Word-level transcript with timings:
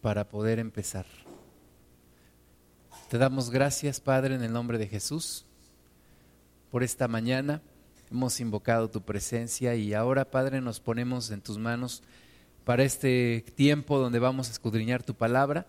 para 0.00 0.28
poder 0.28 0.58
empezar. 0.58 1.06
Te 3.08 3.18
damos 3.18 3.50
gracias, 3.50 4.00
Padre, 4.00 4.34
en 4.34 4.42
el 4.42 4.52
nombre 4.52 4.78
de 4.78 4.86
Jesús, 4.86 5.46
por 6.70 6.82
esta 6.82 7.08
mañana. 7.08 7.62
Hemos 8.10 8.40
invocado 8.40 8.90
tu 8.90 9.02
presencia 9.02 9.74
y 9.74 9.94
ahora, 9.94 10.30
Padre, 10.30 10.60
nos 10.60 10.80
ponemos 10.80 11.30
en 11.30 11.40
tus 11.40 11.58
manos 11.58 12.02
para 12.64 12.84
este 12.84 13.44
tiempo 13.54 13.98
donde 13.98 14.18
vamos 14.18 14.48
a 14.48 14.52
escudriñar 14.52 15.02
tu 15.02 15.14
palabra, 15.14 15.66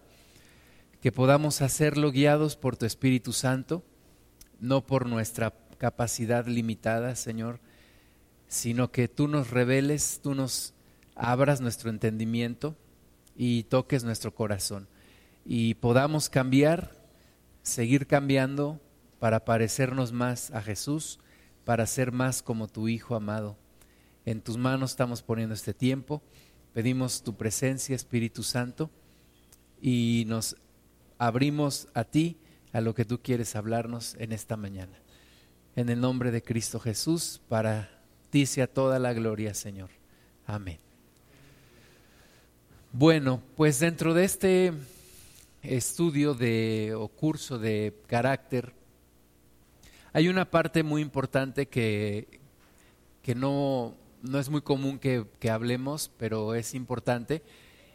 que 1.01 1.11
podamos 1.11 1.61
hacerlo 1.61 2.11
guiados 2.11 2.57
por 2.57 2.75
tu 2.75 2.85
Espíritu 2.85 3.31
Santo, 3.31 3.83
no 4.59 4.85
por 4.85 5.05
nuestra 5.05 5.53
capacidad 5.77 6.45
limitada, 6.45 7.15
Señor, 7.15 7.61
sino 8.49 8.91
que 8.91 9.07
tú 9.07 9.27
nos 9.29 9.49
reveles, 9.49 10.19
tú 10.21 10.35
nos 10.35 10.73
abras 11.15 11.61
nuestro 11.61 11.89
entendimiento 11.89 12.75
y 13.41 13.63
toques 13.63 14.03
nuestro 14.03 14.35
corazón 14.35 14.89
y 15.45 15.75
podamos 15.75 16.29
cambiar, 16.29 16.91
seguir 17.63 18.05
cambiando 18.05 18.81
para 19.17 19.45
parecernos 19.45 20.11
más 20.11 20.51
a 20.51 20.61
Jesús, 20.61 21.19
para 21.63 21.85
ser 21.85 22.11
más 22.11 22.43
como 22.43 22.67
tu 22.67 22.89
Hijo 22.89 23.15
amado. 23.15 23.55
En 24.25 24.41
tus 24.41 24.57
manos 24.57 24.91
estamos 24.91 25.23
poniendo 25.23 25.55
este 25.55 25.73
tiempo, 25.73 26.21
pedimos 26.73 27.23
tu 27.23 27.37
presencia, 27.37 27.95
Espíritu 27.95 28.43
Santo, 28.43 28.89
y 29.81 30.25
nos 30.27 30.57
abrimos 31.17 31.87
a 31.93 32.03
ti, 32.03 32.37
a 32.73 32.81
lo 32.81 32.93
que 32.93 33.05
tú 33.05 33.21
quieres 33.21 33.55
hablarnos 33.55 34.15
en 34.19 34.33
esta 34.33 34.57
mañana. 34.57 34.99
En 35.77 35.87
el 35.87 36.01
nombre 36.01 36.31
de 36.31 36.43
Cristo 36.43 36.77
Jesús, 36.77 37.41
para 37.47 38.03
ti 38.31 38.45
sea 38.45 38.67
toda 38.67 38.99
la 38.99 39.13
gloria, 39.13 39.53
Señor. 39.53 39.91
Amén. 40.45 40.88
Bueno, 42.91 43.43
pues 43.55 43.79
dentro 43.79 44.15
de 44.15 44.23
este 44.23 44.73
estudio 45.61 46.33
de, 46.33 46.95
o 46.97 47.07
curso 47.07 47.59
de 47.59 47.93
carácter, 48.07 48.73
hay 50.11 50.27
una 50.27 50.49
parte 50.49 50.81
muy 50.81 51.03
importante 51.03 51.67
que, 51.67 52.39
que 53.21 53.35
no, 53.35 53.93
no, 54.23 54.39
es 54.39 54.49
muy 54.49 54.61
común 54.61 54.97
que, 54.97 55.23
que, 55.39 55.51
hablemos, 55.51 56.09
pero 56.17 56.55
es 56.55 56.73
importante, 56.73 57.43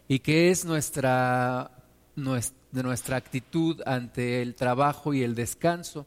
y 0.06 0.20
que 0.20 0.52
es 0.52 0.64
nuestra, 0.64 1.72
nuestra 2.14 3.16
actitud 3.16 3.82
ante 3.86 4.42
el 4.42 4.54
trabajo 4.54 5.12
y 5.12 5.24
el 5.24 5.34
descanso. 5.34 6.06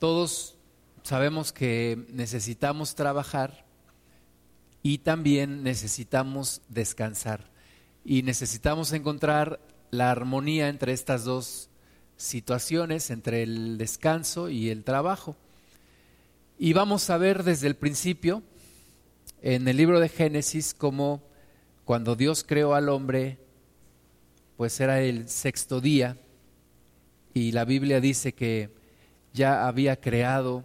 Todos 0.00 0.56
sabemos 1.04 1.52
que 1.52 2.04
necesitamos 2.08 2.96
trabajar, 2.96 3.64
y 4.82 4.98
también 4.98 5.62
necesitamos 5.62 6.62
descansar 6.68 7.50
y 8.04 8.22
necesitamos 8.22 8.92
encontrar 8.92 9.60
la 9.90 10.10
armonía 10.10 10.68
entre 10.68 10.92
estas 10.92 11.24
dos 11.24 11.68
situaciones, 12.16 13.10
entre 13.10 13.42
el 13.42 13.78
descanso 13.78 14.48
y 14.48 14.70
el 14.70 14.84
trabajo. 14.84 15.36
Y 16.58 16.72
vamos 16.72 17.10
a 17.10 17.18
ver 17.18 17.42
desde 17.44 17.66
el 17.66 17.76
principio, 17.76 18.42
en 19.40 19.66
el 19.68 19.76
libro 19.76 20.00
de 20.00 20.08
Génesis, 20.08 20.74
cómo 20.74 21.22
cuando 21.84 22.14
Dios 22.14 22.44
creó 22.46 22.74
al 22.74 22.88
hombre, 22.88 23.38
pues 24.56 24.78
era 24.80 25.00
el 25.00 25.28
sexto 25.28 25.80
día, 25.80 26.16
y 27.34 27.52
la 27.52 27.64
Biblia 27.64 28.00
dice 28.00 28.34
que 28.34 28.70
ya 29.32 29.66
había 29.66 30.00
creado 30.00 30.64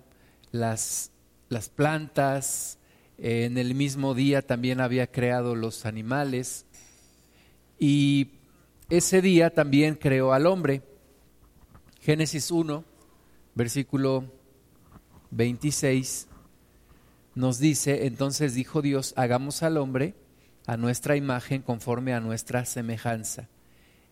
las, 0.52 1.11
las 1.49 1.69
plantas, 1.69 2.77
en 3.17 3.57
el 3.57 3.73
mismo 3.73 4.13
día 4.13 4.41
también 4.41 4.79
había 4.79 5.07
creado 5.07 5.55
los 5.55 5.85
animales 5.85 6.65
y 7.79 8.29
ese 8.89 9.21
día 9.21 9.49
también 9.49 9.95
creó 9.95 10.33
al 10.33 10.45
hombre. 10.45 10.83
Génesis 11.99 12.51
1, 12.51 12.83
versículo 13.55 14.31
26 15.31 16.27
nos 17.33 17.59
dice, 17.59 18.08
entonces 18.08 18.53
dijo 18.53 18.81
Dios, 18.81 19.14
hagamos 19.15 19.61
al 19.61 19.77
hombre 19.77 20.15
a 20.65 20.77
nuestra 20.77 21.15
imagen 21.15 21.61
conforme 21.61 22.13
a 22.13 22.19
nuestra 22.19 22.65
semejanza. 22.65 23.47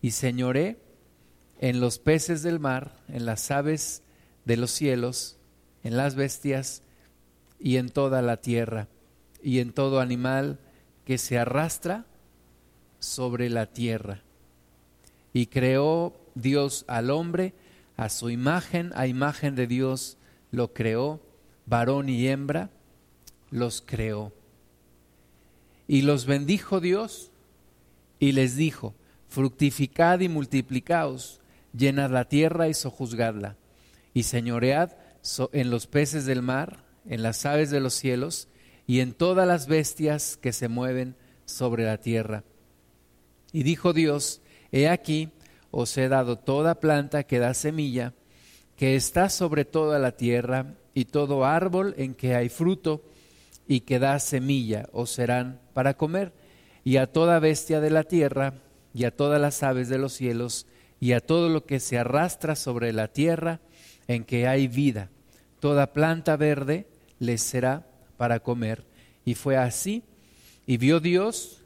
Y 0.02 0.12
señoré 0.12 0.78
en 1.60 1.80
los 1.80 1.98
peces 2.00 2.44
del 2.44 2.60
mar, 2.60 3.00
en 3.08 3.26
las 3.26 3.50
aves 3.50 4.04
de 4.46 4.58
los 4.58 4.72
cielos, 4.72 5.38
en 5.84 5.98
las 5.98 6.16
bestias 6.16 6.84
y 7.60 7.78
en 7.78 7.90
toda 7.90 8.22
la 8.22 8.38
tierra 8.38 8.90
y 9.46 9.60
en 9.60 9.74
todo 9.74 10.00
animal 10.00 10.58
que 11.06 11.20
se 11.20 11.38
arrastra 11.38 12.08
sobre 12.98 13.52
la 13.52 13.68
tierra. 13.68 14.24
Y 15.34 15.46
creó 15.46 16.18
Dios 16.34 16.84
al 16.88 17.12
hombre 17.12 17.54
a 17.96 18.10
su 18.10 18.32
imagen, 18.32 18.92
a 18.96 19.06
imagen 19.06 19.54
de 19.54 19.68
Dios 19.68 20.18
lo 20.50 20.74
creó, 20.74 21.22
varón 21.68 22.10
y 22.10 22.28
hembra 22.28 22.72
los 23.52 23.84
creó. 23.86 24.34
Y 25.88 26.02
los 26.02 26.26
bendijo 26.26 26.80
Dios 26.80 27.30
y 28.18 28.32
les 28.32 28.56
dijo, 28.56 28.96
fructificad 29.30 30.22
y 30.22 30.28
multiplicaos, 30.28 31.40
llenad 31.72 32.10
la 32.10 32.26
tierra 32.26 32.68
y 32.68 32.74
sojuzgadla, 32.74 33.58
y 34.12 34.24
señoread 34.24 34.94
en 35.52 35.70
los 35.70 35.86
peces 35.86 36.26
del 36.26 36.42
mar, 36.42 36.84
en 37.08 37.22
las 37.22 37.46
aves 37.46 37.70
de 37.70 37.80
los 37.80 37.94
cielos, 37.94 38.48
y 38.88 39.00
en 39.00 39.14
todas 39.14 39.48
las 39.48 39.68
bestias 39.68 40.38
que 40.38 40.54
se 40.54 40.68
mueven 40.68 41.16
sobre 41.46 41.86
la 41.86 41.98
tierra. 41.98 42.44
Y 43.52 43.64
dijo 43.64 43.94
Dios, 43.94 44.42
He 44.72 44.90
aquí, 44.90 45.30
os 45.72 45.98
he 45.98 46.10
dado 46.10 46.38
toda 46.38 46.80
planta 46.80 47.24
que 47.24 47.40
da 47.40 47.54
semilla, 47.54 48.14
que 48.76 48.96
está 48.96 49.30
sobre 49.30 49.66
toda 49.66 50.00
la 50.00 50.12
tierra, 50.12 50.76
y 50.94 51.06
todo 51.06 51.46
árbol 51.46 51.94
en 51.98 52.14
que 52.14 52.36
hay 52.36 52.50
fruto, 52.50 53.04
y 53.68 53.82
que 53.82 54.00
da 54.00 54.20
semilla, 54.20 54.88
os 54.92 55.12
serán 55.12 55.60
para 55.74 55.96
comer, 55.96 56.34
y 56.84 56.98
a 56.98 57.12
toda 57.12 57.40
bestia 57.40 57.82
de 57.82 57.90
la 57.90 58.04
tierra, 58.04 58.54
y 58.94 59.06
a 59.06 59.16
todas 59.16 59.42
las 59.42 59.64
aves 59.64 59.90
de 59.90 59.98
los 59.98 60.14
cielos, 60.14 60.68
y 61.00 61.14
a 61.14 61.20
todo 61.20 61.50
lo 61.50 61.66
que 61.66 61.80
se 61.80 61.98
arrastra 61.98 62.56
sobre 62.56 62.94
la 62.94 63.08
tierra, 63.08 63.60
en 64.08 64.24
que 64.24 64.48
hay 64.48 64.68
vida. 64.68 65.10
Toda 65.60 65.94
planta 65.94 66.38
verde 66.38 66.88
les 67.20 67.42
será 67.42 67.88
para 68.18 68.40
comer. 68.40 68.86
Y 69.24 69.36
fue 69.36 69.58
así. 69.58 70.04
Y 70.66 70.78
vio 70.78 71.00
Dios 71.00 71.62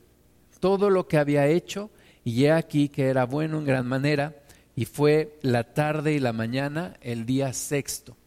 todo 0.60 0.90
lo 0.90 1.08
que 1.08 1.18
había 1.18 1.48
hecho, 1.48 1.90
y 2.24 2.46
he 2.46 2.52
aquí 2.52 2.90
que 2.90 3.06
era 3.08 3.26
bueno 3.26 3.60
en 3.60 3.66
gran 3.66 3.88
manera, 3.88 4.36
y 4.76 4.86
fue 4.86 5.38
la 5.42 5.74
tarde 5.74 6.14
y 6.14 6.20
la 6.20 6.34
mañana 6.34 6.98
el 7.02 7.26
día 7.26 7.54
sexto. 7.54 8.18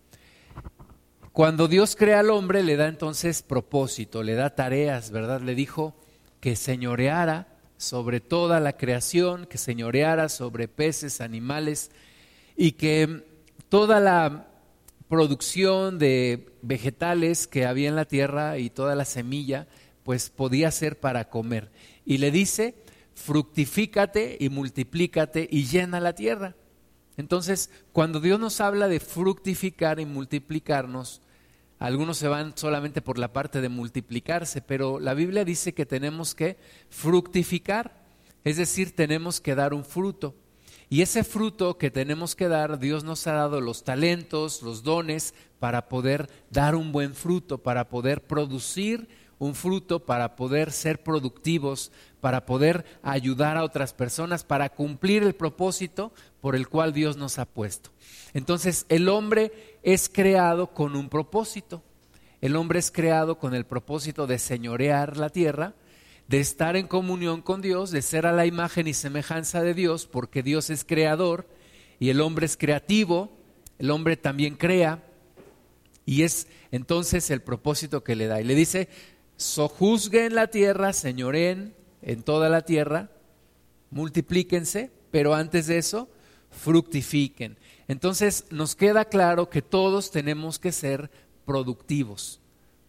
Cuando 1.32 1.66
Dios 1.66 1.96
crea 1.96 2.20
al 2.20 2.30
hombre, 2.30 2.62
le 2.62 2.76
da 2.76 2.88
entonces 2.88 3.42
propósito, 3.42 4.22
le 4.22 4.34
da 4.34 4.54
tareas, 4.54 5.10
¿verdad? 5.10 5.40
Le 5.40 5.54
dijo 5.54 5.94
que 6.40 6.56
señoreara 6.56 7.48
sobre 7.78 8.20
toda 8.20 8.60
la 8.60 8.76
creación, 8.76 9.46
que 9.46 9.58
señoreara 9.58 10.28
sobre 10.28 10.68
peces, 10.68 11.20
animales, 11.20 11.90
y 12.56 12.72
que 12.72 13.24
toda 13.68 13.98
la 13.98 14.51
producción 15.12 15.98
de 15.98 16.46
vegetales 16.62 17.46
que 17.46 17.66
había 17.66 17.90
en 17.90 17.96
la 17.96 18.06
tierra 18.06 18.56
y 18.56 18.70
toda 18.70 18.94
la 18.94 19.04
semilla, 19.04 19.68
pues 20.04 20.30
podía 20.30 20.70
ser 20.70 21.00
para 21.00 21.28
comer. 21.28 21.70
Y 22.06 22.16
le 22.16 22.30
dice, 22.30 22.76
fructifícate 23.14 24.38
y 24.40 24.48
multiplícate 24.48 25.46
y 25.50 25.66
llena 25.66 26.00
la 26.00 26.14
tierra. 26.14 26.56
Entonces, 27.18 27.68
cuando 27.92 28.20
Dios 28.20 28.40
nos 28.40 28.62
habla 28.62 28.88
de 28.88 29.00
fructificar 29.00 30.00
y 30.00 30.06
multiplicarnos, 30.06 31.20
algunos 31.78 32.16
se 32.16 32.28
van 32.28 32.56
solamente 32.56 33.02
por 33.02 33.18
la 33.18 33.34
parte 33.34 33.60
de 33.60 33.68
multiplicarse, 33.68 34.62
pero 34.62 34.98
la 34.98 35.12
Biblia 35.12 35.44
dice 35.44 35.74
que 35.74 35.84
tenemos 35.84 36.34
que 36.34 36.56
fructificar, 36.88 38.02
es 38.44 38.56
decir, 38.56 38.96
tenemos 38.96 39.42
que 39.42 39.54
dar 39.54 39.74
un 39.74 39.84
fruto. 39.84 40.34
Y 40.92 41.00
ese 41.00 41.24
fruto 41.24 41.78
que 41.78 41.90
tenemos 41.90 42.36
que 42.36 42.48
dar, 42.48 42.78
Dios 42.78 43.02
nos 43.02 43.26
ha 43.26 43.32
dado 43.32 43.62
los 43.62 43.82
talentos, 43.82 44.60
los 44.60 44.82
dones 44.82 45.32
para 45.58 45.88
poder 45.88 46.28
dar 46.50 46.74
un 46.74 46.92
buen 46.92 47.14
fruto, 47.14 47.56
para 47.56 47.88
poder 47.88 48.22
producir 48.22 49.08
un 49.38 49.54
fruto, 49.54 50.00
para 50.00 50.36
poder 50.36 50.70
ser 50.70 51.02
productivos, 51.02 51.92
para 52.20 52.44
poder 52.44 52.84
ayudar 53.02 53.56
a 53.56 53.64
otras 53.64 53.94
personas, 53.94 54.44
para 54.44 54.68
cumplir 54.68 55.22
el 55.22 55.34
propósito 55.34 56.12
por 56.42 56.54
el 56.54 56.68
cual 56.68 56.92
Dios 56.92 57.16
nos 57.16 57.38
ha 57.38 57.46
puesto. 57.46 57.88
Entonces, 58.34 58.84
el 58.90 59.08
hombre 59.08 59.78
es 59.82 60.10
creado 60.10 60.74
con 60.74 60.94
un 60.94 61.08
propósito. 61.08 61.82
El 62.42 62.54
hombre 62.54 62.80
es 62.80 62.90
creado 62.90 63.38
con 63.38 63.54
el 63.54 63.64
propósito 63.64 64.26
de 64.26 64.38
señorear 64.38 65.16
la 65.16 65.30
tierra, 65.30 65.72
de 66.32 66.40
estar 66.40 66.76
en 66.76 66.86
comunión 66.86 67.42
con 67.42 67.60
Dios, 67.60 67.90
de 67.90 68.00
ser 68.00 68.24
a 68.24 68.32
la 68.32 68.46
imagen 68.46 68.86
y 68.88 68.94
semejanza 68.94 69.60
de 69.60 69.74
Dios, 69.74 70.06
porque 70.06 70.42
Dios 70.42 70.70
es 70.70 70.82
creador 70.82 71.46
y 72.00 72.08
el 72.08 72.22
hombre 72.22 72.46
es 72.46 72.56
creativo, 72.56 73.36
el 73.78 73.90
hombre 73.90 74.16
también 74.16 74.54
crea, 74.54 75.04
y 76.06 76.22
es 76.22 76.46
entonces 76.70 77.30
el 77.30 77.42
propósito 77.42 78.02
que 78.02 78.16
le 78.16 78.28
da. 78.28 78.40
Y 78.40 78.44
le 78.44 78.54
dice, 78.54 78.88
sojuzguen 79.36 80.34
la 80.34 80.46
tierra, 80.46 80.94
señoren 80.94 81.74
en 82.00 82.22
toda 82.22 82.48
la 82.48 82.62
tierra, 82.62 83.10
multiplíquense, 83.90 84.90
pero 85.10 85.34
antes 85.34 85.66
de 85.66 85.76
eso, 85.76 86.08
fructifiquen. 86.50 87.58
Entonces 87.88 88.46
nos 88.48 88.74
queda 88.74 89.04
claro 89.04 89.50
que 89.50 89.60
todos 89.60 90.10
tenemos 90.10 90.58
que 90.58 90.72
ser 90.72 91.10
productivos. 91.44 92.40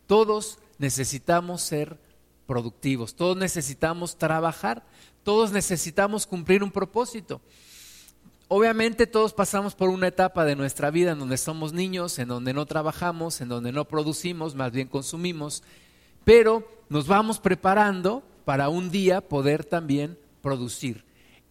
Todos 0.08 0.60
necesitamos 0.78 1.62
ser 1.62 1.98
productivos, 2.46 3.16
todos 3.16 3.38
necesitamos 3.38 4.18
trabajar, 4.18 4.84
todos 5.24 5.52
necesitamos 5.52 6.28
cumplir 6.28 6.64
un 6.64 6.72
propósito. 6.72 7.42
Obviamente 8.50 9.08
todos 9.08 9.34
pasamos 9.34 9.74
por 9.74 9.90
una 9.90 10.08
etapa 10.08 10.46
de 10.46 10.56
nuestra 10.56 10.92
vida 10.92 11.14
en 11.14 11.20
donde 11.20 11.38
somos 11.38 11.74
niños, 11.74 12.20
en 12.20 12.28
donde 12.28 12.54
no 12.54 12.66
trabajamos, 12.66 13.42
en 13.42 13.50
donde 13.50 13.72
no 13.72 13.86
producimos, 13.86 14.54
más 14.54 14.72
bien 14.72 14.88
consumimos, 14.88 15.64
pero 16.24 16.68
nos 16.90 17.08
vamos 17.08 17.40
preparando 17.40 18.22
para 18.46 18.70
un 18.70 18.92
día 18.92 19.22
poder 19.22 19.66
también 19.66 20.20
producir. 20.42 21.04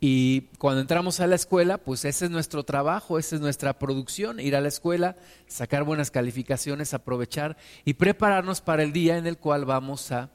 Y 0.04 0.42
cuando 0.58 0.80
entramos 0.80 1.20
a 1.20 1.28
la 1.28 1.36
escuela, 1.36 1.78
pues 1.78 2.04
ese 2.04 2.24
es 2.24 2.30
nuestro 2.30 2.64
trabajo, 2.64 3.18
esa 3.18 3.36
es 3.36 3.40
nuestra 3.40 3.78
producción, 3.78 4.40
ir 4.40 4.56
a 4.56 4.60
la 4.60 4.68
escuela, 4.68 5.16
sacar 5.46 5.84
buenas 5.84 6.10
calificaciones, 6.10 6.92
aprovechar 6.92 7.56
y 7.84 7.94
prepararnos 7.94 8.60
para 8.60 8.82
el 8.82 8.92
día 8.92 9.16
en 9.16 9.28
el 9.28 9.38
cual 9.38 9.64
vamos 9.64 10.10
a 10.10 10.30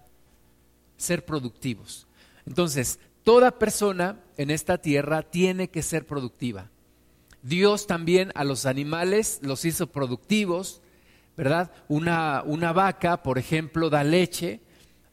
ser 0.98 1.26
productivos. 1.26 2.08
Entonces, 2.46 3.00
toda 3.24 3.60
persona 3.60 4.20
en 4.38 4.52
esta 4.52 4.80
tierra 4.80 5.22
tiene 5.24 5.70
que 5.70 5.82
ser 5.82 6.06
productiva. 6.06 6.70
Dios 7.44 7.88
también 7.88 8.32
a 8.36 8.44
los 8.44 8.66
animales 8.66 9.40
los 9.42 9.64
hizo 9.64 9.88
productivos, 9.88 10.82
¿verdad? 11.38 11.72
Una, 11.88 12.44
una 12.46 12.74
vaca, 12.74 13.24
por 13.24 13.38
ejemplo, 13.38 13.90
da 13.90 14.04
leche, 14.04 14.60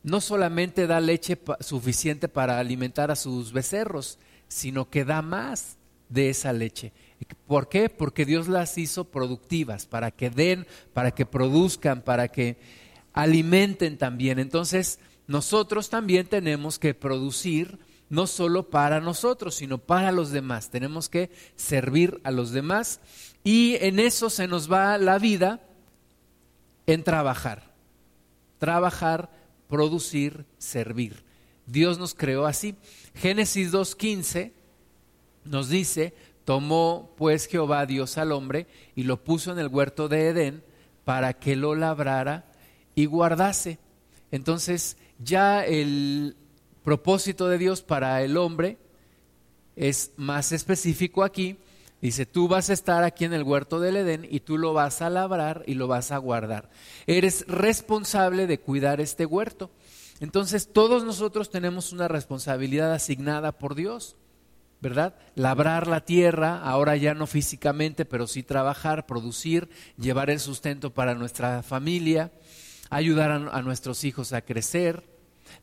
no 0.02 0.20
solamente 0.20 0.86
da 0.86 1.00
leche 1.00 1.38
suficiente 1.60 2.28
para 2.28 2.58
alimentar 2.58 3.10
a 3.10 3.16
sus 3.16 3.52
becerros, 3.52 4.18
sino 4.48 4.90
que 4.90 5.04
da 5.04 5.22
más 5.22 5.76
de 6.08 6.30
esa 6.30 6.52
leche. 6.52 6.92
¿Por 7.46 7.68
qué? 7.68 7.88
Porque 7.88 8.24
Dios 8.24 8.48
las 8.48 8.76
hizo 8.78 9.04
productivas, 9.04 9.86
para 9.86 10.10
que 10.10 10.30
den, 10.30 10.66
para 10.92 11.10
que 11.12 11.26
produzcan, 11.26 12.02
para 12.02 12.28
que 12.28 12.58
alimenten 13.12 13.96
también. 13.96 14.38
Entonces, 14.38 14.98
nosotros 15.26 15.88
también 15.88 16.26
tenemos 16.26 16.78
que 16.78 16.94
producir 16.94 17.78
no 18.10 18.26
solo 18.26 18.68
para 18.68 19.00
nosotros, 19.00 19.54
sino 19.54 19.78
para 19.78 20.12
los 20.12 20.30
demás. 20.30 20.70
Tenemos 20.70 21.08
que 21.08 21.30
servir 21.56 22.20
a 22.24 22.30
los 22.30 22.50
demás 22.50 23.00
y 23.42 23.76
en 23.80 23.98
eso 23.98 24.30
se 24.30 24.46
nos 24.46 24.70
va 24.70 24.98
la 24.98 25.18
vida 25.18 25.60
en 26.86 27.02
trabajar. 27.02 27.74
Trabajar, 28.58 29.30
producir, 29.68 30.44
servir. 30.58 31.24
Dios 31.66 31.98
nos 31.98 32.14
creó 32.14 32.46
así. 32.46 32.76
Génesis 33.14 33.72
2.15 33.72 34.52
nos 35.44 35.68
dice, 35.68 36.14
tomó 36.44 37.14
pues 37.16 37.46
Jehová 37.46 37.86
Dios 37.86 38.18
al 38.18 38.32
hombre 38.32 38.66
y 38.94 39.04
lo 39.04 39.22
puso 39.24 39.52
en 39.52 39.58
el 39.58 39.68
huerto 39.68 40.08
de 40.08 40.28
Edén 40.28 40.64
para 41.04 41.34
que 41.34 41.56
lo 41.56 41.74
labrara 41.74 42.52
y 42.94 43.06
guardase. 43.06 43.78
Entonces 44.30 44.96
ya 45.24 45.64
el 45.64 46.36
propósito 46.82 47.48
de 47.48 47.58
Dios 47.58 47.82
para 47.82 48.22
el 48.22 48.36
hombre 48.36 48.78
es 49.76 50.12
más 50.16 50.52
específico 50.52 51.24
aquí. 51.24 51.56
Dice, 52.00 52.26
tú 52.26 52.48
vas 52.48 52.68
a 52.68 52.74
estar 52.74 53.02
aquí 53.02 53.24
en 53.24 53.32
el 53.32 53.44
huerto 53.44 53.80
del 53.80 53.96
Edén 53.96 54.28
y 54.30 54.40
tú 54.40 54.58
lo 54.58 54.74
vas 54.74 55.00
a 55.00 55.08
labrar 55.08 55.62
y 55.66 55.74
lo 55.74 55.88
vas 55.88 56.12
a 56.12 56.18
guardar. 56.18 56.68
Eres 57.06 57.46
responsable 57.48 58.46
de 58.46 58.60
cuidar 58.60 59.00
este 59.00 59.24
huerto. 59.24 59.70
Entonces 60.20 60.68
todos 60.72 61.04
nosotros 61.04 61.50
tenemos 61.50 61.92
una 61.92 62.06
responsabilidad 62.06 62.92
asignada 62.92 63.52
por 63.52 63.74
Dios, 63.74 64.16
¿verdad? 64.80 65.14
Labrar 65.34 65.86
la 65.86 66.04
tierra, 66.04 66.60
ahora 66.60 66.94
ya 66.96 67.14
no 67.14 67.26
físicamente, 67.26 68.04
pero 68.04 68.26
sí 68.26 68.42
trabajar, 68.42 69.06
producir, 69.06 69.70
llevar 69.96 70.28
el 70.28 70.40
sustento 70.40 70.92
para 70.92 71.14
nuestra 71.14 71.62
familia, 71.62 72.32
ayudar 72.90 73.30
a, 73.30 73.62
nuestros 73.62 74.04
hijos 74.04 74.34
a 74.34 74.42
crecer, 74.42 75.04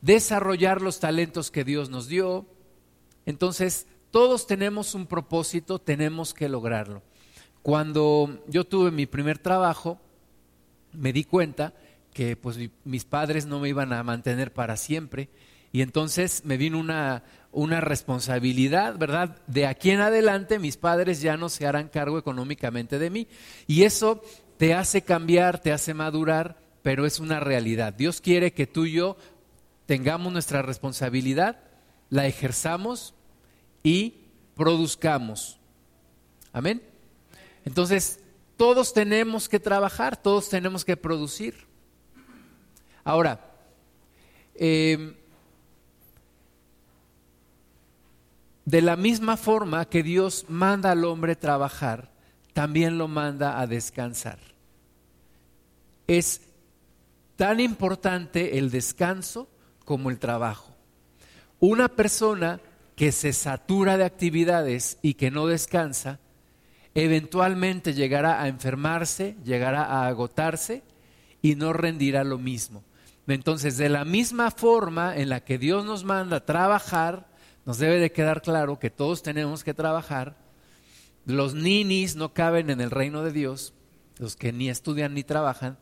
desarrollar 0.00 0.80
los 0.80 1.00
talentos 1.00 1.50
que 1.50 1.64
Dios 1.64 1.90
nos 1.90 2.08
dio. 2.08 2.46
Entonces, 3.26 3.86
todos 4.10 4.46
tenemos 4.46 4.94
un 4.94 5.06
propósito, 5.06 5.78
tenemos 5.78 6.34
que 6.34 6.48
lograrlo. 6.48 7.02
Cuando 7.62 8.42
yo 8.48 8.64
tuve 8.64 8.90
mi 8.90 9.06
primer 9.06 9.38
trabajo, 9.38 10.00
me 10.92 11.12
di 11.12 11.24
cuenta 11.24 11.74
que 12.12 12.36
pues 12.36 12.58
mis 12.84 13.04
padres 13.04 13.46
no 13.46 13.60
me 13.60 13.68
iban 13.68 13.92
a 13.92 14.02
mantener 14.02 14.52
para 14.52 14.76
siempre 14.76 15.30
y 15.72 15.80
entonces 15.80 16.44
me 16.44 16.58
vino 16.58 16.78
una, 16.78 17.24
una 17.50 17.80
responsabilidad, 17.80 18.98
¿verdad? 18.98 19.38
De 19.46 19.66
aquí 19.66 19.90
en 19.90 20.00
adelante 20.00 20.58
mis 20.58 20.76
padres 20.76 21.22
ya 21.22 21.36
no 21.38 21.48
se 21.48 21.66
harán 21.66 21.88
cargo 21.88 22.18
económicamente 22.18 22.98
de 22.98 23.08
mí 23.08 23.28
y 23.66 23.84
eso 23.84 24.22
te 24.58 24.74
hace 24.74 25.02
cambiar, 25.02 25.60
te 25.60 25.72
hace 25.72 25.94
madurar, 25.94 26.58
pero 26.82 27.06
es 27.06 27.20
una 27.20 27.40
realidad. 27.40 27.94
Dios 27.94 28.20
quiere 28.20 28.52
que 28.52 28.66
tú 28.66 28.84
y 28.84 28.92
yo 28.92 29.16
tengamos 29.86 30.32
nuestra 30.32 30.62
responsabilidad, 30.62 31.60
la 32.10 32.26
ejerzamos 32.26 33.14
y 33.82 34.26
produzcamos. 34.54 35.58
Amén. 36.52 36.82
Entonces, 37.64 38.20
todos 38.56 38.92
tenemos 38.92 39.48
que 39.48 39.58
trabajar, 39.58 40.16
todos 40.16 40.48
tenemos 40.48 40.84
que 40.84 40.96
producir. 40.96 41.66
Ahora, 43.04 43.40
eh, 44.54 45.16
de 48.64 48.82
la 48.82 48.96
misma 48.96 49.36
forma 49.36 49.84
que 49.86 50.02
Dios 50.02 50.46
manda 50.48 50.92
al 50.92 51.04
hombre 51.04 51.34
trabajar, 51.34 52.12
también 52.52 52.98
lo 52.98 53.08
manda 53.08 53.60
a 53.60 53.66
descansar. 53.66 54.38
Es 56.06 56.42
tan 57.36 57.60
importante 57.60 58.58
el 58.58 58.70
descanso 58.70 59.48
como 59.92 60.08
el 60.08 60.18
trabajo. 60.18 60.74
Una 61.60 61.86
persona 61.90 62.62
que 62.96 63.12
se 63.12 63.34
satura 63.34 63.98
de 63.98 64.04
actividades 64.04 64.96
y 65.02 65.12
que 65.14 65.30
no 65.30 65.46
descansa, 65.46 66.18
eventualmente 66.94 67.92
llegará 67.92 68.40
a 68.40 68.48
enfermarse, 68.48 69.36
llegará 69.44 69.84
a 69.84 70.06
agotarse 70.06 70.82
y 71.42 71.56
no 71.56 71.74
rendirá 71.74 72.24
lo 72.24 72.38
mismo. 72.38 72.82
Entonces, 73.26 73.76
de 73.76 73.90
la 73.90 74.06
misma 74.06 74.50
forma 74.50 75.14
en 75.14 75.28
la 75.28 75.44
que 75.44 75.58
Dios 75.58 75.84
nos 75.84 76.04
manda 76.04 76.46
trabajar, 76.46 77.28
nos 77.66 77.76
debe 77.76 77.98
de 77.98 78.12
quedar 78.12 78.40
claro 78.40 78.78
que 78.78 78.88
todos 78.88 79.22
tenemos 79.22 79.62
que 79.62 79.74
trabajar. 79.74 80.38
Los 81.26 81.52
ninis 81.52 82.16
no 82.16 82.32
caben 82.32 82.70
en 82.70 82.80
el 82.80 82.90
reino 82.90 83.22
de 83.22 83.32
Dios, 83.32 83.74
los 84.16 84.36
que 84.36 84.54
ni 84.54 84.70
estudian 84.70 85.12
ni 85.12 85.22
trabajan. 85.22 85.76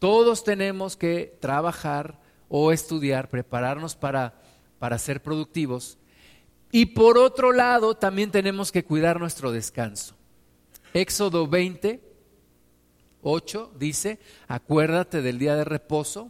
Todos 0.00 0.44
tenemos 0.44 0.98
que 0.98 1.38
trabajar 1.40 2.22
o 2.56 2.70
estudiar, 2.70 3.30
prepararnos 3.30 3.96
para, 3.96 4.40
para 4.78 4.96
ser 4.96 5.20
productivos. 5.20 5.98
Y 6.70 6.86
por 6.86 7.18
otro 7.18 7.50
lado, 7.50 7.96
también 7.96 8.30
tenemos 8.30 8.70
que 8.70 8.84
cuidar 8.84 9.18
nuestro 9.18 9.50
descanso. 9.50 10.14
Éxodo 10.92 11.48
20, 11.48 12.00
8 13.22 13.72
dice, 13.76 14.20
acuérdate 14.46 15.20
del 15.20 15.40
día 15.40 15.56
de 15.56 15.64
reposo 15.64 16.28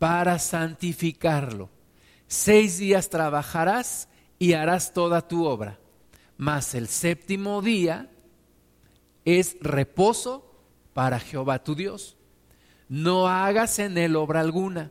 para 0.00 0.40
santificarlo. 0.40 1.70
Seis 2.26 2.78
días 2.78 3.08
trabajarás 3.08 4.08
y 4.40 4.54
harás 4.54 4.92
toda 4.92 5.28
tu 5.28 5.44
obra, 5.44 5.78
mas 6.36 6.74
el 6.74 6.88
séptimo 6.88 7.62
día 7.62 8.10
es 9.24 9.56
reposo 9.60 10.52
para 10.94 11.20
Jehová 11.20 11.62
tu 11.62 11.76
Dios. 11.76 12.16
No 12.88 13.28
hagas 13.28 13.78
en 13.78 13.96
él 13.98 14.16
obra 14.16 14.40
alguna, 14.40 14.90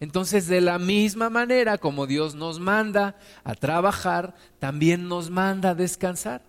Entonces, 0.00 0.46
de 0.46 0.60
la 0.60 0.78
misma 0.78 1.28
manera 1.28 1.78
como 1.78 2.06
Dios 2.06 2.34
nos 2.34 2.60
manda 2.60 3.16
a 3.44 3.54
trabajar, 3.54 4.34
también 4.58 5.08
nos 5.08 5.30
manda 5.30 5.70
a 5.70 5.74
descansar. 5.74 6.42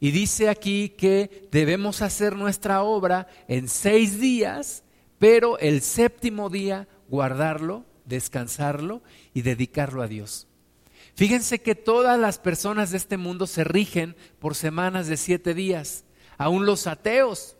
Y 0.00 0.10
dice 0.10 0.48
aquí 0.50 0.90
que 0.90 1.48
debemos 1.50 2.02
hacer 2.02 2.36
nuestra 2.36 2.82
obra 2.82 3.26
en 3.48 3.68
seis 3.68 4.20
días, 4.20 4.84
pero 5.18 5.58
el 5.58 5.80
séptimo 5.80 6.50
día 6.50 6.88
guardarlo, 7.08 7.84
descansarlo 8.04 9.02
y 9.32 9.42
dedicarlo 9.42 10.02
a 10.02 10.08
Dios. 10.08 10.46
Fíjense 11.14 11.60
que 11.60 11.74
todas 11.74 12.18
las 12.18 12.38
personas 12.38 12.90
de 12.90 12.96
este 12.96 13.16
mundo 13.16 13.46
se 13.46 13.64
rigen 13.64 14.16
por 14.40 14.54
semanas 14.54 15.06
de 15.06 15.16
siete 15.16 15.54
días. 15.54 16.04
aún 16.36 16.66
los 16.66 16.88
ateos, 16.88 17.56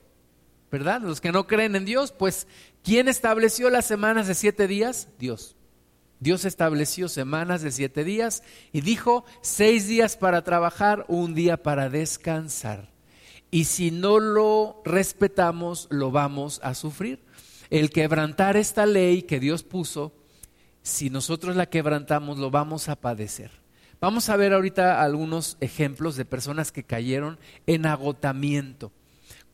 ¿verdad? 0.71 1.01
Los 1.01 1.21
que 1.21 1.31
no 1.31 1.47
creen 1.47 1.77
en 1.77 1.85
Dios, 1.85 2.11
pues 2.11 2.49
¿quién 2.85 3.09
estableció 3.09 3.71
las 3.71 3.87
semanas 3.87 4.29
de 4.29 4.35
siete 4.35 4.69
días? 4.69 5.09
Dios. 5.19 5.57
Dios 6.21 6.45
estableció 6.45 7.09
semanas 7.09 7.63
de 7.63 7.73
siete 7.73 8.05
días 8.05 8.45
y 8.73 8.83
dijo 8.83 9.25
seis 9.43 9.89
días 9.89 10.17
para 10.17 10.45
trabajar, 10.45 11.05
un 11.09 11.35
día 11.35 11.63
para 11.63 11.91
descansar. 11.91 12.93
Y 13.51 13.65
si 13.65 13.91
no 13.91 14.21
lo 14.21 14.81
respetamos, 14.85 15.89
lo 15.91 16.11
vamos 16.11 16.61
a 16.63 16.75
sufrir. 16.75 17.25
El 17.71 17.91
quebrantar 17.91 18.57
esta 18.57 18.87
ley 18.87 19.23
que 19.23 19.41
Dios 19.41 19.65
puso, 19.65 20.13
si 20.83 21.11
nosotros 21.11 21.57
la 21.57 21.67
quebrantamos, 21.67 22.39
lo 22.39 22.51
vamos 22.51 22.89
a 22.89 22.97
padecer. 22.97 23.51
Vamos 24.01 24.29
a 24.29 24.37
ver 24.37 24.53
ahorita 24.53 25.03
algunos 25.03 25.57
ejemplos 25.61 26.17
de 26.17 26.25
personas 26.25 26.73
que 26.73 26.85
cayeron 26.85 27.39
en 27.67 27.87
agotamiento. 27.87 28.93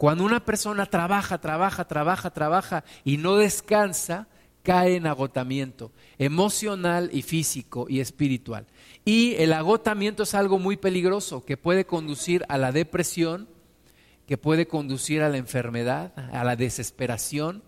Cuando 0.01 0.25
una 0.25 0.43
persona 0.43 0.87
trabaja, 0.87 1.43
trabaja, 1.43 1.87
trabaja, 1.87 2.31
trabaja 2.31 2.85
y 3.05 3.19
no 3.19 3.37
descansa, 3.37 4.29
cae 4.63 4.97
en 4.97 5.07
agotamiento 5.07 5.93
emocional 6.17 7.11
y 7.13 7.21
físico 7.21 7.85
y 7.87 8.01
espiritual. 8.01 8.67
Y 9.05 9.35
el 9.35 9.53
agotamiento 9.53 10.23
es 10.23 10.33
algo 10.35 10.59
muy 10.59 10.79
peligroso 10.79 11.45
que 11.45 11.59
puede 11.59 11.85
conducir 11.85 12.47
a 12.49 12.57
la 12.57 12.73
depresión, 12.73 13.47
que 14.27 14.39
puede 14.39 14.67
conducir 14.67 15.21
a 15.21 15.29
la 15.29 15.37
enfermedad, 15.37 16.15
a 16.33 16.45
la 16.45 16.57
desesperación 16.57 17.63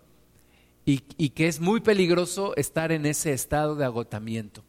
y, 0.87 1.03
y 1.17 1.29
que 1.29 1.47
es 1.47 1.59
muy 1.59 1.81
peligroso 1.81 2.55
estar 2.55 2.91
en 2.91 3.05
ese 3.05 3.31
estado 3.31 3.75
de 3.75 3.85
agotamiento. 3.85 4.63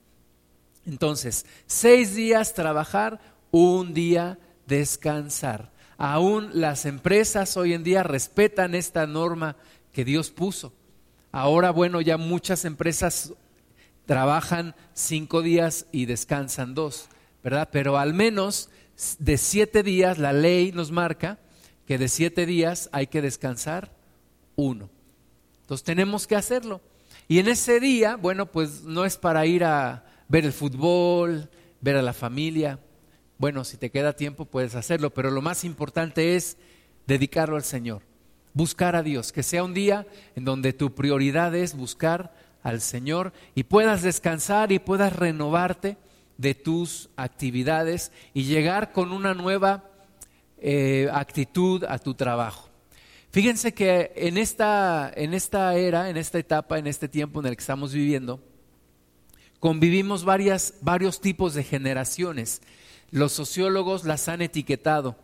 Entonces, 0.85 1.47
seis 1.65 2.15
días 2.15 2.53
trabajar, 2.53 3.21
un 3.51 3.95
día 3.95 4.39
descansar. 4.67 5.73
Aún 5.97 6.51
las 6.53 6.87
empresas 6.87 7.57
hoy 7.57 7.73
en 7.73 7.85
día 7.85 8.03
respetan 8.03 8.75
esta 8.75 9.07
norma 9.07 9.57
que 9.93 10.05
Dios 10.05 10.31
puso. 10.31 10.73
Ahora, 11.31 11.71
bueno, 11.71 12.01
ya 12.01 12.17
muchas 12.17 12.65
empresas 12.65 13.33
trabajan 14.07 14.75
cinco 14.93 15.43
días 15.43 15.87
y 15.93 16.07
descansan 16.07 16.75
dos, 16.75 17.09
¿verdad? 17.43 17.69
Pero 17.73 17.99
al 17.99 18.15
menos 18.15 18.71
de 19.19 19.39
siete 19.39 19.83
días 19.83 20.19
la 20.19 20.33
ley 20.33 20.73
nos 20.73 20.91
marca 20.91 21.39
que 21.87 21.99
de 21.99 22.09
siete 22.09 22.47
días 22.47 22.89
hay 22.93 23.07
que 23.07 23.23
descansar 23.23 23.93
uno. 24.57 24.91
Entonces 25.61 25.85
tenemos 25.85 26.27
que 26.27 26.37
hacerlo. 26.37 26.81
Y 27.27 27.39
en 27.39 27.49
ese 27.49 27.81
día, 27.81 28.17
bueno, 28.17 28.51
pues 28.51 28.83
no 28.83 29.05
es 29.05 29.17
para 29.17 29.47
ir 29.47 29.65
a 29.65 30.05
ver 30.29 30.45
el 30.45 30.53
fútbol, 30.53 31.49
ver 31.81 31.97
a 31.97 32.03
la 32.03 32.13
familia, 32.13 32.79
bueno, 33.45 33.63
si 33.65 33.77
te 33.77 33.91
queda 33.91 34.17
tiempo 34.17 34.47
puedes 34.47 34.75
hacerlo, 34.75 35.13
pero 35.13 35.31
lo 35.31 35.43
más 35.43 35.65
importante 35.65 36.35
es 36.35 36.57
dedicarlo 37.07 37.57
al 37.57 37.63
Señor, 37.63 38.01
buscar 38.55 38.97
a 38.97 39.03
Dios, 39.03 39.33
que 39.33 39.43
sea 39.43 39.63
un 39.63 39.75
día 39.75 40.07
en 40.35 40.47
donde 40.47 40.73
tu 40.73 40.95
prioridad 40.95 41.55
es 41.55 41.77
buscar 41.77 42.35
al 42.63 42.81
Señor 42.81 43.35
y 43.55 43.65
puedas 43.65 44.01
descansar 44.01 44.73
y 44.73 44.79
puedas 44.79 45.15
renovarte 45.15 45.99
de 46.39 46.55
tus 46.55 47.11
actividades 47.17 48.13
y 48.33 48.45
llegar 48.45 48.93
con 48.93 49.13
una 49.13 49.35
nueva 49.35 49.91
eh, 50.57 51.11
actitud 51.13 51.85
a 51.85 51.99
tu 51.99 52.15
trabajo. 52.15 52.71
Fíjense 53.31 53.75
que 53.75 54.11
en 54.17 54.39
esta, 54.39 55.13
en 55.15 55.35
esta 55.35 55.75
era, 55.75 56.09
en 56.09 56.17
esta 56.17 56.39
etapa, 56.39 56.79
en 56.79 56.87
este 56.87 57.09
tiempo 57.09 57.41
en 57.41 57.47
el 57.49 57.57
que 57.57 57.61
estamos 57.61 57.93
viviendo, 57.93 58.41
convivimos 59.61 60.25
varias, 60.25 60.73
varios 60.81 61.21
tipos 61.21 61.53
de 61.53 61.63
generaciones 61.63 62.63
los 63.15 63.31
sociólogos 63.31 64.05
las 64.05 64.27
han 64.27 64.43
etiquetado 64.43 65.17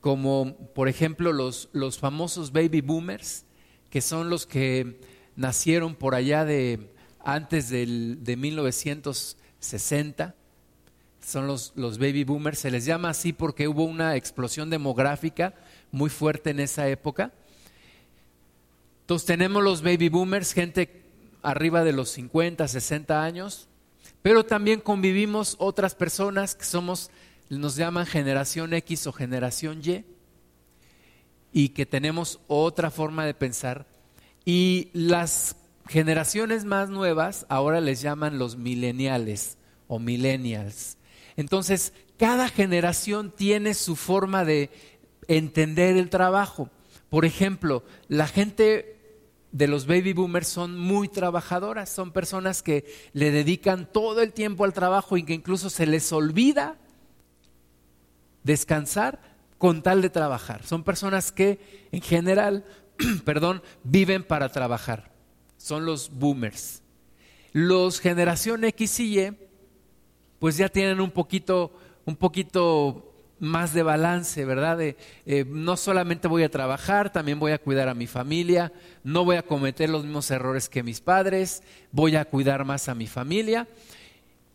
como, 0.00 0.56
por 0.74 0.88
ejemplo, 0.88 1.30
los, 1.30 1.68
los 1.72 1.98
famosos 1.98 2.52
baby 2.52 2.80
boomers, 2.80 3.44
que 3.90 4.00
son 4.00 4.30
los 4.30 4.46
que 4.46 4.98
nacieron 5.36 5.94
por 5.94 6.14
allá 6.14 6.46
de 6.46 6.90
antes 7.22 7.68
del, 7.68 8.24
de 8.24 8.36
1960 8.38 10.34
son 11.22 11.46
los, 11.46 11.74
los, 11.76 11.98
baby 11.98 12.24
boomers, 12.24 12.60
se 12.60 12.70
les 12.70 12.86
llama 12.86 13.10
así 13.10 13.34
porque 13.34 13.68
hubo 13.68 13.84
una 13.84 14.16
explosión 14.16 14.70
demográfica 14.70 15.52
muy 15.92 16.08
fuerte 16.08 16.48
en 16.48 16.60
esa 16.60 16.88
época. 16.88 17.30
Entonces 19.02 19.26
tenemos 19.26 19.62
los 19.62 19.82
baby 19.82 20.08
boomers, 20.08 20.54
gente 20.54 21.02
arriba 21.42 21.84
de 21.84 21.92
los 21.92 22.08
50, 22.08 22.66
60 22.66 23.22
años, 23.22 23.68
pero 24.22 24.46
también 24.46 24.80
convivimos 24.80 25.56
otras 25.58 25.94
personas 25.94 26.54
que 26.54 26.64
somos 26.64 27.10
nos 27.50 27.76
llaman 27.76 28.06
generación 28.06 28.72
X 28.74 29.06
o 29.06 29.12
generación 29.12 29.80
Y 29.84 30.04
y 31.52 31.68
que 31.70 31.86
tenemos 31.86 32.40
otra 32.48 32.90
forma 32.90 33.24
de 33.24 33.34
pensar. 33.34 33.86
Y 34.44 34.90
las 34.92 35.56
generaciones 35.86 36.64
más 36.64 36.90
nuevas 36.90 37.46
ahora 37.48 37.80
les 37.80 38.00
llaman 38.00 38.38
los 38.38 38.56
mileniales 38.56 39.56
o 39.86 39.98
millennials. 39.98 40.98
Entonces, 41.36 41.92
cada 42.18 42.48
generación 42.48 43.32
tiene 43.34 43.74
su 43.74 43.96
forma 43.96 44.44
de 44.44 44.70
entender 45.28 45.96
el 45.96 46.10
trabajo. 46.10 46.70
Por 47.08 47.24
ejemplo, 47.24 47.84
la 48.08 48.26
gente 48.26 48.94
de 49.52 49.68
los 49.68 49.86
baby 49.86 50.12
boomers 50.12 50.48
son 50.48 50.76
muy 50.76 51.08
trabajadoras, 51.08 51.88
son 51.88 52.10
personas 52.12 52.62
que 52.62 52.84
le 53.12 53.30
dedican 53.30 53.88
todo 53.92 54.20
el 54.20 54.32
tiempo 54.32 54.64
al 54.64 54.72
trabajo 54.72 55.16
y 55.16 55.22
que 55.22 55.34
incluso 55.34 55.70
se 55.70 55.86
les 55.86 56.12
olvida 56.12 56.76
descansar 58.44 59.18
con 59.58 59.82
tal 59.82 60.02
de 60.02 60.10
trabajar. 60.10 60.64
Son 60.64 60.84
personas 60.84 61.32
que 61.32 61.88
en 61.90 62.00
general, 62.00 62.64
perdón, 63.24 63.62
viven 63.82 64.22
para 64.22 64.50
trabajar. 64.50 65.10
Son 65.56 65.84
los 65.84 66.10
boomers. 66.10 66.82
Los 67.52 68.00
generación 68.00 68.64
X 68.64 69.00
y 69.00 69.20
Y, 69.20 69.36
pues 70.38 70.56
ya 70.56 70.68
tienen 70.68 71.00
un 71.00 71.10
poquito, 71.10 71.72
un 72.04 72.16
poquito 72.16 73.10
más 73.38 73.72
de 73.72 73.82
balance, 73.82 74.44
¿verdad? 74.44 74.78
De, 74.78 74.96
eh, 75.26 75.44
no 75.48 75.76
solamente 75.76 76.28
voy 76.28 76.42
a 76.42 76.50
trabajar, 76.50 77.12
también 77.12 77.38
voy 77.38 77.52
a 77.52 77.58
cuidar 77.58 77.88
a 77.88 77.94
mi 77.94 78.06
familia, 78.06 78.72
no 79.02 79.24
voy 79.24 79.36
a 79.36 79.42
cometer 79.42 79.90
los 79.90 80.04
mismos 80.04 80.30
errores 80.30 80.68
que 80.68 80.82
mis 80.82 81.00
padres, 81.00 81.62
voy 81.92 82.16
a 82.16 82.24
cuidar 82.24 82.64
más 82.64 82.88
a 82.88 82.94
mi 82.94 83.06
familia. 83.06 83.68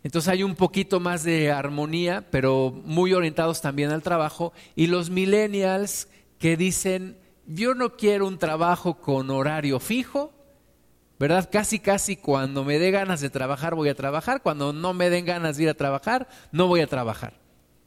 Entonces 0.04 0.30
hay 0.30 0.44
un 0.44 0.56
poquito 0.56 1.00
más 1.00 1.24
de 1.24 1.52
armonía, 1.52 2.26
pero 2.32 2.72
muy 2.86 3.14
orientados 3.14 3.62
también 3.62 3.92
al 3.92 4.02
trabajo. 4.02 4.54
Y 4.76 4.88
los 4.88 5.10
millennials 5.10 6.08
que 6.38 6.56
dicen, 6.56 7.18
yo 7.46 7.74
no 7.76 7.98
quiero 7.98 8.28
un 8.28 8.38
trabajo 8.38 9.02
con 9.02 9.30
horario 9.30 9.80
fijo, 9.80 10.32
¿verdad? 11.20 11.50
Casi, 11.52 11.80
casi 11.80 12.16
cuando 12.16 12.64
me 12.64 12.80
dé 12.80 12.92
ganas 12.92 13.20
de 13.20 13.30
trabajar 13.30 13.76
voy 13.76 13.90
a 13.90 13.96
trabajar, 13.96 14.42
cuando 14.42 14.72
no 14.72 14.94
me 14.94 15.10
den 15.10 15.26
ganas 15.26 15.58
de 15.58 15.64
ir 15.64 15.70
a 15.70 15.74
trabajar, 15.74 16.30
no 16.52 16.68
voy 16.68 16.80
a 16.80 16.88
trabajar. 16.88 17.34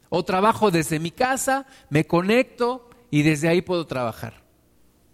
O 0.09 0.23
trabajo 0.23 0.69
desde 0.69 0.99
mi 0.99 1.09
casa, 1.09 1.65
me 1.89 2.05
conecto 2.05 2.89
y 3.09 3.23
desde 3.23 3.47
ahí 3.47 3.63
puedo 3.63 3.87
trabajar. 3.87 4.43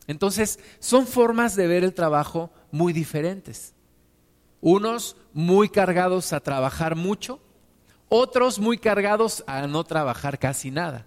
Entonces, 0.07 0.59
son 0.79 1.07
formas 1.07 1.55
de 1.55 1.67
ver 1.67 1.85
el 1.85 1.93
trabajo 1.93 2.51
muy 2.71 2.91
diferentes. 2.91 3.73
Unos 4.61 5.15
muy 5.33 5.69
cargados 5.69 6.33
a 6.33 6.39
trabajar 6.39 6.95
mucho, 6.95 7.39
otros 8.09 8.59
muy 8.59 8.77
cargados 8.77 9.43
a 9.47 9.67
no 9.67 9.83
trabajar 9.83 10.39
casi 10.39 10.71
nada. 10.71 11.05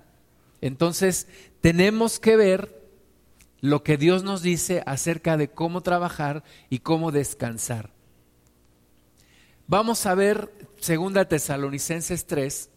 Entonces, 0.61 1.27
tenemos 1.61 2.19
que 2.19 2.37
ver 2.37 2.83
lo 3.61 3.83
que 3.83 3.97
Dios 3.97 4.23
nos 4.23 4.43
dice 4.43 4.83
acerca 4.87 5.37
de 5.37 5.49
cómo 5.49 5.81
trabajar 5.83 6.45
y 6.71 6.81
cómo 6.81 7.13
descansar. 7.13 7.91
Vamos 9.67 10.07
a 10.07 10.15
ver 10.15 10.53
2 10.87 11.29
Tesalonicenses 11.29 12.27
3, 12.27 12.71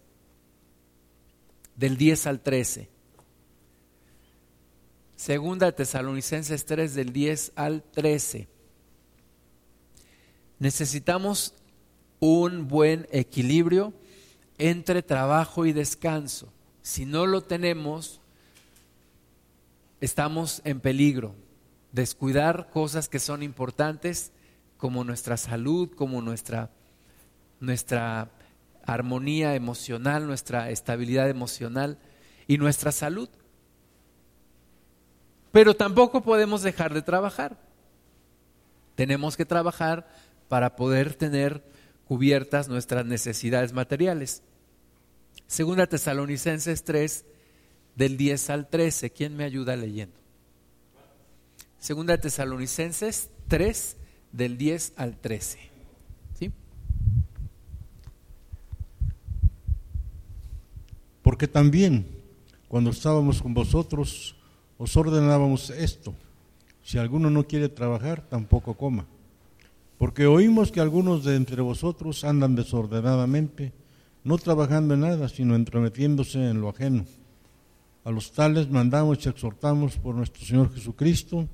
del 1.76 1.98
10 1.98 2.28
al 2.28 2.40
13. 2.42 2.90
Segunda 5.16 5.72
Tesalonicenses 5.72 6.66
3 6.66 6.94
del 6.94 7.14
10 7.14 7.54
al 7.56 7.84
13. 7.84 8.48
Necesitamos 10.60 11.54
un 12.20 12.68
buen 12.68 13.08
equilibrio 13.12 13.94
entre 14.58 15.04
trabajo 15.04 15.66
y 15.66 15.74
descanso. 15.74 16.52
Si 16.82 17.06
no 17.06 17.26
lo 17.26 17.42
tenemos, 17.42 18.22
estamos 20.02 20.62
en 20.64 20.80
peligro. 20.80 21.36
Descuidar 21.92 22.70
cosas 22.72 23.10
que 23.10 23.20
son 23.20 23.44
importantes 23.44 24.32
como 24.78 25.04
nuestra 25.04 25.38
salud, 25.38 25.90
como 25.96 26.22
nuestra, 26.22 26.70
nuestra 27.60 28.30
armonía 28.86 29.56
emocional, 29.56 30.28
nuestra 30.28 30.70
estabilidad 30.70 31.30
emocional 31.30 31.98
y 32.48 32.58
nuestra 32.58 32.92
salud. 32.92 33.30
Pero 35.52 35.74
tampoco 35.74 36.22
podemos 36.22 36.62
dejar 36.62 36.94
de 36.94 37.02
trabajar. 37.02 37.58
Tenemos 38.96 39.38
que 39.38 39.46
trabajar 39.46 40.08
para 40.56 40.78
poder 40.78 41.16
tener 41.16 41.62
cubiertas 42.08 42.70
nuestras 42.70 43.06
necesidades 43.06 43.74
materiales. 43.74 44.42
Segunda 45.48 45.86
Tesalonicenses 45.86 46.86
3, 46.86 47.26
del 47.98 48.16
10 48.16 48.50
al 48.52 48.70
13. 48.70 49.10
¿Quién 49.10 49.36
me 49.36 49.44
ayuda 49.44 49.76
leyendo? 49.76 50.16
Segunda 51.78 52.18
Tesalonicenses 52.18 53.32
3, 53.50 53.98
del 54.32 54.58
10 54.58 54.94
al 54.96 55.18
13. 55.18 55.60
¿Sí? 56.40 56.54
Porque 61.22 61.50
también, 61.50 62.08
cuando 62.70 62.92
estábamos 62.92 63.42
con 63.42 63.54
vosotros, 63.54 64.38
os 64.78 64.96
ordenábamos 64.96 65.70
esto. 65.72 66.16
Si 66.82 66.98
alguno 66.98 67.30
no 67.30 67.46
quiere 67.46 67.68
trabajar, 67.68 68.26
tampoco 68.30 68.74
coma. 68.76 69.06
Porque 69.98 70.26
oímos 70.26 70.72
que 70.72 70.82
algunos 70.82 71.24
de 71.24 71.36
entre 71.36 71.62
vosotros 71.62 72.24
andan 72.24 72.56
desordenadamente, 72.56 73.74
no 74.24 74.38
trabajando 74.38 74.94
en 74.94 75.02
nada, 75.02 75.30
sino 75.30 75.56
entrometiéndose 75.56 76.50
en 76.50 76.60
lo 76.62 76.70
ajeno. 76.70 77.06
A 78.04 78.12
los 78.12 78.32
tales 78.32 78.70
mandamos 78.70 79.26
y 79.26 79.30
exhortamos 79.30 79.98
por 79.98 80.16
nuestro 80.16 80.46
Señor 80.46 80.74
Jesucristo, 80.74 81.48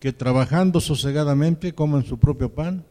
que 0.00 0.12
trabajando 0.12 0.80
sosegadamente 0.80 1.74
coman 1.74 2.04
su 2.04 2.18
propio 2.18 2.54
pan, 2.54 2.84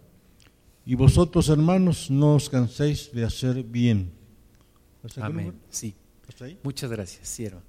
y 0.86 0.94
vosotros, 0.94 1.50
hermanos, 1.50 2.12
no 2.12 2.36
os 2.36 2.48
canséis 2.50 3.12
de 3.12 3.24
hacer 3.24 3.64
bien. 3.64 4.12
Amén. 5.18 5.54
Sí. 5.70 5.96
Muchas 6.64 6.92
gracias, 6.92 7.28
siervo. 7.28 7.62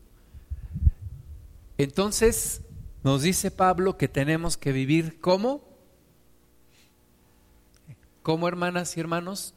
Entonces, 1.78 2.62
nos 3.06 3.22
dice 3.22 3.52
Pablo 3.52 3.96
que 3.96 4.08
tenemos 4.08 4.56
que 4.56 4.72
vivir 4.72 5.20
como, 5.20 5.62
como 8.24 8.48
hermanas 8.48 8.96
y 8.96 9.00
hermanos, 9.00 9.54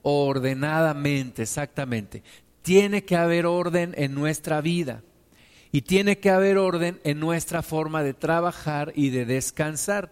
ordenadamente, 0.00 1.42
exactamente. 1.42 2.22
Tiene 2.62 3.04
que 3.04 3.14
haber 3.14 3.44
orden 3.44 3.94
en 3.98 4.14
nuestra 4.14 4.62
vida 4.62 5.02
y 5.70 5.82
tiene 5.82 6.18
que 6.18 6.30
haber 6.30 6.56
orden 6.56 6.98
en 7.04 7.20
nuestra 7.20 7.60
forma 7.60 8.02
de 8.02 8.14
trabajar 8.14 8.90
y 8.96 9.10
de 9.10 9.26
descansar. 9.26 10.10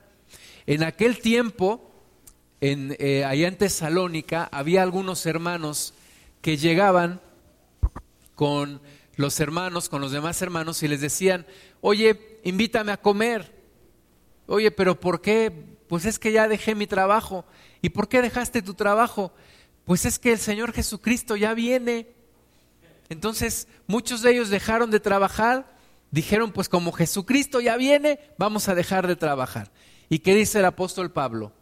En 0.67 0.83
aquel 0.83 1.19
tiempo, 1.19 1.91
en, 2.61 2.95
eh, 2.99 3.25
allá 3.25 3.49
en 3.49 3.57
Tesalónica, 3.57 4.51
había 4.53 4.83
algunos 4.83 5.25
hermanos 5.25 5.95
que 6.43 6.59
llegaban 6.59 7.23
con 8.35 8.83
los 9.17 9.41
hermanos, 9.41 9.89
con 9.89 10.03
los 10.03 10.13
demás 10.13 10.41
hermanos, 10.43 10.83
y 10.83 10.89
les 10.89 11.01
decían, 11.01 11.47
oye, 11.81 12.41
invítame 12.45 12.93
a 12.93 12.97
comer. 12.97 13.53
Oye, 14.47 14.71
pero 14.71 14.99
¿por 14.99 15.21
qué? 15.21 15.53
Pues 15.89 16.05
es 16.05 16.19
que 16.19 16.33
ya 16.33 16.49
dejé 16.49 16.75
mi 16.75 16.87
trabajo. 16.87 17.45
¿Y 17.83 17.91
por 17.91 18.09
qué 18.09 18.23
dejaste 18.23 18.63
tu 18.63 18.75
trabajo? 18.75 19.33
Pues 19.85 20.05
es 20.05 20.19
que 20.19 20.33
el 20.33 20.39
Señor 20.39 20.73
Jesucristo 20.73 21.37
ya 21.37 21.55
viene. 21.55 22.09
Entonces, 23.09 23.69
muchos 23.87 24.23
de 24.23 24.33
ellos 24.33 24.51
dejaron 24.51 24.91
de 24.91 25.01
trabajar, 25.01 25.77
dijeron, 26.11 26.53
pues 26.53 26.69
como 26.69 26.93
Jesucristo 26.93 27.61
ya 27.61 27.77
viene, 27.77 28.19
vamos 28.37 28.69
a 28.69 28.75
dejar 28.75 29.07
de 29.07 29.17
trabajar. 29.17 29.71
¿Y 30.09 30.21
qué 30.21 30.35
dice 30.35 30.59
el 30.59 30.65
apóstol 30.65 31.13
Pablo? 31.13 31.53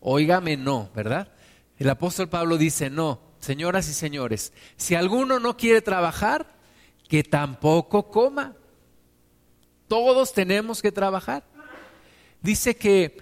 Óigame, 0.00 0.56
no, 0.56 0.90
¿verdad? 0.94 1.32
El 1.78 1.90
apóstol 1.90 2.28
Pablo 2.28 2.56
dice, 2.56 2.88
no, 2.88 3.20
señoras 3.40 3.88
y 3.88 3.92
señores, 3.92 4.52
si 4.76 4.94
alguno 4.94 5.38
no 5.38 5.56
quiere 5.56 5.82
trabajar, 5.82 6.56
que 7.08 7.22
tampoco 7.22 8.10
coma. 8.10 8.54
Todos 9.88 10.32
tenemos 10.32 10.82
que 10.82 10.92
trabajar. 10.92 11.44
Dice 12.42 12.76
que 12.76 13.18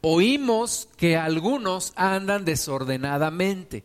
oímos 0.00 0.88
que 0.96 1.16
algunos 1.16 1.92
andan 1.96 2.44
desordenadamente. 2.44 3.84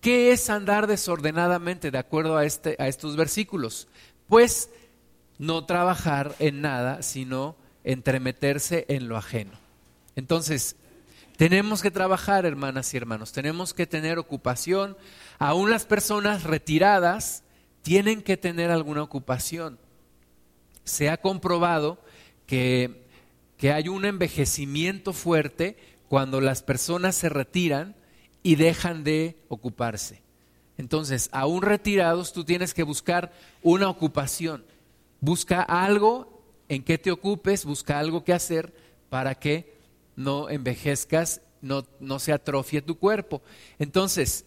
¿Qué 0.00 0.32
es 0.32 0.48
andar 0.48 0.86
desordenadamente 0.86 1.90
de 1.90 1.98
acuerdo 1.98 2.36
a, 2.36 2.44
este, 2.44 2.76
a 2.78 2.86
estos 2.86 3.16
versículos? 3.16 3.88
Pues 4.28 4.70
no 5.38 5.64
trabajar 5.64 6.34
en 6.38 6.60
nada, 6.60 7.02
sino 7.02 7.56
entremeterse 7.84 8.86
en 8.88 9.08
lo 9.08 9.16
ajeno. 9.16 9.52
Entonces, 10.14 10.76
tenemos 11.36 11.82
que 11.82 11.90
trabajar, 11.90 12.44
hermanas 12.46 12.92
y 12.92 12.96
hermanos, 12.96 13.32
tenemos 13.32 13.72
que 13.72 13.86
tener 13.86 14.18
ocupación. 14.18 14.96
Aún 15.38 15.70
las 15.70 15.86
personas 15.86 16.42
retiradas 16.42 17.44
tienen 17.82 18.22
que 18.22 18.36
tener 18.36 18.70
alguna 18.70 19.02
ocupación. 19.02 19.78
Se 20.88 21.10
ha 21.10 21.18
comprobado 21.18 21.98
que, 22.46 23.04
que 23.56 23.72
hay 23.72 23.88
un 23.88 24.04
envejecimiento 24.04 25.12
fuerte 25.12 25.76
cuando 26.08 26.40
las 26.40 26.62
personas 26.62 27.14
se 27.16 27.28
retiran 27.28 27.94
y 28.42 28.56
dejan 28.56 29.04
de 29.04 29.36
ocuparse. 29.48 30.22
Entonces, 30.78 31.28
aún 31.32 31.62
retirados, 31.62 32.32
tú 32.32 32.44
tienes 32.44 32.72
que 32.72 32.84
buscar 32.84 33.32
una 33.62 33.88
ocupación. 33.88 34.64
Busca 35.20 35.62
algo 35.62 36.42
en 36.68 36.84
que 36.84 36.98
te 36.98 37.10
ocupes, 37.10 37.64
busca 37.64 37.98
algo 37.98 38.24
que 38.24 38.32
hacer 38.32 38.72
para 39.10 39.34
que 39.34 39.76
no 40.16 40.48
envejezcas, 40.48 41.40
no, 41.60 41.84
no 42.00 42.18
se 42.18 42.32
atrofie 42.32 42.80
tu 42.82 42.98
cuerpo. 42.98 43.42
Entonces, 43.78 44.44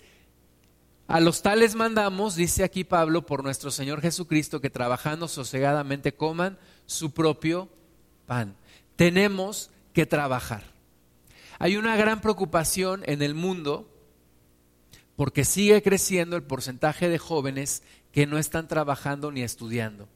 a 1.11 1.19
los 1.19 1.41
tales 1.41 1.75
mandamos, 1.75 2.35
dice 2.35 2.63
aquí 2.63 2.85
Pablo, 2.85 3.25
por 3.25 3.43
nuestro 3.43 3.69
Señor 3.69 4.01
Jesucristo, 4.01 4.61
que 4.61 4.69
trabajando 4.69 5.27
sosegadamente 5.27 6.13
coman 6.13 6.57
su 6.85 7.11
propio 7.11 7.67
pan. 8.25 8.55
Tenemos 8.95 9.71
que 9.91 10.05
trabajar. 10.05 10.63
Hay 11.59 11.75
una 11.75 11.97
gran 11.97 12.21
preocupación 12.21 13.03
en 13.05 13.21
el 13.21 13.35
mundo 13.35 13.89
porque 15.17 15.43
sigue 15.43 15.81
creciendo 15.81 16.37
el 16.37 16.43
porcentaje 16.43 17.09
de 17.09 17.17
jóvenes 17.17 17.83
que 18.13 18.25
no 18.25 18.37
están 18.37 18.69
trabajando 18.69 19.33
ni 19.33 19.41
estudiando. 19.41 20.07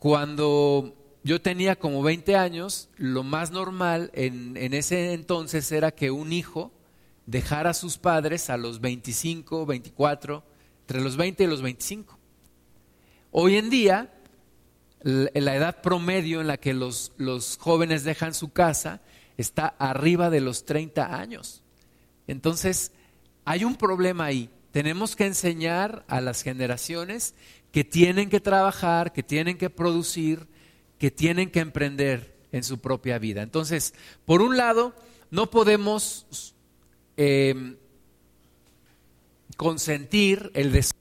Cuando 0.00 0.94
yo 1.22 1.40
tenía 1.40 1.76
como 1.76 2.02
20 2.02 2.34
años, 2.34 2.88
lo 2.96 3.22
más 3.22 3.52
normal 3.52 4.10
en, 4.14 4.56
ese 4.74 5.12
entonces 5.12 5.70
era 5.70 5.92
que 5.92 6.10
un 6.10 6.32
hijo 6.32 6.72
dejar 7.26 7.66
a 7.66 7.74
sus 7.74 7.98
padres 7.98 8.50
a 8.50 8.56
los 8.56 8.80
25, 8.80 9.66
24, 9.66 10.44
entre 10.80 11.00
los 11.00 11.16
20 11.16 11.44
y 11.44 11.46
los 11.46 11.62
25. 11.62 12.18
Hoy 13.30 13.56
en 13.56 13.70
día, 13.70 14.12
la 15.02 15.56
edad 15.56 15.80
promedio 15.80 16.40
en 16.40 16.46
la 16.46 16.58
que 16.58 16.74
los, 16.74 17.12
los 17.16 17.56
jóvenes 17.58 18.04
dejan 18.04 18.34
su 18.34 18.52
casa 18.52 19.00
está 19.36 19.66
arriba 19.66 20.30
de 20.30 20.40
los 20.40 20.64
30 20.64 21.18
años. 21.18 21.62
Entonces, 22.26 22.92
hay 23.44 23.64
un 23.64 23.76
problema 23.76 24.26
ahí. 24.26 24.50
Tenemos 24.70 25.16
que 25.16 25.26
enseñar 25.26 26.04
a 26.08 26.20
las 26.20 26.42
generaciones 26.42 27.34
que 27.72 27.84
tienen 27.84 28.30
que 28.30 28.40
trabajar, 28.40 29.12
que 29.12 29.22
tienen 29.22 29.58
que 29.58 29.70
producir, 29.70 30.46
que 30.98 31.10
tienen 31.10 31.50
que 31.50 31.60
emprender 31.60 32.36
en 32.52 32.62
su 32.62 32.78
propia 32.78 33.18
vida. 33.18 33.42
Entonces, 33.42 33.94
por 34.24 34.42
un 34.42 34.56
lado, 34.56 34.94
no 35.30 35.50
podemos 35.50 36.54
Em, 37.16 37.76
consentir 39.56 40.50
el 40.54 40.72
deseo 40.72 40.98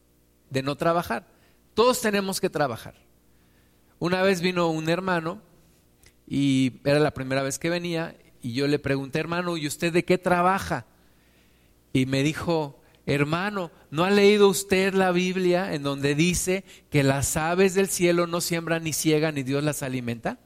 de 0.49 0.61
no 0.61 0.75
trabajar. 0.75 1.27
Todos 1.73 2.01
tenemos 2.01 2.41
que 2.41 2.49
trabajar. 2.49 2.95
Una 3.99 4.21
vez 4.21 4.41
vino 4.41 4.69
un 4.69 4.89
hermano 4.89 5.41
y 6.27 6.73
era 6.83 6.99
la 6.99 7.13
primera 7.13 7.43
vez 7.43 7.59
que 7.59 7.69
venía 7.69 8.15
y 8.41 8.53
yo 8.53 8.67
le 8.67 8.79
pregunté, 8.79 9.19
hermano, 9.19 9.57
¿y 9.57 9.67
usted 9.67 9.93
de 9.93 10.03
qué 10.03 10.17
trabaja? 10.17 10.85
Y 11.93 12.05
me 12.05 12.23
dijo, 12.23 12.81
hermano, 13.05 13.71
¿no 13.89 14.03
ha 14.03 14.09
leído 14.09 14.49
usted 14.49 14.93
la 14.93 15.11
Biblia 15.11 15.73
en 15.73 15.83
donde 15.83 16.15
dice 16.15 16.63
que 16.89 17.03
las 17.03 17.37
aves 17.37 17.73
del 17.73 17.87
cielo 17.87 18.27
no 18.27 18.41
siembran 18.41 18.83
ni 18.83 18.93
ciegan 18.93 19.35
ni 19.35 19.43
Dios 19.43 19.63
las 19.63 19.83
alimenta? 19.83 20.39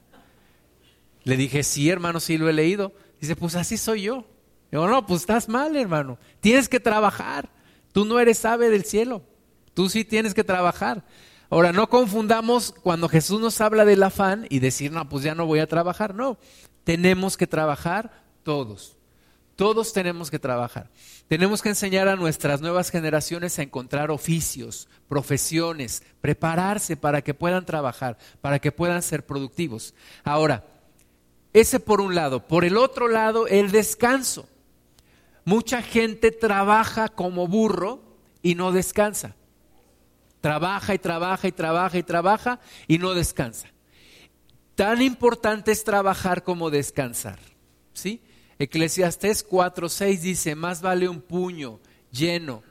Le 1.24 1.36
dije, 1.36 1.62
sí, 1.62 1.90
hermano, 1.90 2.20
sí 2.20 2.38
lo 2.38 2.48
he 2.48 2.52
leído. 2.52 2.94
Dice, 3.20 3.34
pues 3.34 3.56
así 3.56 3.76
soy 3.76 4.02
yo. 4.02 4.26
Digo, 4.70 4.86
no, 4.88 5.06
pues 5.06 5.22
estás 5.22 5.48
mal, 5.48 5.76
hermano. 5.76 6.18
Tienes 6.40 6.68
que 6.68 6.80
trabajar. 6.80 7.48
Tú 7.92 8.04
no 8.04 8.18
eres 8.18 8.44
ave 8.44 8.70
del 8.70 8.84
cielo. 8.84 9.22
Tú 9.74 9.88
sí 9.88 10.04
tienes 10.04 10.34
que 10.34 10.44
trabajar. 10.44 11.04
Ahora, 11.48 11.72
no 11.72 11.88
confundamos 11.88 12.74
cuando 12.82 13.08
Jesús 13.08 13.40
nos 13.40 13.60
habla 13.60 13.84
del 13.84 14.02
afán 14.02 14.46
y 14.50 14.58
decir, 14.58 14.90
no, 14.90 15.08
pues 15.08 15.22
ya 15.22 15.34
no 15.34 15.46
voy 15.46 15.60
a 15.60 15.68
trabajar. 15.68 16.14
No, 16.14 16.38
tenemos 16.84 17.36
que 17.36 17.46
trabajar 17.46 18.24
todos. 18.42 18.96
Todos 19.54 19.92
tenemos 19.94 20.30
que 20.30 20.38
trabajar. 20.38 20.90
Tenemos 21.28 21.62
que 21.62 21.70
enseñar 21.70 22.08
a 22.08 22.16
nuestras 22.16 22.60
nuevas 22.60 22.90
generaciones 22.90 23.58
a 23.58 23.62
encontrar 23.62 24.10
oficios, 24.10 24.86
profesiones, 25.08 26.02
prepararse 26.20 26.96
para 26.96 27.22
que 27.22 27.32
puedan 27.32 27.64
trabajar, 27.64 28.18
para 28.42 28.58
que 28.58 28.70
puedan 28.70 29.02
ser 29.02 29.24
productivos. 29.24 29.94
Ahora, 30.24 30.64
ese 31.54 31.80
por 31.80 32.02
un 32.02 32.14
lado. 32.14 32.46
Por 32.46 32.66
el 32.66 32.76
otro 32.76 33.08
lado, 33.08 33.46
el 33.46 33.70
descanso. 33.70 34.46
Mucha 35.46 35.80
gente 35.80 36.30
trabaja 36.30 37.08
como 37.08 37.48
burro 37.48 38.02
y 38.42 38.54
no 38.54 38.70
descansa. 38.72 39.34
Trabaja 40.42 40.92
y 40.92 40.98
trabaja 40.98 41.48
y 41.48 41.52
trabaja 41.52 41.96
y 41.96 42.02
trabaja 42.02 42.60
y 42.86 42.98
no 42.98 43.14
descansa. 43.14 43.68
Tan 44.74 45.00
importante 45.00 45.72
es 45.72 45.82
trabajar 45.82 46.44
como 46.44 46.68
descansar. 46.68 47.38
¿Sí? 47.94 48.20
Eclesiastés 48.58 49.42
4:6 49.42 50.20
dice, 50.20 50.54
"Más 50.54 50.82
vale 50.82 51.08
un 51.08 51.22
puño 51.22 51.80
lleno 52.10 52.62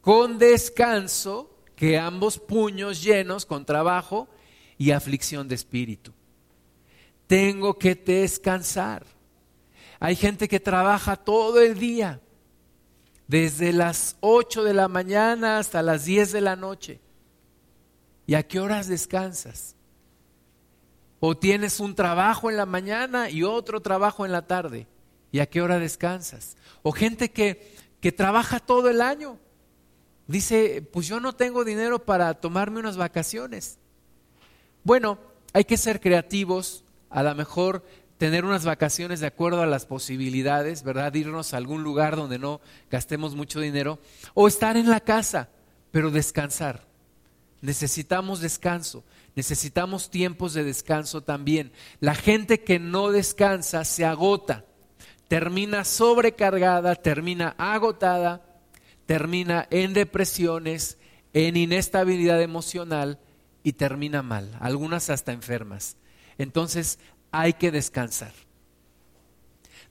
con 0.00 0.38
descanso 0.38 1.50
que 1.76 1.98
ambos 1.98 2.38
puños 2.38 3.02
llenos 3.02 3.44
con 3.44 3.64
trabajo 3.64 4.28
y 4.78 4.90
aflicción 4.90 5.48
de 5.48 5.54
espíritu. 5.54 6.12
Tengo 7.26 7.78
que 7.78 7.94
descansar. 7.94 9.06
Hay 10.02 10.16
gente 10.16 10.48
que 10.48 10.58
trabaja 10.58 11.14
todo 11.14 11.60
el 11.60 11.78
día, 11.78 12.20
desde 13.28 13.72
las 13.72 14.16
8 14.18 14.64
de 14.64 14.74
la 14.74 14.88
mañana 14.88 15.58
hasta 15.58 15.80
las 15.80 16.06
10 16.06 16.32
de 16.32 16.40
la 16.40 16.56
noche. 16.56 16.98
¿Y 18.26 18.34
a 18.34 18.42
qué 18.42 18.58
horas 18.58 18.88
descansas? 18.88 19.76
O 21.20 21.36
tienes 21.36 21.78
un 21.78 21.94
trabajo 21.94 22.50
en 22.50 22.56
la 22.56 22.66
mañana 22.66 23.30
y 23.30 23.44
otro 23.44 23.80
trabajo 23.80 24.26
en 24.26 24.32
la 24.32 24.44
tarde. 24.44 24.88
¿Y 25.30 25.38
a 25.38 25.46
qué 25.46 25.62
hora 25.62 25.78
descansas? 25.78 26.56
O 26.82 26.90
gente 26.90 27.30
que, 27.30 27.76
que 28.00 28.10
trabaja 28.10 28.58
todo 28.58 28.90
el 28.90 29.00
año. 29.02 29.38
Dice, 30.26 30.82
pues 30.92 31.06
yo 31.06 31.20
no 31.20 31.36
tengo 31.36 31.64
dinero 31.64 32.04
para 32.04 32.34
tomarme 32.34 32.80
unas 32.80 32.96
vacaciones. 32.96 33.78
Bueno, 34.82 35.20
hay 35.52 35.62
que 35.62 35.76
ser 35.76 36.00
creativos, 36.00 36.82
a 37.08 37.22
lo 37.22 37.32
mejor 37.36 37.84
tener 38.22 38.44
unas 38.44 38.64
vacaciones 38.64 39.18
de 39.18 39.26
acuerdo 39.26 39.62
a 39.62 39.66
las 39.66 39.84
posibilidades, 39.84 40.84
¿verdad? 40.84 41.12
Irnos 41.12 41.52
a 41.52 41.56
algún 41.56 41.82
lugar 41.82 42.14
donde 42.14 42.38
no 42.38 42.60
gastemos 42.88 43.34
mucho 43.34 43.58
dinero, 43.58 43.98
o 44.32 44.46
estar 44.46 44.76
en 44.76 44.88
la 44.88 45.00
casa, 45.00 45.48
pero 45.90 46.12
descansar. 46.12 46.86
Necesitamos 47.62 48.40
descanso, 48.40 49.02
necesitamos 49.34 50.08
tiempos 50.08 50.54
de 50.54 50.62
descanso 50.62 51.22
también. 51.24 51.72
La 51.98 52.14
gente 52.14 52.62
que 52.62 52.78
no 52.78 53.10
descansa 53.10 53.84
se 53.84 54.04
agota, 54.04 54.66
termina 55.26 55.82
sobrecargada, 55.82 56.94
termina 56.94 57.56
agotada, 57.58 58.46
termina 59.04 59.66
en 59.70 59.94
depresiones, 59.94 60.96
en 61.32 61.56
inestabilidad 61.56 62.40
emocional 62.40 63.18
y 63.64 63.72
termina 63.72 64.22
mal, 64.22 64.56
algunas 64.60 65.10
hasta 65.10 65.32
enfermas. 65.32 65.96
Entonces 66.38 66.98
hay 67.32 67.54
que 67.54 67.70
descansar. 67.70 68.32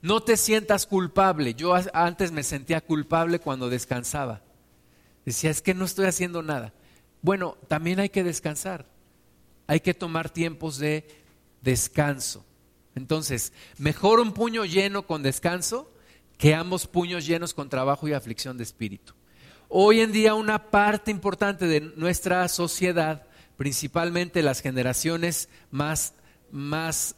No 0.01 0.21
te 0.21 0.37
sientas 0.37 0.87
culpable. 0.87 1.53
Yo 1.53 1.75
antes 1.93 2.31
me 2.31 2.43
sentía 2.43 2.81
culpable 2.81 3.39
cuando 3.39 3.69
descansaba. 3.69 4.41
Decía, 5.25 5.49
es 5.49 5.61
que 5.61 5.73
no 5.73 5.85
estoy 5.85 6.05
haciendo 6.05 6.41
nada. 6.41 6.73
Bueno, 7.21 7.57
también 7.67 7.99
hay 7.99 8.09
que 8.09 8.23
descansar. 8.23 8.85
Hay 9.67 9.81
que 9.81 9.93
tomar 9.93 10.29
tiempos 10.29 10.77
de 10.77 11.07
descanso. 11.61 12.45
Entonces, 12.95 13.53
mejor 13.77 14.19
un 14.19 14.33
puño 14.33 14.65
lleno 14.65 15.05
con 15.05 15.23
descanso 15.23 15.91
que 16.37 16.55
ambos 16.55 16.87
puños 16.87 17.25
llenos 17.27 17.53
con 17.53 17.69
trabajo 17.69 18.07
y 18.07 18.13
aflicción 18.13 18.57
de 18.57 18.63
espíritu. 18.63 19.13
Hoy 19.69 20.01
en 20.01 20.11
día 20.11 20.33
una 20.33 20.71
parte 20.71 21.11
importante 21.11 21.67
de 21.67 21.81
nuestra 21.95 22.47
sociedad, 22.47 23.27
principalmente 23.55 24.41
las 24.41 24.59
generaciones 24.59 25.47
más, 25.69 26.15
más 26.51 27.15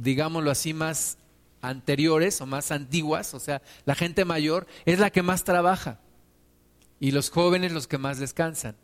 digámoslo 0.00 0.50
así, 0.50 0.74
más 0.74 1.18
anteriores 1.60 2.40
o 2.40 2.46
más 2.46 2.70
antiguas, 2.70 3.34
o 3.34 3.40
sea, 3.40 3.62
la 3.84 3.94
gente 3.94 4.24
mayor, 4.24 4.66
es 4.84 4.98
la 4.98 5.10
que 5.10 5.22
más 5.22 5.44
trabaja 5.44 5.98
y 7.00 7.10
los 7.10 7.30
jóvenes 7.30 7.72
los 7.72 7.86
que 7.86 7.98
más 7.98 8.18
descansan. 8.18 8.76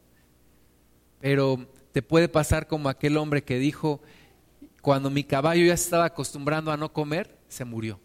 Pero 1.21 1.67
te 1.93 2.03
puede 2.03 2.29
pasar 2.29 2.67
como 2.67 2.89
aquel 2.89 3.17
hombre 3.17 3.45
que 3.45 3.59
dijo, 3.59 4.01
cuando 4.83 5.11
mi 5.11 5.25
caballo 5.25 5.65
ya 5.65 5.75
estaba 5.75 6.05
acostumbrando 6.05 6.71
a 6.71 6.77
no 6.77 6.93
comer, 6.93 7.39
se 7.49 7.65
murió. 7.65 8.01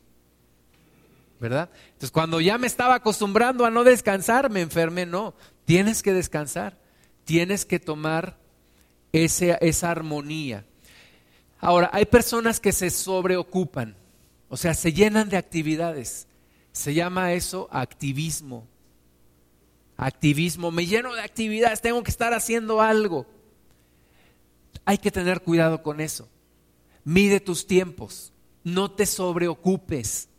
¿Verdad? 1.39 1.69
Entonces, 1.88 2.12
cuando 2.12 2.41
ya 2.41 2.57
me 2.57 2.67
estaba 2.67 2.95
acostumbrando 2.95 3.65
a 3.65 3.71
no 3.71 3.85
descansar, 3.85 4.49
me 4.49 4.62
enfermé. 4.62 5.05
No, 5.05 5.33
tienes 5.63 6.03
que 6.03 6.13
descansar, 6.13 6.77
tienes 7.23 7.65
que 7.65 7.79
tomar 7.79 8.38
esa 9.13 9.91
armonía. 9.91 10.65
Ahora, 11.59 11.89
hay 11.91 12.05
personas 12.05 12.59
que 12.59 12.71
se 12.71 12.89
sobreocupan, 12.89 13.95
o 14.47 14.57
sea, 14.57 14.73
se 14.73 14.93
llenan 14.93 15.29
de 15.29 15.37
actividades. 15.37 16.27
Se 16.71 16.93
llama 16.93 17.33
eso 17.33 17.67
activismo. 17.71 18.67
Activismo, 19.97 20.71
me 20.71 20.85
lleno 20.85 21.13
de 21.13 21.21
actividades, 21.21 21.81
tengo 21.81 22.01
que 22.03 22.11
estar 22.11 22.33
haciendo 22.33 22.81
algo. 22.81 23.25
Hay 24.85 24.97
que 24.97 25.11
tener 25.11 25.41
cuidado 25.41 25.83
con 25.83 25.99
eso. 25.99 26.29
Mide 27.03 27.39
tus 27.39 27.67
tiempos, 27.67 28.31
no 28.63 28.91
te 28.91 29.05
sobreocupes. 29.05 30.29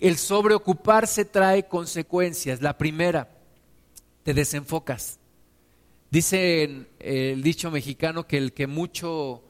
El 0.00 0.16
sobreocuparse 0.16 1.24
trae 1.24 1.68
consecuencias. 1.68 2.60
La 2.60 2.76
primera, 2.76 3.28
te 4.22 4.34
desenfocas. 4.34 5.18
Dice 6.10 6.86
el 6.98 7.42
dicho 7.42 7.70
mexicano 7.70 8.26
que 8.26 8.38
el 8.38 8.52
que 8.52 8.66
mucho 8.66 9.42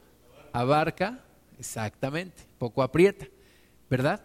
abarca, 0.53 1.25
exactamente, 1.59 2.43
poco 2.59 2.83
aprieta, 2.83 3.27
¿verdad? 3.91 4.25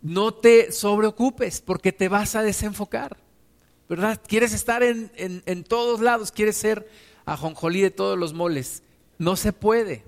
No 0.00 0.34
te 0.34 0.72
sobreocupes 0.72 1.60
porque 1.60 1.92
te 1.92 2.08
vas 2.08 2.34
a 2.34 2.42
desenfocar, 2.42 3.16
¿verdad? 3.88 4.20
Quieres 4.26 4.52
estar 4.52 4.82
en, 4.82 5.10
en, 5.16 5.64
todos 5.64 6.00
lados, 6.00 6.32
quieres 6.32 6.56
ser 6.56 6.88
ajonjolí 7.24 7.80
de 7.80 7.90
todos 7.90 8.18
los 8.18 8.32
moles. 8.32 8.82
No 9.18 9.36
se 9.36 9.52
puede. 9.52 10.04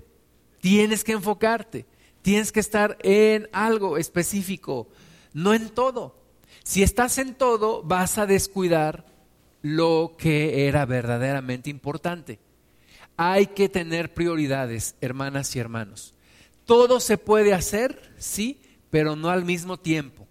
Tienes 0.61 1.05
que 1.05 1.13
enfocarte, 1.13 1.87
tienes 2.23 2.51
que 2.51 2.61
estar 2.61 2.97
en 3.03 3.49
algo 3.53 3.99
específico, 3.99 4.89
no 5.33 5.55
en 5.55 5.69
todo. 5.69 6.17
Si 6.65 6.83
estás 6.83 7.19
en 7.19 7.35
todo, 7.35 7.83
vas 7.83 8.19
a 8.19 8.27
descuidar 8.27 9.05
lo 9.61 10.15
que 10.19 10.67
era 10.67 10.87
verdaderamente 10.87 11.71
importante. 11.71 12.39
Hay 13.17 13.47
que 13.49 13.69
tener 13.69 14.13
prioridades, 14.13 14.97
hermanas 15.01 15.55
y 15.55 15.59
hermanos. 15.59 16.15
Todo 16.65 17.01
se 17.01 17.19
puede 17.19 17.55
hacer, 17.55 18.15
sí, 18.19 18.61
pero 18.91 19.17
no 19.17 19.29
al 19.29 19.45
mismo 19.45 19.79
tiempo. 19.79 20.27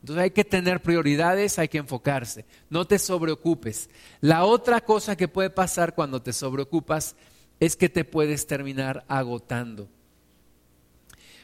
Entonces 0.00 0.22
hay 0.22 0.30
que 0.30 0.44
tener 0.44 0.82
prioridades, 0.82 1.58
hay 1.58 1.68
que 1.68 1.78
enfocarse. 1.78 2.44
No 2.70 2.84
te 2.84 2.98
sobreocupes. 2.98 3.90
La 4.20 4.44
otra 4.44 4.80
cosa 4.80 5.16
que 5.16 5.28
puede 5.28 5.50
pasar 5.50 5.94
cuando 5.94 6.22
te 6.22 6.32
sobreocupas 6.32 7.16
es 7.58 7.76
que 7.76 7.88
te 7.88 8.04
puedes 8.04 8.46
terminar 8.46 9.04
agotando. 9.08 9.88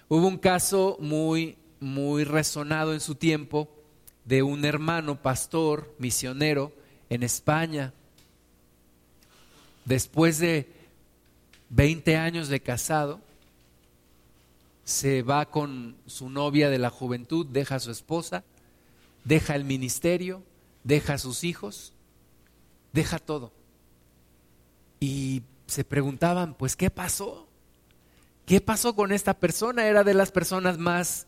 Hubo 0.09 0.27
un 0.27 0.39
caso 0.39 0.97
muy, 1.01 1.57
muy 1.81 2.25
resonado 2.25 2.93
en 2.93 3.01
su 3.01 3.15
tiempo 3.15 3.69
de 4.25 4.43
un 4.43 4.65
hermano 4.65 5.21
pastor, 5.21 5.95
misionero, 5.99 6.73
en 7.09 7.23
España, 7.23 7.95
después 9.85 10.39
de 10.39 10.71
20 11.71 12.17
años 12.17 12.49
de 12.49 12.61
casado, 12.61 13.21
se 14.85 15.23
va 15.23 15.47
con 15.47 15.97
su 16.07 16.29
novia 16.29 16.69
de 16.71 16.79
la 16.79 16.91
juventud, 16.91 17.47
deja 17.47 17.77
a 17.77 17.81
su 17.81 17.91
esposa, 17.91 18.45
deja 19.25 19.55
el 19.55 19.65
ministerio, 19.65 20.43
deja 20.85 21.15
a 21.15 21.19
sus 21.19 21.45
hijos, 21.45 21.93
deja 22.93 23.19
todo. 23.19 23.53
Y 25.01 25.43
se 25.67 25.85
preguntaban, 25.85 26.55
pues, 26.55 26.77
¿qué 26.77 26.91
pasó? 26.91 27.49
¿Qué 28.45 28.61
pasó 28.61 28.95
con 28.95 29.13
esta 29.13 29.35
persona? 29.35 29.87
Era 29.87 30.05
de 30.05 30.15
las 30.15 30.33
personas 30.33 30.79
más 30.79 31.27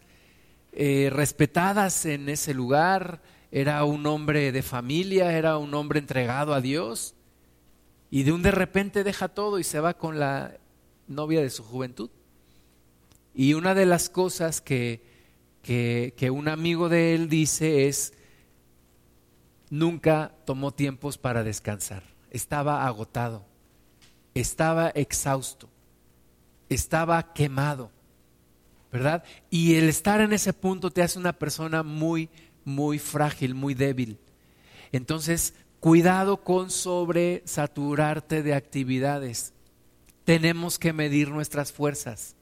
eh, 0.73 1.11
respetadas 1.13 2.05
en 2.07 2.29
ese 2.29 2.53
lugar, 2.53 3.23
era 3.53 3.85
un 3.85 4.05
hombre 4.07 4.51
de 4.51 4.63
familia, 4.63 5.33
era 5.33 5.57
un 5.59 5.73
hombre 5.75 6.01
entregado 6.01 6.53
a 6.53 6.61
Dios 6.61 7.15
y 8.15 8.23
de 8.23 8.31
un 8.31 8.43
de 8.43 8.53
repente 8.53 9.03
deja 9.03 9.27
todo 9.27 9.59
y 9.59 9.65
se 9.65 9.81
va 9.81 9.95
con 9.95 10.21
la 10.21 10.57
novia 11.09 11.43
de 11.43 11.51
su 11.51 11.65
juventud. 11.65 12.11
Y 13.35 13.55
una 13.55 13.75
de 13.75 13.87
las 13.87 14.09
cosas 14.09 14.61
que, 14.61 15.03
que, 15.63 16.31
un 16.31 16.47
amigo 16.47 16.89
de 16.89 17.17
él 17.17 17.29
dice 17.29 17.89
es, 17.89 18.13
nunca 19.69 20.33
tomó 20.45 20.73
tiempos 20.73 21.19
para 21.19 21.43
descansar, 21.43 22.05
estaba 22.31 22.87
agotado, 22.87 23.45
estaba 24.33 24.91
exhausto, 24.91 25.69
estaba 26.69 27.33
quemado, 27.33 27.91
¿verdad? 28.93 29.25
Y 29.51 29.75
el 29.75 29.89
estar 29.89 30.21
en 30.21 30.33
ese 30.33 30.53
punto 30.53 30.93
te 30.93 31.03
hace 31.03 31.19
una 31.19 31.33
persona 31.33 31.83
muy, 31.83 32.31
muy 32.65 33.01
frágil, 33.01 33.57
muy 33.57 33.75
débil. 33.75 34.21
Entonces, 34.93 35.55
Cuidado 35.85 36.39
con 36.39 36.71
sobresaturarte 36.71 38.43
de 38.43 38.55
actividades. 38.55 39.53
Tenemos 40.25 40.79
que 40.79 40.95
medir 40.95 41.29
nuestras 41.29 41.75
fuerzas. 41.75 42.37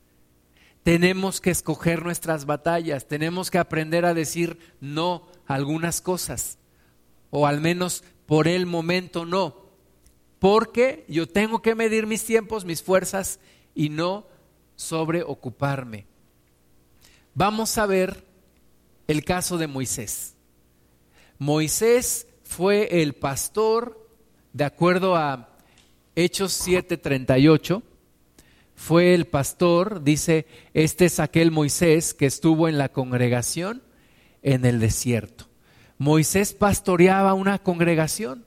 Tenemos 0.85 1.41
que 1.41 1.51
escoger 1.51 2.05
nuestras 2.05 2.45
batallas. 2.45 3.09
Tenemos 3.09 3.51
que 3.51 3.59
aprender 3.59 4.05
a 4.05 4.15
decir 4.15 4.77
no 4.81 5.27
a 5.49 5.55
algunas 5.55 6.01
cosas. 6.01 6.59
O 7.31 7.49
al 7.49 7.61
menos 7.61 8.05
por 8.27 8.47
el 8.47 8.65
momento 8.65 9.27
no. 9.27 9.73
Porque 10.39 11.05
yo 11.09 11.27
tengo 11.27 11.63
que 11.63 11.75
medir 11.75 12.07
mis 12.07 12.25
tiempos, 12.25 12.65
mis 12.65 12.81
fuerzas 12.81 13.41
y 13.75 13.89
no 13.89 14.29
sobreocuparme. 14.77 16.07
Vamos 17.35 17.77
a 17.77 17.87
ver 17.87 18.25
el 19.09 19.25
caso 19.25 19.59
de 19.59 19.67
Moisés. 19.67 20.37
Moisés 21.41 22.29
fue 22.53 23.01
el 23.01 23.15
pastor, 23.15 24.07
de 24.53 24.65
acuerdo 24.65 25.17
a 25.17 25.49
Hechos 26.15 26.53
7:38, 26.53 27.83
fue 28.75 29.15
el 29.15 29.27
pastor, 29.27 30.03
dice, 30.05 30.47
este 30.75 31.07
es 31.07 31.19
aquel 31.19 31.51
Moisés 31.51 32.13
que 32.13 32.27
estuvo 32.27 32.69
en 32.69 32.77
la 32.77 32.91
congregación 32.91 33.83
en 34.43 34.67
el 34.67 34.81
desierto. 34.81 35.47
Moisés 35.97 36.53
pastoreaba 36.53 37.33
una 37.33 37.59
congregación 37.59 38.45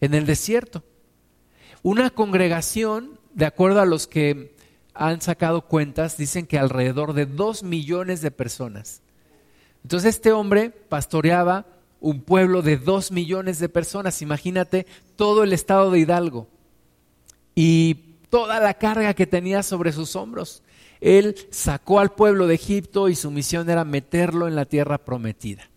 en 0.00 0.14
el 0.14 0.24
desierto. 0.24 0.84
Una 1.82 2.08
congregación, 2.08 3.20
de 3.34 3.44
acuerdo 3.44 3.82
a 3.82 3.86
los 3.86 4.06
que 4.06 4.54
han 4.94 5.20
sacado 5.20 5.66
cuentas, 5.66 6.16
dicen 6.16 6.46
que 6.46 6.58
alrededor 6.58 7.12
de 7.12 7.26
dos 7.26 7.62
millones 7.62 8.22
de 8.22 8.30
personas. 8.30 9.02
Entonces 9.82 10.16
este 10.16 10.32
hombre 10.32 10.70
pastoreaba 10.70 11.66
un 12.00 12.22
pueblo 12.22 12.62
de 12.62 12.76
dos 12.76 13.10
millones 13.10 13.58
de 13.58 13.68
personas. 13.68 14.22
Imagínate 14.22 14.86
todo 15.16 15.42
el 15.42 15.52
estado 15.52 15.90
de 15.90 16.00
Hidalgo 16.00 16.48
y 17.54 18.16
toda 18.30 18.60
la 18.60 18.74
carga 18.74 19.14
que 19.14 19.26
tenía 19.26 19.62
sobre 19.62 19.92
sus 19.92 20.16
hombros. 20.16 20.62
Él 21.00 21.36
sacó 21.50 22.00
al 22.00 22.12
pueblo 22.12 22.46
de 22.46 22.54
Egipto 22.54 23.08
y 23.08 23.14
su 23.14 23.30
misión 23.30 23.68
era 23.70 23.84
meterlo 23.84 24.48
en 24.48 24.56
la 24.56 24.64
tierra 24.64 24.98
prometida. 24.98 25.70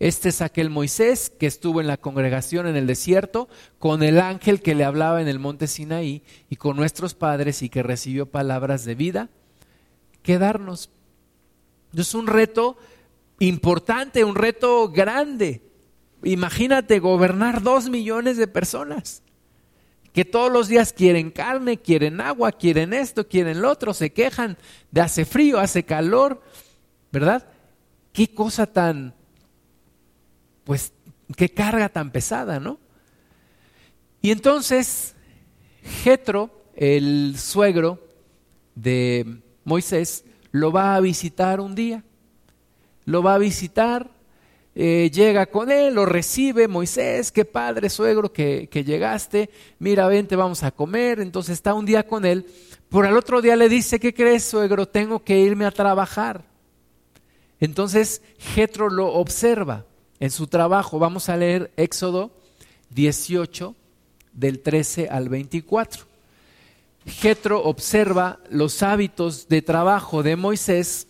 Este 0.00 0.28
es 0.28 0.42
aquel 0.42 0.70
Moisés 0.70 1.30
que 1.30 1.46
estuvo 1.46 1.80
en 1.80 1.86
la 1.86 1.96
congregación 1.96 2.66
en 2.66 2.76
el 2.76 2.86
desierto 2.86 3.48
con 3.78 4.02
el 4.02 4.20
ángel 4.20 4.60
que 4.60 4.74
le 4.74 4.84
hablaba 4.84 5.22
en 5.22 5.28
el 5.28 5.38
monte 5.38 5.68
Sinaí 5.68 6.24
y 6.50 6.56
con 6.56 6.76
nuestros 6.76 7.14
padres 7.14 7.62
y 7.62 7.68
que 7.68 7.82
recibió 7.82 8.26
palabras 8.26 8.84
de 8.84 8.96
vida 8.96 9.28
quedarnos. 10.22 10.90
Es 11.96 12.14
un 12.14 12.26
reto 12.26 12.76
importante, 13.48 14.24
un 14.24 14.34
reto 14.34 14.88
grande. 14.88 15.62
Imagínate 16.22 16.98
gobernar 16.98 17.62
dos 17.62 17.88
millones 17.88 18.36
de 18.36 18.46
personas 18.46 19.22
que 20.14 20.24
todos 20.24 20.50
los 20.50 20.68
días 20.68 20.92
quieren 20.92 21.32
carne, 21.32 21.76
quieren 21.76 22.20
agua, 22.20 22.52
quieren 22.52 22.92
esto, 22.92 23.26
quieren 23.26 23.60
lo 23.60 23.68
otro, 23.68 23.92
se 23.92 24.12
quejan 24.12 24.56
de 24.92 25.00
hace 25.00 25.24
frío, 25.24 25.58
hace 25.58 25.82
calor, 25.82 26.40
¿verdad? 27.10 27.48
Qué 28.12 28.32
cosa 28.32 28.64
tan, 28.66 29.12
pues, 30.62 30.92
qué 31.36 31.48
carga 31.48 31.88
tan 31.88 32.12
pesada, 32.12 32.60
¿no? 32.60 32.78
Y 34.22 34.30
entonces, 34.30 35.16
Jetro, 36.04 36.64
el 36.76 37.34
suegro 37.36 37.98
de 38.76 39.42
Moisés, 39.64 40.24
lo 40.52 40.70
va 40.70 40.94
a 40.94 41.00
visitar 41.00 41.60
un 41.60 41.74
día. 41.74 42.04
Lo 43.04 43.22
va 43.22 43.34
a 43.34 43.38
visitar 43.38 44.10
eh, 44.76 45.08
llega 45.14 45.46
con 45.46 45.70
él, 45.70 45.94
lo 45.94 46.04
recibe, 46.04 46.66
Moisés, 46.66 47.30
qué 47.30 47.44
padre, 47.44 47.88
suegro, 47.88 48.32
que, 48.32 48.68
que 48.68 48.82
llegaste, 48.82 49.48
mira, 49.78 50.08
vente, 50.08 50.34
vamos 50.34 50.64
a 50.64 50.72
comer, 50.72 51.20
entonces 51.20 51.52
está 51.52 51.74
un 51.74 51.86
día 51.86 52.08
con 52.08 52.24
él, 52.24 52.44
por 52.88 53.06
el 53.06 53.16
otro 53.16 53.40
día 53.40 53.54
le 53.54 53.68
dice, 53.68 54.00
¿qué 54.00 54.12
crees, 54.12 54.42
suegro? 54.42 54.86
Tengo 54.86 55.22
que 55.22 55.38
irme 55.38 55.64
a 55.64 55.70
trabajar. 55.70 56.44
Entonces 57.60 58.20
Jetro 58.38 58.90
lo 58.90 59.12
observa 59.14 59.84
en 60.20 60.30
su 60.30 60.46
trabajo. 60.46 60.98
Vamos 60.98 61.28
a 61.28 61.36
leer 61.36 61.72
Éxodo 61.76 62.30
18 62.90 63.74
del 64.32 64.60
13 64.60 65.08
al 65.08 65.28
24. 65.28 66.04
Jetro 67.06 67.64
observa 67.64 68.38
los 68.50 68.82
hábitos 68.82 69.48
de 69.48 69.62
trabajo 69.62 70.22
de 70.22 70.36
Moisés 70.36 71.08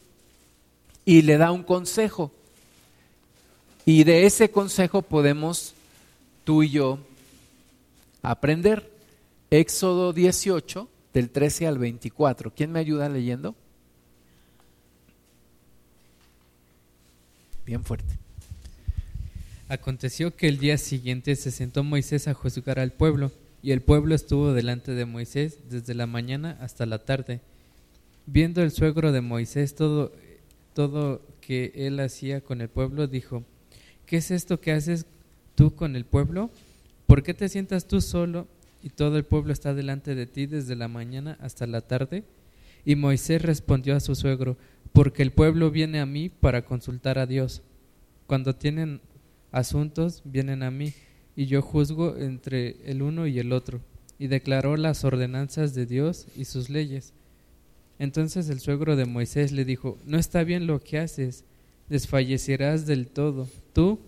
y 1.04 1.22
le 1.22 1.36
da 1.38 1.52
un 1.52 1.62
consejo. 1.62 2.32
Y 3.86 4.04
de 4.04 4.26
ese 4.26 4.50
consejo 4.50 5.02
podemos 5.02 5.74
tú 6.44 6.62
y 6.62 6.70
yo 6.70 6.98
aprender. 8.22 8.92
Éxodo 9.50 10.12
18, 10.12 10.88
del 11.12 11.30
13 11.30 11.66
al 11.66 11.78
24. 11.78 12.52
¿Quién 12.52 12.72
me 12.72 12.80
ayuda 12.80 13.08
leyendo? 13.08 13.54
Bien 17.64 17.84
fuerte. 17.84 18.18
Aconteció 19.68 20.34
que 20.36 20.48
el 20.48 20.58
día 20.58 20.76
siguiente 20.76 21.36
se 21.36 21.50
sentó 21.50 21.84
Moisés 21.84 22.28
a 22.28 22.34
juzgar 22.34 22.78
al 22.78 22.92
pueblo, 22.92 23.32
y 23.62 23.70
el 23.70 23.80
pueblo 23.80 24.14
estuvo 24.14 24.52
delante 24.52 24.92
de 24.92 25.06
Moisés 25.06 25.58
desde 25.70 25.94
la 25.94 26.06
mañana 26.06 26.58
hasta 26.60 26.84
la 26.84 26.98
tarde. 26.98 27.40
Viendo 28.26 28.62
el 28.62 28.72
suegro 28.72 29.12
de 29.12 29.22
Moisés 29.22 29.74
todo, 29.74 30.12
todo 30.74 31.22
que 31.40 31.72
él 31.74 31.98
hacía 32.00 32.42
con 32.42 32.60
el 32.60 32.68
pueblo, 32.68 33.06
dijo, 33.06 33.44
¿qué 34.06 34.18
es 34.18 34.30
esto 34.30 34.60
que 34.60 34.72
haces 34.72 35.06
tú 35.54 35.74
con 35.74 35.96
el 35.96 36.04
pueblo? 36.04 36.50
¿Por 37.06 37.22
qué 37.22 37.32
te 37.32 37.48
sientas 37.48 37.86
tú 37.86 38.00
solo 38.00 38.46
y 38.82 38.90
todo 38.90 39.16
el 39.16 39.24
pueblo 39.24 39.52
está 39.52 39.72
delante 39.72 40.14
de 40.14 40.26
ti 40.26 40.46
desde 40.46 40.76
la 40.76 40.88
mañana 40.88 41.38
hasta 41.40 41.66
la 41.66 41.80
tarde? 41.80 42.24
Y 42.84 42.96
Moisés 42.96 43.40
respondió 43.40 43.96
a 43.96 44.00
su 44.00 44.14
suegro, 44.14 44.58
porque 44.92 45.22
el 45.22 45.32
pueblo 45.32 45.70
viene 45.70 46.00
a 46.00 46.06
mí 46.06 46.28
para 46.28 46.64
consultar 46.64 47.18
a 47.18 47.26
Dios. 47.26 47.62
Cuando 48.26 48.54
tienen 48.54 49.00
asuntos, 49.52 50.22
vienen 50.24 50.62
a 50.62 50.70
mí, 50.70 50.92
y 51.36 51.46
yo 51.46 51.62
juzgo 51.62 52.16
entre 52.16 52.76
el 52.84 53.02
uno 53.02 53.26
y 53.26 53.38
el 53.38 53.52
otro. 53.52 53.80
Y 54.18 54.28
declaró 54.28 54.76
las 54.76 55.04
ordenanzas 55.04 55.74
de 55.74 55.86
Dios 55.86 56.26
y 56.36 56.44
sus 56.44 56.68
leyes. 56.68 57.12
Entonces 57.98 58.48
el 58.48 58.60
suegro 58.60 58.96
de 58.96 59.04
Moisés 59.04 59.52
le 59.52 59.64
dijo, 59.64 59.98
no 60.04 60.18
está 60.18 60.44
bien 60.44 60.66
lo 60.66 60.80
que 60.80 60.98
haces, 60.98 61.44
desfallecerás 61.88 62.86
del 62.86 63.06
todo, 63.06 63.48
tú 63.72 63.98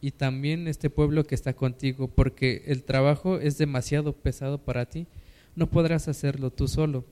y 0.00 0.10
también 0.10 0.68
este 0.68 0.90
pueblo 0.90 1.24
que 1.24 1.34
está 1.34 1.52
contigo, 1.54 2.08
porque 2.08 2.64
el 2.66 2.82
trabajo 2.82 3.38
es 3.38 3.58
demasiado 3.58 4.12
pesado 4.12 4.58
para 4.58 4.86
ti, 4.86 5.06
no 5.54 5.68
podrás 5.68 6.08
hacerlo 6.08 6.50
tú 6.50 6.68
solo. 6.68 7.04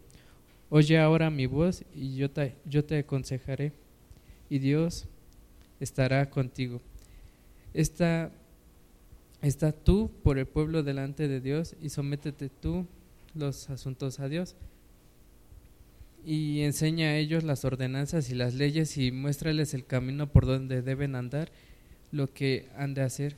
Oye 0.70 0.98
ahora 0.98 1.30
mi 1.30 1.46
voz 1.46 1.84
y 1.94 2.16
yo 2.16 2.30
te, 2.30 2.54
yo 2.64 2.84
te 2.84 2.98
aconsejaré, 2.98 3.72
y 4.48 4.58
Dios 4.58 5.06
estará 5.80 6.28
contigo. 6.30 6.80
Está, 7.72 8.30
está 9.42 9.72
tú 9.72 10.10
por 10.22 10.38
el 10.38 10.46
pueblo 10.46 10.82
delante 10.82 11.28
de 11.28 11.40
Dios 11.40 11.74
y 11.82 11.88
sométete 11.88 12.48
tú 12.48 12.86
los 13.34 13.68
asuntos 13.70 14.20
a 14.20 14.28
Dios 14.28 14.54
y 16.24 16.62
enseña 16.62 17.08
a 17.08 17.16
ellos 17.16 17.44
las 17.44 17.64
ordenanzas 17.64 18.30
y 18.30 18.34
las 18.34 18.54
leyes 18.54 18.96
y 18.96 19.12
muéstrales 19.12 19.74
el 19.74 19.84
camino 19.84 20.30
por 20.30 20.46
donde 20.46 20.82
deben 20.82 21.16
andar, 21.16 21.52
lo 22.12 22.32
que 22.32 22.68
han 22.76 22.94
de 22.94 23.02
hacer. 23.02 23.36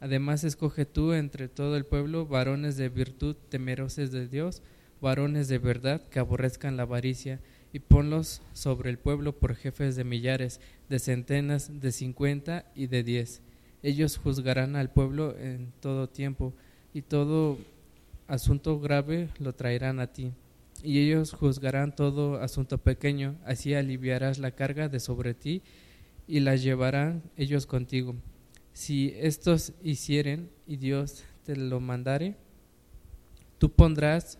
Además, 0.00 0.44
escoge 0.44 0.84
tú 0.84 1.12
entre 1.12 1.48
todo 1.48 1.76
el 1.76 1.86
pueblo 1.86 2.26
varones 2.26 2.76
de 2.76 2.90
virtud 2.90 3.36
temerosos 3.48 4.10
de 4.12 4.28
Dios, 4.28 4.62
varones 5.00 5.48
de 5.48 5.58
verdad 5.58 6.02
que 6.08 6.18
aborrezcan 6.18 6.76
la 6.76 6.82
avaricia, 6.82 7.40
y 7.72 7.78
ponlos 7.78 8.42
sobre 8.52 8.90
el 8.90 8.98
pueblo 8.98 9.36
por 9.38 9.54
jefes 9.54 9.96
de 9.96 10.04
millares, 10.04 10.60
de 10.88 10.98
centenas, 10.98 11.80
de 11.80 11.92
cincuenta 11.92 12.66
y 12.74 12.86
de 12.86 13.02
diez. 13.02 13.42
Ellos 13.82 14.18
juzgarán 14.18 14.76
al 14.76 14.90
pueblo 14.90 15.36
en 15.38 15.72
todo 15.80 16.08
tiempo, 16.08 16.54
y 16.92 17.02
todo 17.02 17.58
asunto 18.28 18.78
grave 18.80 19.28
lo 19.38 19.54
traerán 19.54 20.00
a 20.00 20.12
ti 20.12 20.32
y 20.82 20.98
ellos 21.00 21.32
juzgarán 21.32 21.94
todo 21.94 22.40
asunto 22.40 22.78
pequeño, 22.78 23.36
así 23.44 23.74
aliviarás 23.74 24.38
la 24.38 24.50
carga 24.50 24.88
de 24.88 25.00
sobre 25.00 25.34
ti 25.34 25.62
y 26.26 26.40
la 26.40 26.56
llevarán 26.56 27.22
ellos 27.36 27.66
contigo. 27.66 28.14
Si 28.72 29.14
estos 29.16 29.72
hicieren 29.82 30.50
y 30.66 30.76
Dios 30.76 31.24
te 31.44 31.56
lo 31.56 31.80
mandare, 31.80 32.36
tú 33.58 33.70
pondrás, 33.70 34.38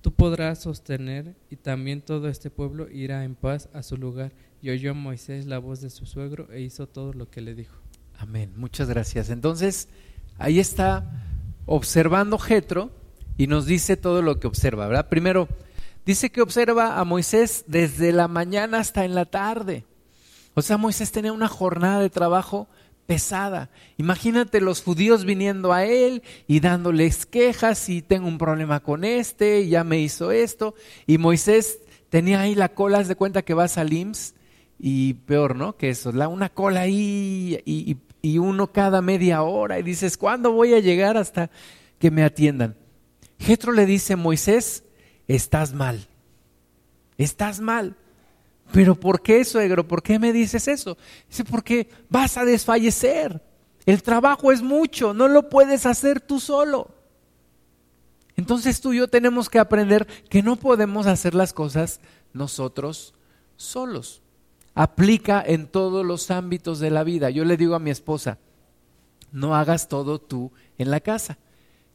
tú 0.00 0.12
podrás 0.12 0.62
sostener 0.62 1.34
y 1.50 1.56
también 1.56 2.00
todo 2.00 2.28
este 2.28 2.50
pueblo 2.50 2.90
irá 2.90 3.24
en 3.24 3.34
paz 3.34 3.68
a 3.72 3.82
su 3.82 3.96
lugar. 3.96 4.32
Y 4.60 4.70
oyó 4.70 4.94
Moisés 4.94 5.46
la 5.46 5.58
voz 5.58 5.80
de 5.80 5.90
su 5.90 6.06
suegro 6.06 6.50
e 6.52 6.60
hizo 6.60 6.86
todo 6.86 7.12
lo 7.12 7.30
que 7.30 7.40
le 7.40 7.54
dijo. 7.54 7.76
Amén. 8.18 8.52
Muchas 8.56 8.88
gracias. 8.88 9.30
Entonces, 9.30 9.88
ahí 10.38 10.58
está 10.60 11.24
observando 11.66 12.38
Jetro 12.38 12.90
y 13.36 13.46
nos 13.46 13.66
dice 13.66 13.96
todo 13.96 14.22
lo 14.22 14.38
que 14.38 14.46
observa, 14.46 14.86
¿verdad? 14.86 15.08
Primero, 15.08 15.48
dice 16.04 16.30
que 16.30 16.42
observa 16.42 16.98
a 16.98 17.04
Moisés 17.04 17.64
desde 17.66 18.12
la 18.12 18.28
mañana 18.28 18.78
hasta 18.78 19.04
en 19.04 19.14
la 19.14 19.24
tarde. 19.24 19.84
O 20.54 20.62
sea, 20.62 20.76
Moisés 20.76 21.12
tenía 21.12 21.32
una 21.32 21.48
jornada 21.48 22.00
de 22.00 22.10
trabajo 22.10 22.68
pesada. 23.06 23.70
Imagínate 23.96 24.60
los 24.60 24.82
judíos 24.82 25.24
viniendo 25.24 25.72
a 25.72 25.84
él 25.84 26.22
y 26.46 26.60
dándoles 26.60 27.26
quejas 27.26 27.88
y 27.88 28.02
tengo 28.02 28.28
un 28.28 28.38
problema 28.38 28.80
con 28.80 29.04
este 29.04 29.62
y 29.62 29.70
ya 29.70 29.84
me 29.84 29.98
hizo 29.98 30.30
esto. 30.30 30.74
Y 31.06 31.18
Moisés 31.18 31.80
tenía 32.10 32.42
ahí 32.42 32.54
la 32.54 32.70
cola, 32.70 33.02
de 33.02 33.16
cuenta 33.16 33.42
que 33.42 33.54
vas 33.54 33.78
al 33.78 33.92
IMSS 33.92 34.34
y 34.78 35.14
peor, 35.14 35.56
¿no? 35.56 35.76
Que 35.76 35.90
eso, 35.90 36.12
la, 36.12 36.28
una 36.28 36.50
cola 36.50 36.82
ahí 36.82 37.60
y 37.64 38.38
uno 38.38 38.72
cada 38.72 39.02
media 39.02 39.42
hora 39.42 39.78
y 39.78 39.82
dices, 39.82 40.16
¿cuándo 40.16 40.52
voy 40.52 40.74
a 40.74 40.80
llegar 40.80 41.16
hasta 41.16 41.50
que 41.98 42.10
me 42.10 42.22
atiendan? 42.22 42.76
Jetro 43.42 43.72
le 43.72 43.86
dice, 43.86 44.14
Moisés, 44.14 44.84
estás 45.26 45.72
mal, 45.74 46.06
estás 47.18 47.60
mal. 47.60 47.96
Pero 48.72 48.94
¿por 48.94 49.20
qué, 49.20 49.44
suegro? 49.44 49.86
¿Por 49.86 50.02
qué 50.02 50.18
me 50.18 50.32
dices 50.32 50.68
eso? 50.68 50.96
Dice, 51.28 51.44
porque 51.44 51.90
vas 52.08 52.36
a 52.36 52.44
desfallecer. 52.44 53.42
El 53.84 54.02
trabajo 54.02 54.52
es 54.52 54.62
mucho, 54.62 55.12
no 55.12 55.28
lo 55.28 55.48
puedes 55.48 55.86
hacer 55.86 56.20
tú 56.20 56.38
solo. 56.38 56.88
Entonces 58.36 58.80
tú 58.80 58.92
y 58.92 58.98
yo 58.98 59.08
tenemos 59.08 59.50
que 59.50 59.58
aprender 59.58 60.06
que 60.30 60.42
no 60.42 60.56
podemos 60.56 61.06
hacer 61.06 61.34
las 61.34 61.52
cosas 61.52 62.00
nosotros 62.32 63.12
solos. 63.56 64.22
Aplica 64.74 65.42
en 65.44 65.66
todos 65.66 66.06
los 66.06 66.30
ámbitos 66.30 66.78
de 66.78 66.90
la 66.90 67.04
vida. 67.04 67.28
Yo 67.28 67.44
le 67.44 67.56
digo 67.56 67.74
a 67.74 67.80
mi 67.80 67.90
esposa, 67.90 68.38
no 69.32 69.54
hagas 69.56 69.88
todo 69.88 70.20
tú 70.20 70.52
en 70.78 70.90
la 70.90 71.00
casa. 71.00 71.38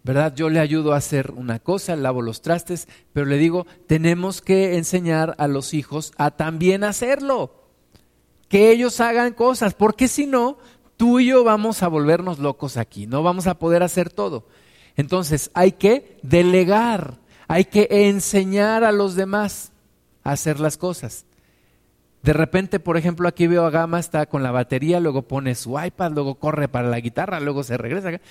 ¿Verdad? 0.08 0.34
Yo 0.34 0.50
le 0.50 0.62
ayudo 0.62 0.94
a 0.94 0.98
hacer 0.98 1.32
una 1.36 1.60
cosa, 1.60 1.98
lavo 1.98 2.22
los 2.22 2.42
trastes, 2.42 2.88
pero 3.12 3.26
le 3.26 3.38
digo, 3.38 3.68
tenemos 3.88 4.42
que 4.42 4.78
enseñar 4.78 5.36
a 5.38 5.50
los 5.50 5.74
hijos 5.74 6.14
a 6.18 6.32
también 6.32 6.86
hacerlo, 6.86 7.52
que 8.48 8.72
ellos 8.72 9.02
hagan 9.02 9.34
cosas, 9.34 9.74
porque 9.74 10.08
si 10.08 10.26
no, 10.26 10.60
tú 10.96 11.20
y 11.20 11.26
yo 11.28 11.44
vamos 11.44 11.84
a 11.84 11.90
volvernos 11.90 12.40
locos 12.40 12.78
aquí, 12.78 13.06
no 13.06 13.22
vamos 13.22 13.48
a 13.48 13.60
poder 13.60 13.84
hacer 13.84 14.10
todo. 14.10 14.48
Entonces 14.96 15.52
hay 15.54 15.74
que 15.74 16.18
delegar, 16.24 17.18
hay 17.50 17.66
que 17.66 17.90
enseñar 17.90 18.86
a 18.86 18.94
los 18.94 19.16
demás 19.16 19.74
a 20.24 20.32
hacer 20.32 20.62
las 20.62 20.78
cosas. 20.78 21.26
De 22.24 22.32
repente, 22.32 22.80
por 22.80 22.96
ejemplo, 22.96 23.28
aquí 23.28 23.46
veo 23.46 23.66
a 23.66 23.70
Gama, 23.70 24.00
está 24.00 24.26
con 24.26 24.42
la 24.42 24.52
batería, 24.52 25.02
luego 25.02 25.24
pone 25.24 25.54
su 25.54 25.78
iPad, 25.78 26.14
luego 26.14 26.36
corre 26.36 26.70
para 26.70 26.88
la 26.88 27.02
guitarra, 27.02 27.42
luego 27.42 27.64
se 27.64 27.78
regresa 27.78 28.22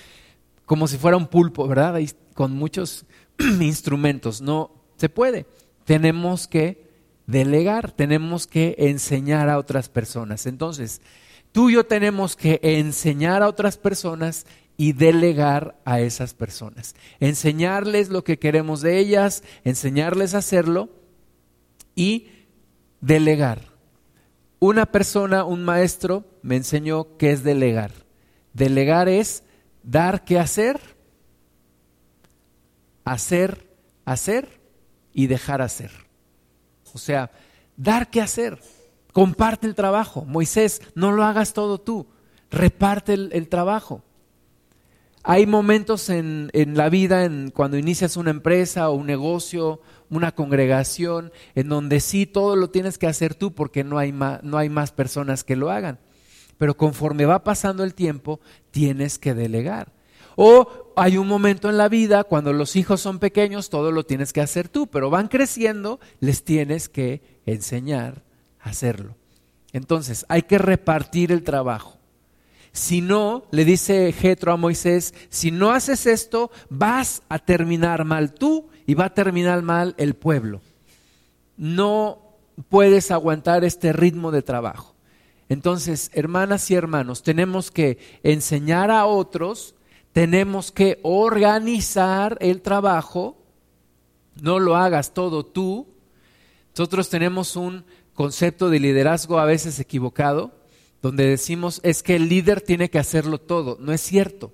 como 0.67 0.87
si 0.87 0.97
fuera 0.97 1.17
un 1.17 1.27
pulpo, 1.27 1.67
¿verdad? 1.67 1.99
con 2.35 2.51
muchos 2.51 3.05
instrumentos. 3.39 4.41
No 4.41 4.83
se 4.97 5.09
puede. 5.09 5.47
Tenemos 5.85 6.47
que 6.47 6.85
delegar, 7.25 7.93
tenemos 7.93 8.47
que 8.47 8.75
enseñar 8.77 9.49
a 9.49 9.57
otras 9.57 9.87
personas. 9.87 10.45
Entonces, 10.45 11.01
tú 11.53 11.69
y 11.69 11.73
yo 11.75 11.85
tenemos 11.85 12.35
que 12.35 12.59
enseñar 12.61 13.43
a 13.43 13.47
otras 13.47 13.77
personas 13.77 14.45
y 14.75 14.91
delegar 14.91 15.79
a 15.85 16.01
esas 16.01 16.33
personas. 16.33 16.95
Enseñarles 17.21 18.09
lo 18.09 18.25
que 18.25 18.37
queremos 18.37 18.81
de 18.81 18.99
ellas, 18.99 19.43
enseñarles 19.63 20.35
a 20.35 20.39
hacerlo 20.39 20.89
y 21.95 22.27
delegar. 22.99 23.61
Una 24.59 24.85
persona, 24.85 25.45
un 25.45 25.63
maestro, 25.63 26.25
me 26.41 26.57
enseñó 26.57 27.15
qué 27.17 27.31
es 27.31 27.43
delegar. 27.43 27.91
Delegar 28.51 29.07
es 29.07 29.43
dar 29.87 30.25
que 30.25 30.37
hacer, 30.37 30.79
hacer, 33.05 33.73
hacer 34.03 34.59
y 35.13 35.27
dejar 35.27 35.61
hacer. 35.61 35.91
O 36.93 36.97
sea, 36.97 37.31
dar 37.77 38.09
que 38.09 38.21
hacer. 38.21 38.59
Comparte 39.13 39.65
el 39.65 39.75
trabajo. 39.75 40.25
Moisés, 40.25 40.81
no 40.93 41.11
lo 41.13 41.23
hagas 41.23 41.53
todo 41.53 41.79
tú. 41.79 42.07
Reparte 42.51 43.13
el, 43.13 43.47
trabajo. 43.47 44.03
Hay 45.23 45.45
momentos 45.45 46.09
en, 46.09 46.51
la 46.53 46.89
vida, 46.89 47.23
en, 47.23 47.51
cuando 47.51 47.77
inicias 47.77 48.17
una 48.17 48.31
empresa 48.31 48.89
o 48.89 48.93
un 48.95 49.07
negocio, 49.07 49.81
una 50.09 50.33
congregación, 50.33 51.31
en 51.55 51.69
donde 51.69 52.01
sí 52.01 52.25
todo 52.25 52.57
lo 52.57 52.69
tienes 52.69 52.97
que 52.97 53.07
hacer 53.07 53.35
tú 53.35 53.53
porque 53.53 53.85
no 53.85 53.97
hay, 53.97 54.11
no 54.11 54.57
hay 54.57 54.69
más 54.69 54.91
personas 54.91 55.45
que 55.45 55.55
lo 55.55 55.71
hagan 55.71 55.99
pero 56.57 56.77
conforme 56.77 57.25
va 57.25 57.43
pasando 57.43 57.83
el 57.83 57.93
tiempo, 57.93 58.39
tienes 58.71 59.19
que 59.19 59.33
delegar. 59.33 59.91
O 60.35 60.93
hay 60.95 61.17
un 61.17 61.27
momento 61.27 61.69
en 61.69 61.77
la 61.77 61.89
vida 61.89 62.23
cuando 62.23 62.53
los 62.53 62.75
hijos 62.75 63.01
son 63.01 63.19
pequeños, 63.19 63.69
todo 63.69 63.91
lo 63.91 64.05
tienes 64.05 64.33
que 64.33 64.41
hacer 64.41 64.69
tú, 64.69 64.87
pero 64.87 65.09
van 65.09 65.27
creciendo, 65.27 65.99
les 66.19 66.43
tienes 66.43 66.89
que 66.89 67.21
enseñar 67.45 68.23
a 68.59 68.69
hacerlo. 68.69 69.15
Entonces, 69.73 70.25
hay 70.29 70.43
que 70.43 70.57
repartir 70.57 71.31
el 71.31 71.43
trabajo. 71.43 71.97
Si 72.71 73.01
no, 73.01 73.45
le 73.49 73.65
dice 73.65 74.11
Jetro 74.11 74.51
a 74.51 74.57
Moisés, 74.57 75.15
si 75.29 75.49
no 75.49 75.71
haces 75.71 76.05
esto, 76.05 76.51
vas 76.69 77.23
a 77.29 77.39
terminar 77.39 78.05
mal 78.05 78.33
tú 78.33 78.69
y 78.85 78.93
va 78.93 79.05
a 79.05 79.13
terminar 79.15 79.63
mal 79.63 79.95
el 79.97 80.13
pueblo. 80.13 80.61
No 81.57 82.37
puedes 82.69 83.09
aguantar 83.09 83.63
este 83.63 83.93
ritmo 83.93 84.29
de 84.29 84.43
trabajo. 84.43 84.96
Entonces, 85.49 86.11
hermanas 86.13 86.69
y 86.71 86.75
hermanos, 86.75 87.23
tenemos 87.23 87.71
que 87.71 87.99
enseñar 88.23 88.91
a 88.91 89.05
otros, 89.05 89.75
tenemos 90.11 90.71
que 90.71 90.99
organizar 91.03 92.37
el 92.41 92.61
trabajo, 92.61 93.37
no 94.41 94.59
lo 94.59 94.75
hagas 94.75 95.13
todo 95.13 95.45
tú. 95.45 95.87
Nosotros 96.71 97.09
tenemos 97.09 97.55
un 97.55 97.85
concepto 98.13 98.69
de 98.69 98.79
liderazgo 98.79 99.39
a 99.39 99.45
veces 99.45 99.79
equivocado, 99.79 100.51
donde 101.01 101.27
decimos 101.27 101.79
es 101.83 102.03
que 102.03 102.15
el 102.15 102.27
líder 102.29 102.61
tiene 102.61 102.89
que 102.89 102.99
hacerlo 102.99 103.39
todo. 103.39 103.77
No 103.79 103.93
es 103.93 104.01
cierto. 104.01 104.53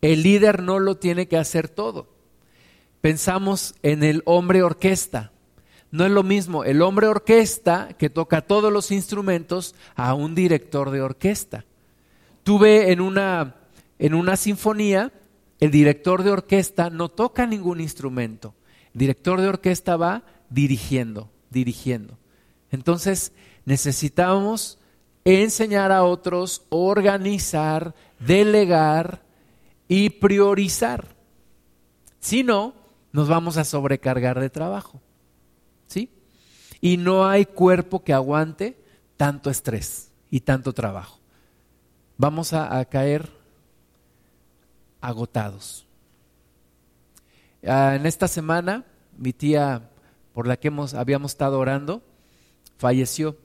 El 0.00 0.22
líder 0.22 0.62
no 0.62 0.78
lo 0.78 0.96
tiene 0.96 1.28
que 1.28 1.36
hacer 1.36 1.68
todo. 1.68 2.08
Pensamos 3.00 3.74
en 3.82 4.02
el 4.04 4.22
hombre 4.24 4.62
orquesta. 4.62 5.32
No 5.90 6.04
es 6.04 6.10
lo 6.10 6.22
mismo 6.22 6.64
el 6.64 6.82
hombre 6.82 7.06
orquesta 7.06 7.88
que 7.98 8.10
toca 8.10 8.42
todos 8.42 8.72
los 8.72 8.90
instrumentos 8.90 9.74
a 9.96 10.14
un 10.14 10.34
director 10.34 10.90
de 10.90 11.00
orquesta. 11.00 11.64
Tuve 12.42 12.92
en 12.92 13.00
una, 13.00 13.56
en 13.98 14.14
una 14.14 14.36
sinfonía, 14.36 15.12
el 15.60 15.70
director 15.70 16.22
de 16.22 16.30
orquesta 16.30 16.90
no 16.90 17.08
toca 17.08 17.46
ningún 17.46 17.80
instrumento. 17.80 18.54
El 18.94 19.00
director 19.00 19.40
de 19.40 19.48
orquesta 19.48 19.96
va 19.96 20.24
dirigiendo, 20.50 21.30
dirigiendo. 21.50 22.18
Entonces 22.70 23.32
necesitamos 23.64 24.78
enseñar 25.24 25.90
a 25.92 26.04
otros, 26.04 26.62
organizar, 26.68 27.94
delegar 28.18 29.22
y 29.88 30.10
priorizar. 30.10 31.16
Si 32.20 32.44
no, 32.44 32.74
nos 33.12 33.28
vamos 33.28 33.56
a 33.56 33.64
sobrecargar 33.64 34.38
de 34.40 34.50
trabajo. 34.50 35.00
Y 36.80 36.96
no 36.96 37.26
hay 37.26 37.44
cuerpo 37.44 38.04
que 38.04 38.12
aguante 38.12 38.76
tanto 39.16 39.50
estrés 39.50 40.10
y 40.30 40.40
tanto 40.40 40.72
trabajo. 40.72 41.18
Vamos 42.16 42.52
a, 42.52 42.84
caer 42.86 43.30
agotados. 45.00 45.86
Ah, 47.66 47.94
en 47.96 48.06
esta 48.06 48.28
semana, 48.28 48.84
mi 49.16 49.32
tía, 49.32 49.90
por 50.32 50.46
la 50.46 50.56
que 50.56 50.72
habíamos 50.94 51.32
estado 51.32 51.58
orando, 51.58 52.02
falleció. 52.76 53.36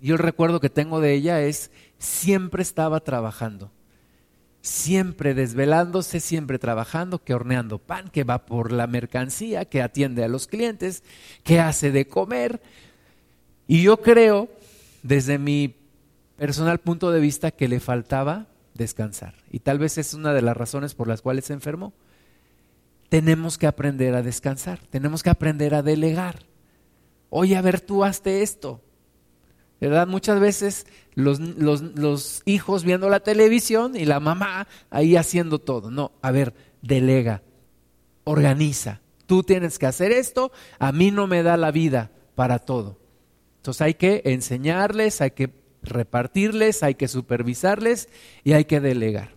Y 0.00 0.12
el 0.12 0.18
recuerdo 0.18 0.60
que 0.60 0.70
tengo 0.70 1.00
de 1.00 1.14
ella 1.14 1.42
es, 1.42 1.70
siempre 1.98 2.62
estaba 2.62 3.00
trabajando 3.00 3.70
siempre 4.62 5.34
desvelándose, 5.34 6.20
siempre 6.20 6.58
trabajando, 6.58 7.22
que 7.22 7.34
horneando 7.34 7.78
pan, 7.78 8.10
que 8.10 8.24
va 8.24 8.46
por 8.46 8.72
la 8.72 8.86
mercancía, 8.86 9.64
que 9.64 9.82
atiende 9.82 10.24
a 10.24 10.28
los 10.28 10.46
clientes, 10.46 11.02
que 11.44 11.60
hace 11.60 11.90
de 11.90 12.06
comer. 12.06 12.60
Y 13.66 13.82
yo 13.82 14.02
creo, 14.02 14.48
desde 15.02 15.38
mi 15.38 15.76
personal 16.36 16.78
punto 16.78 17.10
de 17.10 17.20
vista, 17.20 17.50
que 17.50 17.68
le 17.68 17.80
faltaba 17.80 18.46
descansar. 18.74 19.34
Y 19.50 19.60
tal 19.60 19.78
vez 19.78 19.98
es 19.98 20.14
una 20.14 20.32
de 20.32 20.42
las 20.42 20.56
razones 20.56 20.94
por 20.94 21.08
las 21.08 21.22
cuales 21.22 21.46
se 21.46 21.52
enfermó. 21.52 21.92
Tenemos 23.08 23.58
que 23.58 23.66
aprender 23.66 24.14
a 24.14 24.22
descansar, 24.22 24.80
tenemos 24.90 25.22
que 25.22 25.30
aprender 25.30 25.74
a 25.74 25.82
delegar. 25.82 26.40
Oye, 27.28 27.56
a 27.56 27.62
ver, 27.62 27.80
tú 27.80 28.04
hazte 28.04 28.42
esto. 28.42 28.80
¿Verdad? 29.80 30.06
Muchas 30.06 30.40
veces 30.40 30.86
los, 31.14 31.40
los, 31.40 32.42
hijos 32.44 32.84
viendo 32.84 33.08
la 33.08 33.20
televisión 33.20 33.96
y 33.96 34.04
la 34.04 34.20
mamá 34.20 34.68
ahí 34.90 35.16
haciendo 35.16 35.58
todo. 35.58 35.90
No, 35.90 36.12
a 36.22 36.30
ver, 36.30 36.54
delega, 36.82 37.42
organiza. 38.24 39.00
Tú 39.26 39.42
tienes 39.42 39.78
que 39.78 39.86
hacer 39.86 40.12
esto, 40.12 40.52
a 40.78 40.92
mí 40.92 41.10
no 41.10 41.26
me 41.26 41.42
da 41.42 41.56
la 41.56 41.70
vida 41.70 42.10
para 42.34 42.58
todo. 42.58 42.98
Entonces 43.56 43.82
hay 43.82 43.94
que 43.94 44.22
enseñarles, 44.24 45.20
hay 45.20 45.30
que 45.32 45.50
repartirles, 45.82 46.82
hay 46.82 46.94
que 46.94 47.08
supervisarles 47.08 48.08
y 48.44 48.52
hay 48.52 48.64
que 48.64 48.80
delegar. 48.80 49.36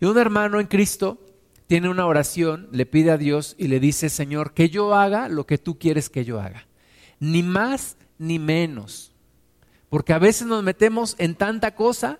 Y 0.00 0.06
un 0.06 0.18
hermano 0.18 0.60
en 0.60 0.66
Cristo 0.66 1.20
tiene 1.66 1.88
una 1.88 2.06
oración, 2.06 2.68
le 2.72 2.86
pide 2.86 3.10
a 3.10 3.16
Dios 3.16 3.54
y 3.58 3.68
le 3.68 3.80
dice, 3.80 4.10
Señor, 4.10 4.52
que 4.52 4.68
yo 4.68 4.94
haga 4.94 5.28
lo 5.28 5.46
que 5.46 5.58
tú 5.58 5.78
quieres 5.78 6.10
que 6.10 6.24
yo 6.24 6.40
haga. 6.40 6.66
Ni 7.20 7.42
más 7.42 7.96
ni 8.18 8.38
menos. 8.38 9.13
Porque 9.88 10.12
a 10.12 10.18
veces 10.18 10.46
nos 10.46 10.62
metemos 10.62 11.14
en 11.18 11.34
tanta 11.34 11.74
cosa 11.74 12.18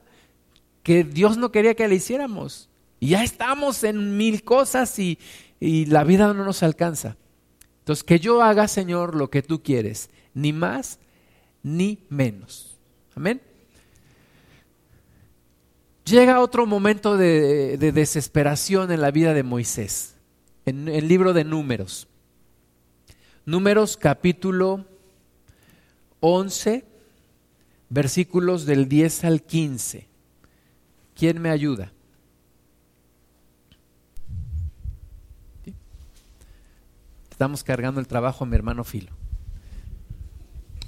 que 0.83 1.05
Dios 1.05 1.37
no 1.37 1.51
quería 1.51 1.75
que 1.75 1.89
le 1.89 1.97
hiciéramos. 1.97 2.69
Y 3.01 3.09
ya 3.09 3.25
estamos 3.25 3.85
en 3.85 4.17
mil 4.17 4.45
cosas 4.45 4.99
y, 4.99 5.19
y 5.61 5.87
la 5.87 6.05
vida 6.05 6.33
no 6.33 6.45
nos 6.45 6.63
alcanza. 6.63 7.17
Entonces, 7.81 8.05
que 8.05 8.19
yo 8.19 8.43
haga, 8.43 8.69
Señor, 8.69 9.15
lo 9.15 9.29
que 9.29 9.43
tú 9.43 9.63
quieres, 9.63 10.09
ni 10.33 10.53
más 10.53 10.99
ni 11.63 12.05
menos. 12.09 12.79
Amén. 13.15 13.43
Llega 16.05 16.41
otro 16.41 16.67
momento 16.67 17.17
de, 17.17 17.79
de, 17.79 17.93
desesperación 17.93 18.93
en 18.93 19.01
la 19.01 19.11
vida 19.11 19.33
de 19.33 19.43
Moisés, 19.43 20.17
en 20.67 20.89
el 20.89 21.09
libro 21.09 21.33
de 21.33 21.45
números. 21.45 22.09
Números 23.47 23.97
capítulo 23.97 24.87
11, 26.21 26.85
versículos 27.95 28.67
del 28.67 28.89
10 28.89 29.25
al 29.25 29.43
15. 29.43 30.09
¿Quién 31.15 31.41
me 31.41 31.51
ayuda? 31.51 31.93
Estamos 37.31 37.63
cargando 37.63 38.01
el 38.01 38.09
trabajo 38.09 38.43
a 38.43 38.47
mi 38.49 38.57
hermano 38.57 38.83
Filo. 38.83 39.13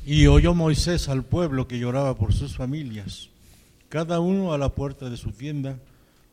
Y 0.04 0.26
oyó 0.26 0.52
Moisés 0.52 1.08
al 1.08 1.24
pueblo 1.24 1.68
que 1.68 1.78
lloraba 1.78 2.16
por 2.16 2.32
sus 2.32 2.56
familias, 2.56 3.30
cada 3.88 4.18
uno 4.18 4.52
a 4.52 4.58
la 4.58 4.74
puerta 4.74 5.08
de 5.08 5.16
su 5.16 5.30
tienda, 5.30 5.78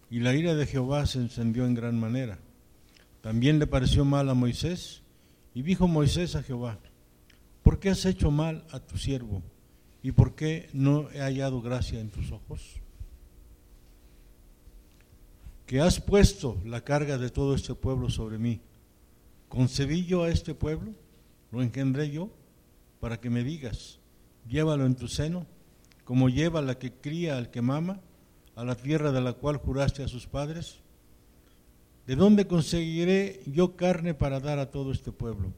y 0.09 0.21
la 0.21 0.33
ira 0.33 0.55
de 0.55 0.65
Jehová 0.65 1.05
se 1.05 1.19
encendió 1.19 1.67
en 1.67 1.75
gran 1.75 1.99
manera. 1.99 2.39
También 3.21 3.59
le 3.59 3.67
pareció 3.67 4.05
mal 4.05 4.27
a 4.27 4.33
Moisés, 4.33 5.03
y 5.53 5.61
dijo 5.61 5.87
Moisés 5.87 6.35
a 6.35 6.41
Jehová, 6.41 6.79
¿por 7.61 7.79
qué 7.79 7.91
has 7.91 8.05
hecho 8.05 8.31
mal 8.31 8.65
a 8.71 8.79
tu 8.79 8.97
siervo? 8.97 9.43
¿Y 10.03 10.11
por 10.11 10.35
qué 10.35 10.69
no 10.73 11.09
he 11.11 11.19
hallado 11.19 11.61
gracia 11.61 11.99
en 11.99 12.09
tus 12.09 12.31
ojos? 12.31 12.75
Que 15.65 15.79
has 15.79 15.99
puesto 15.99 16.61
la 16.65 16.81
carga 16.81 17.17
de 17.17 17.29
todo 17.29 17.55
este 17.55 17.73
pueblo 17.73 18.09
sobre 18.09 18.37
mí 18.37 18.61
¿Concebí 19.53 20.03
yo 20.05 20.23
a 20.23 20.29
este 20.29 20.55
pueblo? 20.55 20.95
¿Lo 21.51 21.61
engendré 21.61 22.09
yo? 22.09 22.31
Para 22.99 23.21
que 23.21 23.29
me 23.29 23.43
digas, 23.43 23.99
llévalo 24.49 24.87
en 24.87 24.95
tu 24.95 25.07
seno, 25.07 25.45
como 26.05 26.27
lleva 26.27 26.63
la 26.63 26.79
que 26.79 26.91
cría 26.91 27.37
al 27.37 27.51
que 27.51 27.61
mama, 27.61 28.01
a 28.55 28.65
la 28.65 28.73
tierra 28.73 29.11
de 29.11 29.21
la 29.21 29.33
cual 29.33 29.57
juraste 29.57 30.01
a 30.01 30.07
sus 30.07 30.25
padres. 30.25 30.79
¿De 32.07 32.15
dónde 32.15 32.47
conseguiré 32.47 33.43
yo 33.45 33.75
carne 33.75 34.15
para 34.15 34.39
dar 34.39 34.57
a 34.57 34.71
todo 34.71 34.91
este 34.91 35.11
pueblo? 35.11 35.53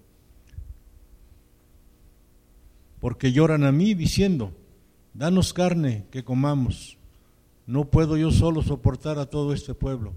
Porque 3.00 3.32
lloran 3.32 3.64
a 3.64 3.72
mí 3.72 3.94
diciendo, 3.94 4.54
danos 5.14 5.54
carne 5.54 6.06
que 6.12 6.24
comamos. 6.24 6.98
No 7.68 7.90
puedo 7.90 8.18
yo 8.18 8.32
solo 8.32 8.62
soportar 8.62 9.18
a 9.18 9.26
todo 9.26 9.54
este 9.54 9.74
pueblo, 9.74 10.14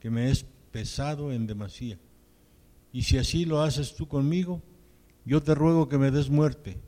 que 0.00 0.10
me 0.10 0.30
es 0.30 0.46
pesado 0.72 1.32
en 1.32 1.46
demasía. 1.46 1.98
Y 2.92 3.02
si 3.02 3.18
así 3.18 3.44
lo 3.44 3.62
haces 3.62 3.94
tú 3.94 4.08
conmigo, 4.08 4.62
yo 5.24 5.42
te 5.42 5.54
ruego 5.54 5.88
que 5.88 5.98
me 5.98 6.10
des 6.10 6.30
muerte, 6.30 6.78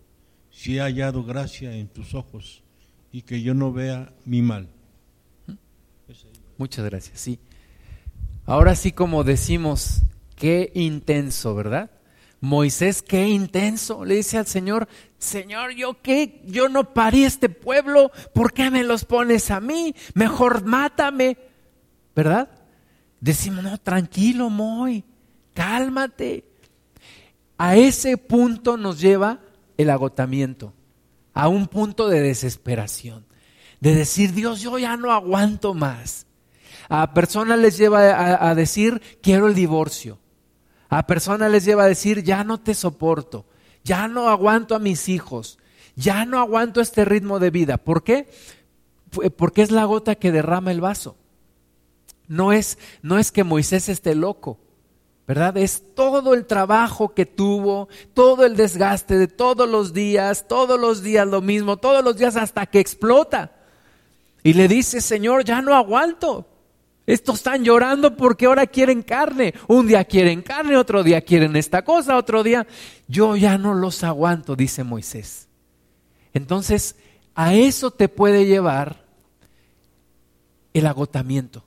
si 0.51 0.77
he 0.77 0.81
hallado 0.81 1.25
gracia 1.25 1.75
en 1.75 1.89
tus 1.89 2.15
ojos 2.15 2.63
y 3.13 3.23
que 3.23 3.43
yo 3.43 3.55
no 3.55 3.73
vea 3.73 4.15
mi 4.25 4.43
mal. 4.43 4.69
Muchas 6.57 6.85
gracias, 6.85 7.21
sí. 7.21 7.39
Ahora 8.47 8.75
sí 8.75 8.93
como 8.93 9.25
decimos, 9.25 10.03
qué 10.35 10.73
intenso, 10.75 11.55
¿verdad? 11.55 11.91
Moisés, 12.41 13.03
qué 13.03 13.29
intenso, 13.29 14.05
le 14.05 14.17
dice 14.17 14.39
al 14.39 14.47
Señor, 14.47 14.89
Señor, 15.19 15.73
yo 15.73 16.01
qué, 16.01 16.43
yo 16.47 16.69
no 16.69 16.95
parí 16.95 17.25
este 17.25 17.49
pueblo, 17.49 18.13
¿por 18.33 18.53
qué 18.53 18.71
me 18.71 18.85
los 18.85 19.05
pones 19.05 19.51
a 19.51 19.61
mí? 19.61 19.95
Mejor 20.15 20.65
mátame, 20.65 21.37
¿verdad? 22.15 22.49
Decimos, 23.21 23.65
no, 23.65 23.79
tranquilo, 23.79 24.51
Moy, 24.51 25.05
cálmate. 25.55 26.45
A 27.57 27.77
ese 27.77 28.17
punto 28.17 28.77
nos 28.77 29.01
lleva 29.01 29.41
el 29.77 29.91
agotamiento, 29.91 30.73
a 31.35 31.49
un 31.49 31.67
punto 31.67 32.09
de 32.09 32.21
desesperación, 32.21 33.27
de 33.81 33.95
decir, 33.97 34.33
Dios, 34.33 34.61
yo 34.61 34.79
ya 34.79 34.97
no 34.97 35.13
aguanto 35.13 35.75
más. 35.75 36.27
A 36.89 37.13
personas 37.13 37.59
les 37.59 37.77
lleva 37.77 38.49
a, 38.49 38.55
decir, 38.55 39.03
quiero 39.21 39.49
el 39.49 39.55
divorcio. 39.55 40.19
A 40.89 41.07
personas 41.07 41.51
les 41.51 41.65
lleva 41.65 41.85
a 41.85 41.89
decir, 41.89 42.23
ya 42.23 42.45
no 42.45 42.59
te 42.59 42.75
soporto, 42.75 43.45
ya 43.85 44.09
no 44.09 44.29
aguanto 44.29 44.75
a 44.75 44.79
mis 44.79 45.09
hijos, 45.09 45.59
ya 45.97 46.25
no 46.25 46.39
aguanto 46.39 46.81
este 46.81 47.05
ritmo 47.05 47.39
de 47.39 47.51
vida. 47.51 47.77
¿Por 47.77 48.03
qué? 48.03 48.29
Porque 49.37 49.63
es 49.63 49.71
la 49.71 49.85
gota 49.85 50.15
que 50.15 50.33
derrama 50.33 50.71
el 50.71 50.81
vaso. 50.81 51.17
No 52.27 52.53
es, 52.53 52.79
no 53.03 53.19
es 53.19 53.33
que 53.33 53.45
Moisés 53.45 53.89
esté 53.89 54.15
loco. 54.15 54.59
¿verdad? 55.29 55.59
Es 55.59 55.95
todo 55.95 56.33
el 56.33 56.47
trabajo 56.47 57.13
que 57.13 57.27
tuvo, 57.27 57.91
todo 58.15 58.47
el 58.47 58.57
desgaste 58.57 59.19
de 59.19 59.29
todos 59.29 59.69
los 59.69 59.93
días, 59.93 60.49
todos 60.49 60.81
los 60.81 61.03
días 61.03 61.29
lo 61.29 61.43
mismo, 61.43 61.77
todos 61.77 62.03
los 62.03 62.17
días 62.17 62.35
hasta 62.35 62.65
que 62.65 62.81
explota. 62.81 63.53
Y 64.43 64.55
le 64.55 64.69
dice, 64.69 65.03
Señor, 65.03 65.45
ya 65.45 65.61
no 65.61 65.75
aguanto. 65.75 66.47
Estos 67.09 67.37
están 67.37 67.65
llorando 67.65 68.15
porque 68.19 68.45
ahora 68.45 68.67
quieren 68.67 69.01
carne. 69.01 69.55
Un 69.67 69.87
día 69.87 70.05
quieren 70.05 70.43
carne, 70.43 70.77
otro 70.77 71.03
día 71.03 71.23
quieren 71.23 71.57
esta 71.57 71.83
cosa, 71.83 72.19
otro 72.19 72.43
día 72.43 72.67
yo 73.07 73.35
ya 73.35 73.57
no 73.57 73.73
los 73.73 74.05
aguanto, 74.05 74.55
dice 74.57 74.85
Moisés. 74.85 75.49
Entonces, 76.35 76.97
a 77.35 77.55
eso 77.55 77.91
te 77.91 78.11
puede 78.11 78.45
llevar 78.45 79.07
el 80.75 80.87
agotamiento, 80.87 81.65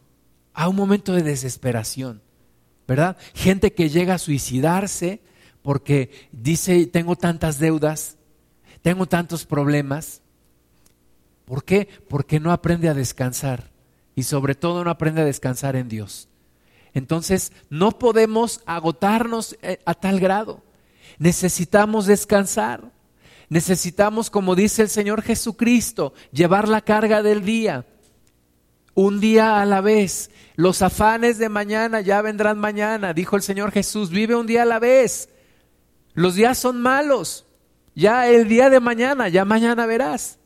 a 0.54 0.70
un 0.70 0.76
momento 0.76 1.14
de 1.14 1.24
desesperación. 1.24 2.22
¿verdad? 2.88 3.18
Gente 3.34 3.74
que 3.74 3.90
llega 3.90 4.14
a 4.14 4.20
suicidarse 4.20 5.22
porque 5.64 6.12
dice, 6.32 6.86
tengo 6.86 7.16
tantas 7.16 7.58
deudas, 7.58 8.18
tengo 8.84 9.08
tantos 9.08 9.48
problemas. 9.48 10.22
¿Por 11.46 11.64
qué? 11.64 11.88
Porque 12.08 12.40
no 12.40 12.52
aprende 12.52 12.90
a 12.90 12.94
descansar 12.94 13.71
y 14.16 14.24
sobre 14.24 14.56
todo 14.56 14.84
no 14.84 14.90
aprende 14.90 15.22
a 15.22 15.26
descansar 15.26 15.76
en 15.76 15.90
Dios. 15.90 16.28
Entonces, 16.94 17.54
no 17.70 17.98
podemos 17.98 18.62
agotarnos 18.66 19.58
eh, 19.62 19.80
a 19.86 19.94
tal 19.94 20.20
grado. 20.20 20.62
Necesitamos 21.18 22.06
descansar. 22.06 22.92
Necesitamos, 23.50 24.30
como 24.30 24.56
dice 24.56 24.82
el 24.82 24.90
Señor 24.90 25.22
Jesucristo, 25.22 26.14
llevar 26.32 26.68
la 26.68 26.82
carga 26.82 27.22
del 27.22 27.44
día, 27.44 27.86
un 28.94 29.20
día 29.20 29.62
a 29.62 29.66
la 29.66 29.82
vez. 29.82 30.32
Los 30.56 30.82
afanes 30.82 31.38
de 31.38 31.50
mañana 31.50 32.02
ya 32.02 32.22
vendrán 32.22 32.60
mañana, 32.60 33.14
dijo 33.14 33.36
el 33.36 33.42
Señor 33.42 33.72
Jesús, 33.72 34.10
vive 34.10 34.36
un 34.36 34.48
día 34.48 34.64
a 34.64 34.66
la 34.66 34.80
vez. 34.80 35.30
Los 36.14 36.36
días 36.36 36.58
son 36.58 36.82
malos, 36.82 37.46
ya 37.96 38.28
el 38.28 38.48
día 38.48 38.70
de 38.70 38.80
mañana, 38.80 39.30
ya 39.30 39.46
mañana 39.46 39.86
verás. 39.86 40.40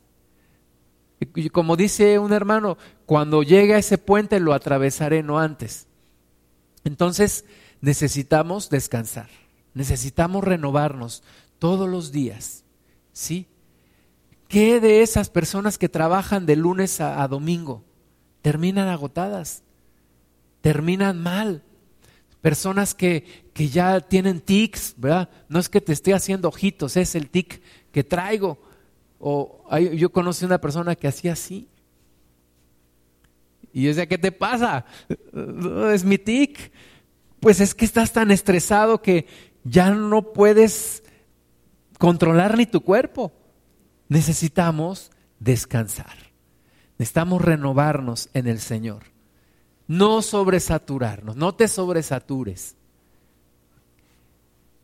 Y 1.20 1.48
como 1.50 1.76
dice 1.76 2.18
un 2.18 2.32
hermano, 2.32 2.76
cuando 3.06 3.42
llegue 3.42 3.74
a 3.74 3.78
ese 3.78 3.98
puente 3.98 4.40
lo 4.40 4.52
atravesaré, 4.52 5.22
no 5.22 5.38
antes. 5.38 5.86
Entonces 6.84 7.44
necesitamos 7.80 8.68
descansar, 8.68 9.28
necesitamos 9.74 10.44
renovarnos 10.44 11.22
todos 11.58 11.88
los 11.88 12.12
días. 12.12 12.64
¿Sí? 13.12 13.46
¿Qué 14.48 14.80
de 14.80 15.02
esas 15.02 15.30
personas 15.30 15.78
que 15.78 15.88
trabajan 15.88 16.44
de 16.44 16.56
lunes 16.56 17.00
a 17.00 17.26
domingo? 17.26 17.82
Terminan 18.42 18.88
agotadas 18.88 19.62
terminan 20.66 21.22
mal. 21.22 21.62
Personas 22.40 22.92
que, 22.92 23.44
que 23.54 23.68
ya 23.68 24.00
tienen 24.00 24.40
tics, 24.40 24.94
¿verdad? 24.96 25.30
No 25.48 25.60
es 25.60 25.68
que 25.68 25.80
te 25.80 25.92
esté 25.92 26.12
haciendo 26.12 26.48
ojitos, 26.48 26.96
es 26.96 27.14
el 27.14 27.30
tic 27.30 27.62
que 27.92 28.02
traigo. 28.02 28.58
O 29.20 29.64
yo 29.94 30.10
conocí 30.10 30.44
una 30.44 30.60
persona 30.60 30.96
que 30.96 31.06
hacía 31.06 31.34
así. 31.34 31.68
Y 33.76 33.82
yo 33.82 33.88
decía, 33.88 34.06
¿qué 34.06 34.16
te 34.16 34.32
pasa? 34.32 34.86
es 35.92 36.04
mi 36.04 36.16
tic. 36.16 36.72
Pues 37.40 37.60
es 37.60 37.74
que 37.74 37.84
estás 37.84 38.12
tan 38.12 38.30
estresado 38.30 39.02
que 39.02 39.26
ya 39.64 39.90
no 39.90 40.32
puedes 40.32 41.02
controlar 41.98 42.56
ni 42.56 42.64
tu 42.64 42.80
cuerpo. 42.80 43.32
Necesitamos 44.08 45.10
descansar. 45.40 46.14
Necesitamos 46.96 47.42
renovarnos 47.42 48.30
en 48.32 48.46
el 48.46 48.60
Señor 48.60 49.16
no 49.88 50.22
sobresaturarnos, 50.22 51.36
no 51.36 51.54
te 51.54 51.68
sobresatures. 51.68 52.76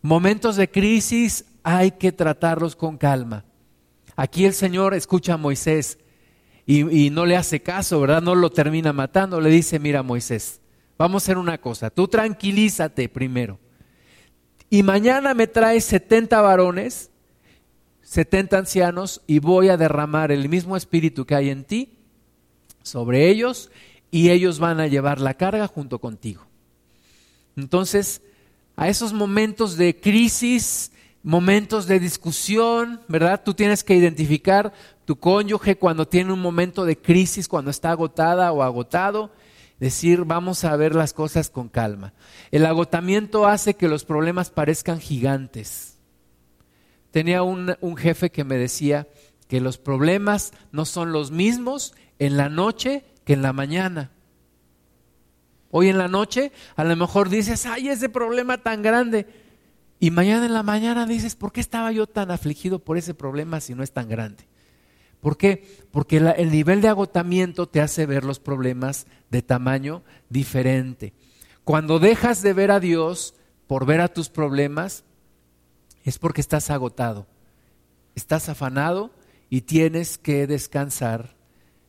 Momentos 0.00 0.56
de 0.56 0.70
crisis 0.70 1.44
hay 1.62 1.92
que 1.92 2.12
tratarlos 2.12 2.76
con 2.76 2.98
calma. 2.98 3.44
Aquí 4.16 4.44
el 4.44 4.54
Señor 4.54 4.94
escucha 4.94 5.34
a 5.34 5.38
Moisés 5.38 5.98
y, 6.64 7.10
no 7.10 7.26
le 7.26 7.36
hace 7.36 7.60
caso, 7.60 8.00
¿verdad? 8.00 8.22
No 8.22 8.34
lo 8.34 8.50
termina 8.50 8.92
matando. 8.92 9.40
Le 9.40 9.50
dice, 9.50 9.78
mira 9.78 10.02
Moisés, 10.02 10.60
vamos 10.96 11.22
a 11.22 11.24
hacer 11.24 11.38
una 11.38 11.58
cosa, 11.58 11.90
tú 11.90 12.06
tranquilízate 12.06 13.08
primero. 13.08 13.58
Y 14.70 14.82
mañana 14.82 15.34
me 15.34 15.46
traes 15.46 15.84
70 15.84 16.40
varones, 16.40 17.10
70 18.02 18.58
ancianos, 18.58 19.22
y 19.26 19.38
voy 19.38 19.68
a 19.68 19.76
derramar 19.76 20.32
el 20.32 20.48
mismo 20.48 20.76
espíritu 20.76 21.26
que 21.26 21.34
hay 21.34 21.50
en 21.50 21.64
ti 21.64 21.98
sobre 22.82 23.28
ellos 23.28 23.70
y 24.10 24.30
ellos 24.30 24.58
van 24.58 24.80
a 24.80 24.86
llevar 24.86 25.20
la 25.20 25.34
carga 25.34 25.66
junto 25.66 25.98
contigo. 25.98 26.46
Entonces, 27.56 28.22
a 28.76 28.88
esos 28.88 29.12
momentos 29.12 29.76
de 29.76 29.98
crisis, 29.98 30.91
momentos 31.22 31.86
de 31.86 32.00
discusión, 32.00 33.00
¿verdad? 33.08 33.42
Tú 33.44 33.54
tienes 33.54 33.84
que 33.84 33.94
identificar 33.94 34.72
tu 35.04 35.16
cónyuge 35.16 35.76
cuando 35.76 36.06
tiene 36.06 36.32
un 36.32 36.40
momento 36.40 36.84
de 36.84 36.98
crisis, 36.98 37.48
cuando 37.48 37.70
está 37.70 37.90
agotada 37.90 38.52
o 38.52 38.62
agotado, 38.62 39.30
decir, 39.78 40.24
vamos 40.24 40.64
a 40.64 40.76
ver 40.76 40.94
las 40.94 41.12
cosas 41.12 41.50
con 41.50 41.68
calma. 41.68 42.12
El 42.50 42.66
agotamiento 42.66 43.46
hace 43.46 43.74
que 43.74 43.88
los 43.88 44.04
problemas 44.04 44.50
parezcan 44.50 45.00
gigantes, 45.00 45.98
tenía 47.10 47.42
un, 47.42 47.76
un 47.80 47.96
jefe 47.96 48.30
que 48.30 48.44
me 48.44 48.56
decía 48.56 49.08
que 49.48 49.60
los 49.60 49.78
problemas 49.78 50.52
no 50.70 50.84
son 50.84 51.12
los 51.12 51.30
mismos 51.30 51.94
en 52.18 52.36
la 52.36 52.48
noche 52.48 53.04
que 53.24 53.34
en 53.34 53.42
la 53.42 53.52
mañana. 53.52 54.10
Hoy 55.70 55.88
en 55.88 55.98
la 55.98 56.08
noche 56.08 56.52
a 56.76 56.84
lo 56.84 56.94
mejor 56.96 57.28
dices, 57.28 57.66
ay, 57.66 57.88
ese 57.88 58.08
problema 58.08 58.58
tan 58.58 58.82
grande. 58.82 59.41
Y 60.02 60.10
mañana 60.10 60.46
en 60.46 60.52
la 60.52 60.64
mañana 60.64 61.06
dices, 61.06 61.36
¿por 61.36 61.52
qué 61.52 61.60
estaba 61.60 61.92
yo 61.92 62.08
tan 62.08 62.32
afligido 62.32 62.80
por 62.80 62.98
ese 62.98 63.14
problema 63.14 63.60
si 63.60 63.72
no 63.76 63.84
es 63.84 63.92
tan 63.92 64.08
grande? 64.08 64.48
¿Por 65.20 65.36
qué? 65.36 65.64
Porque 65.92 66.16
el 66.16 66.50
nivel 66.50 66.80
de 66.80 66.88
agotamiento 66.88 67.68
te 67.68 67.80
hace 67.80 68.04
ver 68.04 68.24
los 68.24 68.40
problemas 68.40 69.06
de 69.30 69.42
tamaño 69.42 70.02
diferente. 70.28 71.12
Cuando 71.62 72.00
dejas 72.00 72.42
de 72.42 72.52
ver 72.52 72.72
a 72.72 72.80
Dios 72.80 73.36
por 73.68 73.86
ver 73.86 74.00
a 74.00 74.08
tus 74.08 74.28
problemas, 74.28 75.04
es 76.02 76.18
porque 76.18 76.40
estás 76.40 76.70
agotado, 76.70 77.28
estás 78.16 78.48
afanado 78.48 79.12
y 79.50 79.60
tienes 79.60 80.18
que 80.18 80.48
descansar 80.48 81.36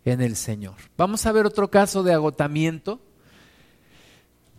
en 0.06 0.22
el 0.22 0.36
Señor. 0.36 0.76
Vamos 0.98 1.26
a 1.26 1.32
ver 1.32 1.48
otro 1.48 1.72
caso 1.72 2.04
de 2.04 2.14
agotamiento. 2.14 3.02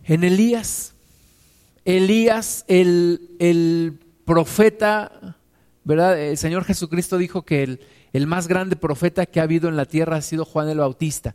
En 0.03 0.25
Elías, 0.25 0.94
Elías, 1.85 2.64
el, 2.68 3.37
el 3.39 3.99
profeta, 4.24 5.37
¿verdad? 5.85 6.18
El 6.18 6.39
Señor 6.39 6.64
Jesucristo 6.64 7.18
dijo 7.18 7.43
que 7.43 7.62
el, 7.62 7.80
el 8.12 8.26
más 8.26 8.49
grande 8.49 8.76
profeta 8.76 9.26
que 9.26 9.41
ha 9.41 9.43
habido 9.43 9.68
en 9.68 9.76
la 9.76 9.85
tierra 9.87 10.16
ha 10.16 10.22
sido 10.22 10.45
Juan 10.45 10.68
el 10.68 10.78
Bautista. 10.78 11.35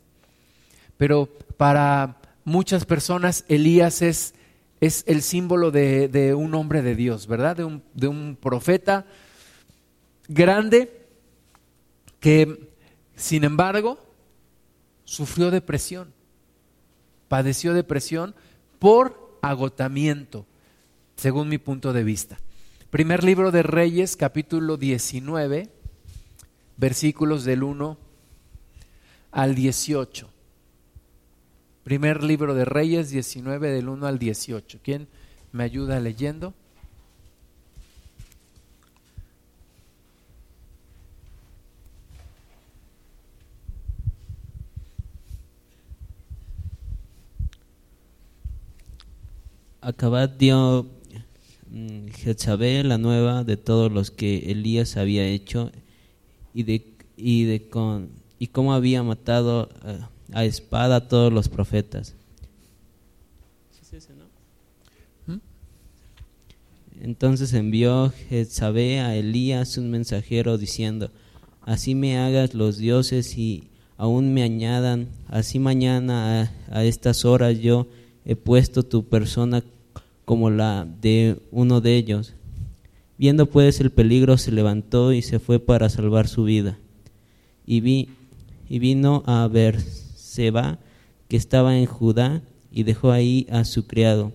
Pero 0.96 1.28
para 1.56 2.20
muchas 2.44 2.84
personas 2.84 3.44
Elías 3.48 4.02
es, 4.02 4.34
es 4.80 5.04
el 5.06 5.22
símbolo 5.22 5.70
de, 5.70 6.08
de, 6.08 6.34
un 6.34 6.54
hombre 6.54 6.82
de 6.82 6.96
Dios, 6.96 7.26
¿verdad? 7.26 7.56
De 7.56 7.64
un, 7.64 7.82
de 7.94 8.08
un 8.08 8.36
profeta 8.40 9.06
grande 10.26 11.06
que, 12.18 12.70
sin 13.14 13.44
embargo, 13.44 13.98
sufrió 15.04 15.50
depresión, 15.50 16.12
padeció 17.28 17.74
depresión 17.74 18.34
por 18.78 19.19
agotamiento, 19.42 20.46
según 21.16 21.48
mi 21.48 21.58
punto 21.58 21.92
de 21.92 22.04
vista. 22.04 22.38
Primer 22.90 23.24
libro 23.24 23.50
de 23.52 23.62
Reyes, 23.62 24.16
capítulo 24.16 24.76
19 24.76 25.70
versículos 26.80 27.44
del 27.44 27.62
1 27.62 27.98
al 29.32 29.54
18. 29.54 30.30
Primer 31.84 32.24
libro 32.24 32.54
de 32.54 32.64
Reyes 32.64 33.10
19 33.10 33.70
del 33.70 33.88
1 33.90 34.06
al 34.06 34.18
18. 34.18 34.80
¿Quién 34.82 35.06
me 35.52 35.64
ayuda 35.64 36.00
leyendo? 36.00 36.54
Acabad 49.82 50.28
dio 50.28 50.86
mm, 51.70 52.08
Jezabel 52.08 52.88
la 52.88 52.98
nueva 52.98 53.44
de 53.44 53.56
todos 53.56 53.90
los 53.90 54.10
que 54.10 54.50
Elías 54.50 54.98
había 54.98 55.26
hecho 55.26 55.72
y 56.52 56.64
de, 56.64 56.96
y 57.16 57.44
de 57.44 57.68
con, 57.68 58.10
y 58.38 58.48
cómo 58.48 58.74
había 58.74 59.02
matado 59.02 59.70
a 60.32 60.44
espada 60.44 60.96
a 60.96 61.08
todos 61.08 61.32
los 61.32 61.48
profetas. 61.48 62.14
¿Mm? 65.26 65.38
Entonces 67.00 67.54
envió 67.54 68.12
Jezabel 68.28 69.00
a 69.00 69.16
Elías 69.16 69.78
un 69.78 69.90
mensajero 69.90 70.58
diciendo, 70.58 71.10
así 71.62 71.94
me 71.94 72.18
hagas 72.18 72.52
los 72.52 72.76
dioses 72.76 73.38
y 73.38 73.68
aún 73.96 74.34
me 74.34 74.42
añadan, 74.42 75.08
así 75.28 75.58
mañana 75.58 76.42
a, 76.42 76.78
a 76.78 76.84
estas 76.84 77.24
horas 77.24 77.58
yo 77.60 77.86
he 78.24 78.36
puesto 78.36 78.82
tu 78.82 79.04
persona 79.04 79.62
como 80.24 80.50
la 80.50 80.86
de 81.00 81.40
uno 81.50 81.80
de 81.80 81.96
ellos. 81.96 82.34
Viendo 83.18 83.46
pues 83.46 83.80
el 83.80 83.90
peligro, 83.90 84.38
se 84.38 84.52
levantó 84.52 85.12
y 85.12 85.22
se 85.22 85.38
fue 85.38 85.58
para 85.58 85.88
salvar 85.88 86.28
su 86.28 86.44
vida. 86.44 86.78
Y, 87.66 87.80
vi, 87.80 88.08
y 88.68 88.78
vino 88.78 89.22
a 89.26 89.46
Berseba, 89.48 90.78
que 91.28 91.36
estaba 91.36 91.76
en 91.76 91.86
Judá, 91.86 92.42
y 92.72 92.84
dejó 92.84 93.10
ahí 93.10 93.46
a 93.50 93.64
su 93.64 93.86
criado. 93.86 94.32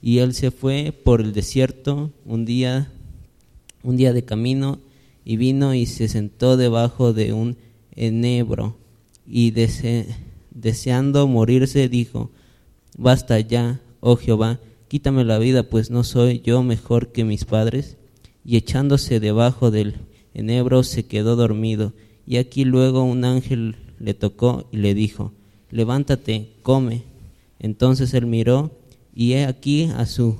Y 0.00 0.18
él 0.18 0.34
se 0.34 0.50
fue 0.50 0.92
por 0.92 1.20
el 1.20 1.32
desierto 1.32 2.10
un 2.24 2.44
día, 2.44 2.90
un 3.82 3.96
día 3.96 4.12
de 4.12 4.24
camino, 4.24 4.78
y 5.24 5.36
vino 5.36 5.74
y 5.74 5.86
se 5.86 6.08
sentó 6.08 6.56
debajo 6.56 7.12
de 7.12 7.32
un 7.32 7.56
enebro, 7.94 8.76
y 9.26 9.52
deseando 10.50 11.26
morirse 11.28 11.88
dijo, 11.88 12.30
Basta 12.96 13.40
ya, 13.40 13.80
oh 14.00 14.16
Jehová, 14.16 14.60
quítame 14.88 15.24
la 15.24 15.38
vida, 15.38 15.62
pues 15.62 15.90
no 15.90 16.04
soy 16.04 16.40
yo 16.40 16.62
mejor 16.62 17.12
que 17.12 17.24
mis 17.24 17.44
padres 17.44 17.96
y 18.44 18.56
echándose 18.56 19.20
debajo 19.20 19.70
del 19.70 19.96
enebro 20.34 20.82
se 20.82 21.06
quedó 21.06 21.36
dormido. 21.36 21.92
Y 22.26 22.36
aquí 22.36 22.64
luego 22.64 23.02
un 23.02 23.24
ángel 23.24 23.76
le 23.98 24.14
tocó 24.14 24.68
y 24.72 24.78
le 24.78 24.94
dijo, 24.94 25.32
levántate, 25.70 26.52
come. 26.62 27.04
Entonces 27.58 28.14
él 28.14 28.26
miró 28.26 28.72
y 29.14 29.32
he 29.32 29.44
aquí 29.44 29.90
a 29.96 30.06
su 30.06 30.36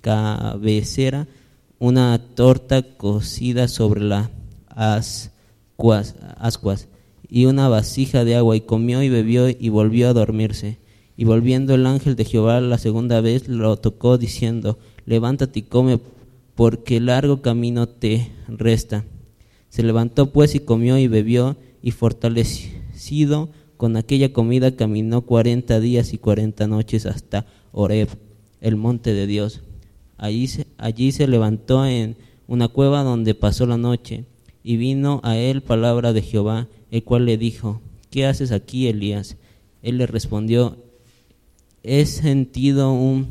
cabecera 0.00 1.26
una 1.78 2.18
torta 2.34 2.82
cocida 2.82 3.68
sobre 3.68 4.02
las 4.02 4.30
ascuas, 4.68 6.14
y 7.28 7.46
una 7.46 7.68
vasija 7.68 8.24
de 8.24 8.36
agua 8.36 8.56
y 8.56 8.60
comió 8.60 9.02
y 9.02 9.08
bebió 9.08 9.48
y 9.48 9.68
volvió 9.68 10.08
a 10.08 10.12
dormirse. 10.12 10.78
Y 11.16 11.24
volviendo 11.24 11.74
el 11.74 11.86
ángel 11.86 12.16
de 12.16 12.24
Jehová 12.24 12.60
la 12.60 12.78
segunda 12.78 13.20
vez 13.20 13.48
lo 13.48 13.76
tocó 13.76 14.18
diciendo, 14.18 14.78
levántate 15.06 15.60
y 15.60 15.62
come 15.62 16.00
porque 16.54 17.00
largo 17.00 17.42
camino 17.42 17.88
te 17.88 18.30
resta. 18.48 19.04
Se 19.68 19.82
levantó 19.82 20.32
pues 20.32 20.54
y 20.54 20.60
comió 20.60 20.98
y 20.98 21.08
bebió, 21.08 21.56
y 21.82 21.90
fortalecido 21.90 23.50
con 23.76 23.96
aquella 23.96 24.32
comida 24.32 24.76
caminó 24.76 25.22
cuarenta 25.22 25.80
días 25.80 26.12
y 26.12 26.18
cuarenta 26.18 26.66
noches 26.66 27.06
hasta 27.06 27.46
Oreb, 27.72 28.08
el 28.60 28.76
monte 28.76 29.12
de 29.12 29.26
Dios. 29.26 29.62
Allí 30.16 30.46
se, 30.46 30.66
allí 30.78 31.12
se 31.12 31.26
levantó 31.26 31.84
en 31.86 32.16
una 32.46 32.68
cueva 32.68 33.02
donde 33.02 33.34
pasó 33.34 33.66
la 33.66 33.76
noche, 33.76 34.24
y 34.62 34.76
vino 34.76 35.20
a 35.24 35.36
él 35.36 35.60
palabra 35.62 36.12
de 36.12 36.22
Jehová, 36.22 36.68
el 36.90 37.04
cual 37.04 37.26
le 37.26 37.36
dijo, 37.36 37.80
¿qué 38.10 38.26
haces 38.26 38.52
aquí, 38.52 38.86
Elías? 38.86 39.36
Él 39.82 39.98
le 39.98 40.06
respondió, 40.06 40.78
he 41.84 42.06
sentido 42.06 42.92
un 42.92 43.28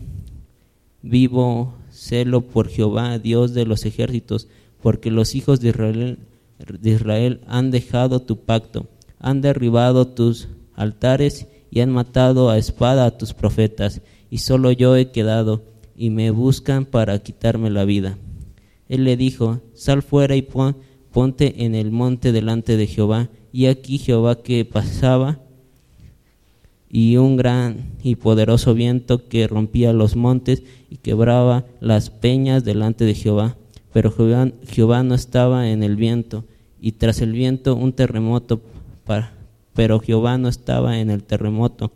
vivo 1.01 1.74
celo 1.89 2.41
por 2.41 2.70
Jehová, 2.70 3.18
Dios 3.18 3.54
de 3.54 3.66
los 3.66 3.86
ejércitos, 3.86 4.47
porque 4.82 5.12
los 5.12 5.34
hijos 5.36 5.60
de 5.60 5.70
Israel, 6.84 7.41
han 7.47 7.72
dejado 7.72 8.22
tu 8.22 8.45
pacto, 8.45 8.88
han 9.20 9.41
derribado 9.41 10.08
tus 10.08 10.49
altares 10.76 11.47
y 11.72 11.80
han 11.80 11.89
matado 11.89 12.49
a 12.49 12.58
espada 12.58 13.06
a 13.06 13.18
tus 13.18 13.34
profetas, 13.34 14.01
y 14.30 14.38
solo 14.38 14.72
yo 14.72 14.95
he 14.95 15.12
quedado, 15.12 15.64
y 15.95 16.12
me 16.12 16.30
buscan 16.32 16.86
para 16.86 17.20
quitarme 17.20 17.70
la 17.70 17.86
vida. 17.86 18.18
Él 18.88 19.04
le 19.04 19.18
dijo, 19.18 19.62
sal 19.74 20.04
fuera 20.04 20.36
y 20.36 20.47
ponte 21.12 21.66
en 21.66 21.74
el 21.74 21.91
monte 21.91 22.32
delante 22.32 22.78
de 22.78 22.86
Jehová, 22.86 23.30
y 23.51 23.66
aquí 23.66 23.97
Jehová 23.97 24.43
que 24.43 24.66
pasaba, 24.66 25.39
y 26.96 27.18
un 27.18 27.38
gran 27.38 27.89
y 28.04 28.18
poderoso 28.18 28.76
viento 28.76 29.28
que 29.28 29.48
rompía 29.48 29.94
los 29.94 30.16
montes 30.16 30.62
y 30.91 30.98
quebraba 30.98 31.66
las 31.80 32.12
peñas 32.12 32.64
delante 32.64 33.04
de 33.04 33.16
Jehová. 33.16 33.58
Pero 33.91 34.14
Jehová, 34.68 35.02
no 35.02 35.16
estaba 35.16 35.70
en 35.72 35.82
el 35.82 35.96
viento, 35.96 36.46
y 36.80 36.91
tras 36.91 37.20
el 37.22 37.32
viento 37.32 37.76
un 37.76 37.94
terremoto, 37.94 38.62
para, 39.06 39.34
pero 39.74 40.00
Jehová 40.00 40.38
no 40.38 40.50
estaba 40.50 41.00
en 41.00 41.10
el 41.10 41.24
terremoto, 41.24 41.91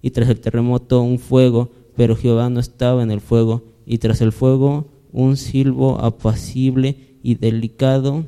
y 0.00 0.10
tras 0.10 0.28
el 0.28 0.38
terremoto 0.38 1.02
un 1.02 1.18
fuego, 1.18 1.72
pero 1.96 2.14
Jehová 2.14 2.48
no 2.48 2.60
estaba 2.60 3.02
en 3.02 3.10
el 3.10 3.20
fuego, 3.20 3.64
y 3.84 3.98
tras 3.98 4.20
el 4.20 4.30
fuego 4.30 4.86
un 5.10 5.36
silbo 5.36 5.98
apacible 5.98 7.18
y 7.20 7.34
delicado, 7.34 8.24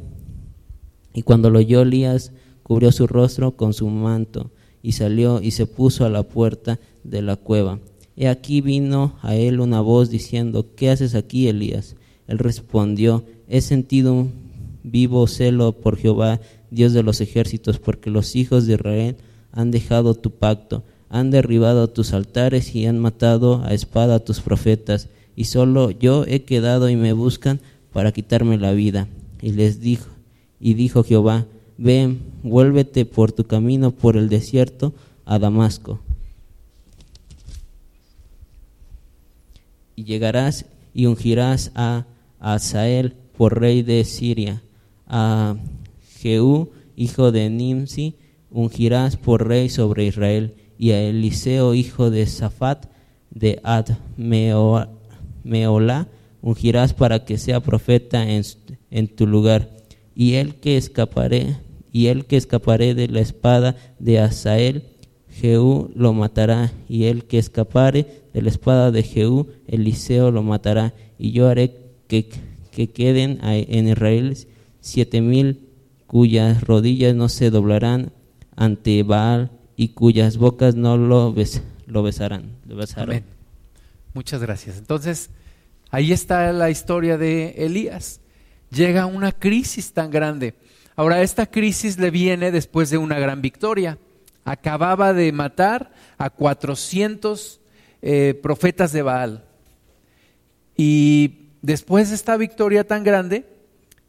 y 1.14 1.22
cuando 1.22 1.48
lo 1.48 1.60
oyó 1.60 1.82
Elías, 1.82 2.32
cubrió 2.64 2.90
su 2.90 3.06
rostro 3.06 3.56
con 3.56 3.72
su 3.72 3.88
manto, 3.88 4.50
y 4.82 4.92
salió 4.92 5.40
y 5.42 5.50
se 5.52 5.66
puso 5.66 6.04
a 6.04 6.10
la 6.10 6.22
puerta 6.22 6.78
de 7.04 7.22
la 7.22 7.36
cueva. 7.36 7.78
Y 8.16 8.26
aquí 8.26 8.60
vino 8.60 9.16
a 9.22 9.34
él 9.36 9.60
una 9.60 9.80
voz 9.80 10.10
diciendo, 10.10 10.66
¿qué 10.74 10.90
haces 10.90 11.14
aquí, 11.14 11.48
Elías? 11.48 11.96
Él 12.26 12.38
respondió, 12.38 13.24
he 13.48 13.60
sentido 13.60 14.12
un 14.12 14.32
vivo 14.82 15.26
celo 15.26 15.72
por 15.72 15.96
Jehová, 15.96 16.40
Dios 16.70 16.92
de 16.92 17.02
los 17.02 17.20
ejércitos, 17.20 17.78
porque 17.78 18.10
los 18.10 18.36
hijos 18.36 18.66
de 18.66 18.74
Israel 18.74 19.16
han 19.52 19.70
dejado 19.70 20.14
tu 20.14 20.32
pacto, 20.32 20.82
han 21.08 21.30
derribado 21.30 21.88
tus 21.88 22.12
altares 22.12 22.74
y 22.74 22.86
han 22.86 22.98
matado 22.98 23.62
a 23.64 23.72
espada 23.72 24.16
a 24.16 24.24
tus 24.24 24.40
profetas, 24.40 25.08
y 25.36 25.44
solo 25.44 25.90
yo 25.90 26.24
he 26.26 26.42
quedado 26.42 26.88
y 26.90 26.96
me 26.96 27.12
buscan 27.12 27.60
para 27.92 28.12
quitarme 28.12 28.58
la 28.58 28.72
vida. 28.72 29.08
y 29.40 29.52
les 29.52 29.80
dijo, 29.80 30.08
y 30.58 30.74
dijo 30.74 31.04
Jehová, 31.04 31.46
ven, 31.78 32.20
vuélvete 32.42 33.06
por 33.06 33.32
tu 33.32 33.44
camino 33.44 33.92
por 33.92 34.16
el 34.16 34.28
desierto 34.28 34.92
a 35.24 35.38
Damasco. 35.38 36.00
Y 39.96 40.04
llegarás 40.04 40.66
y 40.92 41.06
ungirás 41.06 41.72
a 41.74 42.06
Asael 42.40 43.14
por 43.36 43.60
rey 43.60 43.82
de 43.82 44.04
Siria, 44.04 44.62
a 45.06 45.56
Jehú, 46.18 46.70
hijo 46.96 47.32
de 47.32 47.48
Nimsi, 47.48 48.16
ungirás 48.50 49.16
por 49.16 49.46
rey 49.46 49.68
sobre 49.68 50.06
Israel, 50.06 50.54
y 50.76 50.90
a 50.92 51.02
Eliseo, 51.02 51.74
hijo 51.74 52.10
de 52.10 52.26
Safat, 52.26 52.86
de 53.30 53.60
Ad 53.62 53.86
Meola, 54.16 54.88
ungirás 56.40 56.94
para 56.94 57.24
que 57.24 57.38
sea 57.38 57.60
profeta 57.60 58.28
en, 58.28 58.44
en 58.90 59.08
tu 59.08 59.26
lugar. 59.26 59.70
Y 60.14 60.34
el 60.34 60.56
que 60.56 60.76
escaparé, 60.76 61.56
y 61.92 62.06
el 62.06 62.26
que 62.26 62.36
escaparé 62.36 62.94
de 62.94 63.08
la 63.08 63.20
espada 63.20 63.76
de 63.98 64.20
Asael, 64.20 64.84
Jehú 65.30 65.90
lo 65.94 66.12
matará, 66.12 66.72
y 66.88 67.04
el 67.04 67.24
que 67.24 67.38
escapare 67.38 68.06
de 68.32 68.42
la 68.42 68.48
espada 68.48 68.90
de 68.90 69.02
Jehú, 69.02 69.48
Eliseo 69.66 70.30
lo 70.30 70.42
matará, 70.42 70.94
y 71.18 71.32
yo 71.32 71.48
haré 71.48 71.76
que, 72.08 72.28
que 72.70 72.90
queden 72.90 73.38
en 73.42 73.88
Israel 73.88 74.36
siete 74.80 75.20
mil 75.20 75.68
cuyas 76.06 76.62
rodillas 76.62 77.14
no 77.14 77.28
se 77.28 77.50
doblarán 77.50 78.12
ante 78.56 79.02
Baal 79.02 79.50
y 79.76 79.88
cuyas 79.88 80.38
bocas 80.38 80.74
no 80.74 80.96
lo, 80.96 81.34
lo 81.86 82.02
besarán. 82.02 82.56
Lo 82.66 82.76
besarán. 82.76 83.22
Muchas 84.14 84.40
gracias. 84.40 84.78
Entonces, 84.78 85.30
ahí 85.90 86.12
está 86.12 86.52
la 86.52 86.70
historia 86.70 87.18
de 87.18 87.50
Elías. 87.58 88.20
Llega 88.70 89.06
una 89.06 89.32
crisis 89.32 89.92
tan 89.92 90.10
grande. 90.10 90.54
Ahora, 90.98 91.22
esta 91.22 91.46
crisis 91.46 91.96
le 91.96 92.10
viene 92.10 92.50
después 92.50 92.90
de 92.90 92.98
una 92.98 93.20
gran 93.20 93.40
victoria. 93.40 93.98
Acababa 94.44 95.12
de 95.12 95.30
matar 95.30 95.92
a 96.18 96.28
400 96.28 97.60
eh, 98.02 98.36
profetas 98.42 98.90
de 98.90 99.02
Baal. 99.02 99.44
Y 100.76 101.50
después 101.62 102.08
de 102.08 102.16
esta 102.16 102.36
victoria 102.36 102.82
tan 102.82 103.04
grande, 103.04 103.46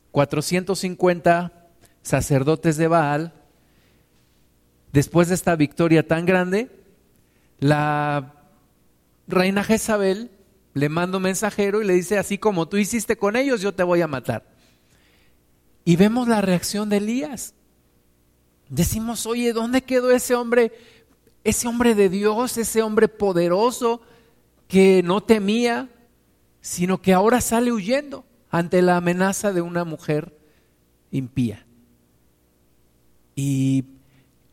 450 0.10 1.54
sacerdotes 2.02 2.76
de 2.78 2.88
Baal, 2.88 3.34
después 4.92 5.28
de 5.28 5.36
esta 5.36 5.56
victoria 5.56 6.08
tan 6.08 6.26
grande, 6.26 6.72
la 7.60 8.34
reina 9.28 9.64
Jezabel 9.64 10.32
le 10.74 10.90
manda 10.90 11.18
un 11.18 11.24
mensajero 11.24 11.84
y 11.84 11.86
le 11.86 11.94
dice, 11.94 12.18
así 12.18 12.40
como 12.40 12.68
tú 12.68 12.78
hiciste 12.78 13.16
con 13.16 13.36
ellos, 13.36 13.62
yo 13.62 13.76
te 13.76 13.84
voy 13.84 14.02
a 14.02 14.08
matar. 14.08 14.49
Y 15.90 15.96
vemos 15.96 16.28
la 16.28 16.40
reacción 16.40 16.88
de 16.88 16.98
Elías. 16.98 17.56
Decimos, 18.70 19.26
oye, 19.26 19.54
¿dónde 19.54 19.82
quedó 19.82 20.12
ese 20.12 20.36
hombre, 20.36 20.72
ese 21.44 21.68
hombre 21.68 21.96
de 21.96 22.10
Dios, 22.10 22.60
ese 22.60 22.84
hombre 22.84 23.08
poderoso 23.08 24.00
que 24.68 25.02
no 25.02 25.24
temía, 25.24 25.90
sino 26.62 27.02
que 27.02 27.12
ahora 27.12 27.42
sale 27.42 27.72
huyendo 27.72 28.24
ante 28.52 28.84
la 28.84 28.98
amenaza 28.98 29.52
de 29.52 29.62
una 29.62 29.84
mujer 29.84 30.38
impía? 31.10 31.66
Y 33.34 33.86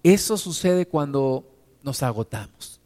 eso 0.03 0.39
sucede 0.39 0.87
cuando 0.87 1.45
nos 1.83 2.03
agotamos. 2.03 2.81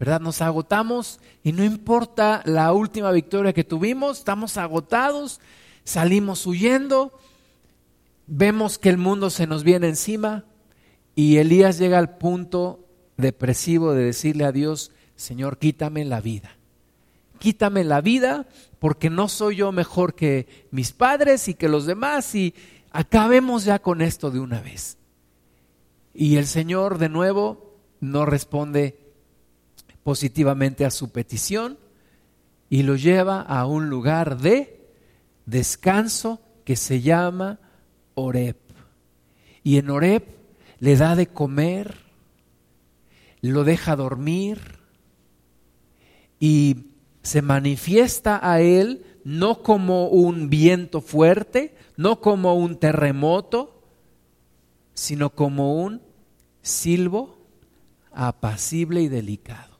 ¿Verdad? 0.00 0.20
Nos 0.20 0.42
agotamos 0.42 1.20
y 1.44 1.52
no 1.52 1.62
importa 1.62 2.42
la 2.46 2.72
última 2.72 3.12
victoria 3.12 3.52
que 3.52 3.62
tuvimos, 3.62 4.18
estamos 4.18 4.56
agotados, 4.56 5.38
salimos 5.84 6.44
huyendo, 6.48 7.12
vemos 8.26 8.78
que 8.78 8.88
el 8.88 8.98
mundo 8.98 9.30
se 9.30 9.46
nos 9.46 9.64
viene 9.64 9.88
encima 9.88 10.44
y 11.14 11.38
Elías 11.38 11.78
llega 11.78 11.98
al 11.98 12.18
punto 12.18 12.86
depresivo 13.16 13.92
de 13.94 14.04
decirle 14.04 14.44
a 14.44 14.52
Dios, 14.52 14.92
Señor, 15.16 15.58
quítame 15.58 16.04
la 16.04 16.20
vida. 16.20 16.56
Quítame 17.38 17.84
la 17.84 18.00
vida 18.00 18.46
porque 18.78 19.10
no 19.10 19.28
soy 19.28 19.56
yo 19.56 19.72
mejor 19.72 20.14
que 20.14 20.66
mis 20.70 20.92
padres 20.92 21.48
y 21.48 21.54
que 21.54 21.68
los 21.68 21.86
demás 21.86 22.34
y 22.34 22.54
acabemos 22.90 23.64
ya 23.64 23.78
con 23.78 24.00
esto 24.00 24.30
de 24.30 24.40
una 24.40 24.60
vez. 24.60 24.98
Y 26.14 26.36
el 26.36 26.46
Señor 26.46 26.98
de 26.98 27.08
nuevo 27.08 27.76
no 28.00 28.24
responde 28.26 28.98
positivamente 30.02 30.84
a 30.84 30.90
su 30.90 31.10
petición 31.10 31.78
y 32.70 32.82
lo 32.82 32.96
lleva 32.96 33.40
a 33.40 33.66
un 33.66 33.90
lugar 33.90 34.38
de 34.38 34.88
descanso 35.44 36.40
que 36.64 36.76
se 36.76 37.00
llama 37.00 37.60
Oreb. 38.16 38.56
Y 39.62 39.78
en 39.78 39.90
Oreb 39.90 40.24
le 40.80 40.96
da 40.96 41.14
de 41.14 41.28
comer, 41.28 41.94
lo 43.40 43.62
deja 43.62 43.94
dormir 43.94 44.58
y 46.40 46.86
se 47.22 47.42
manifiesta 47.42 48.40
a 48.42 48.60
él 48.60 49.04
no 49.24 49.62
como 49.62 50.08
un 50.08 50.48
viento 50.48 51.00
fuerte, 51.00 51.74
no 51.96 52.20
como 52.20 52.54
un 52.54 52.76
terremoto, 52.76 53.82
sino 54.94 55.30
como 55.30 55.74
un 55.82 56.00
silbo 56.62 57.36
apacible 58.12 59.02
y 59.02 59.08
delicado. 59.08 59.78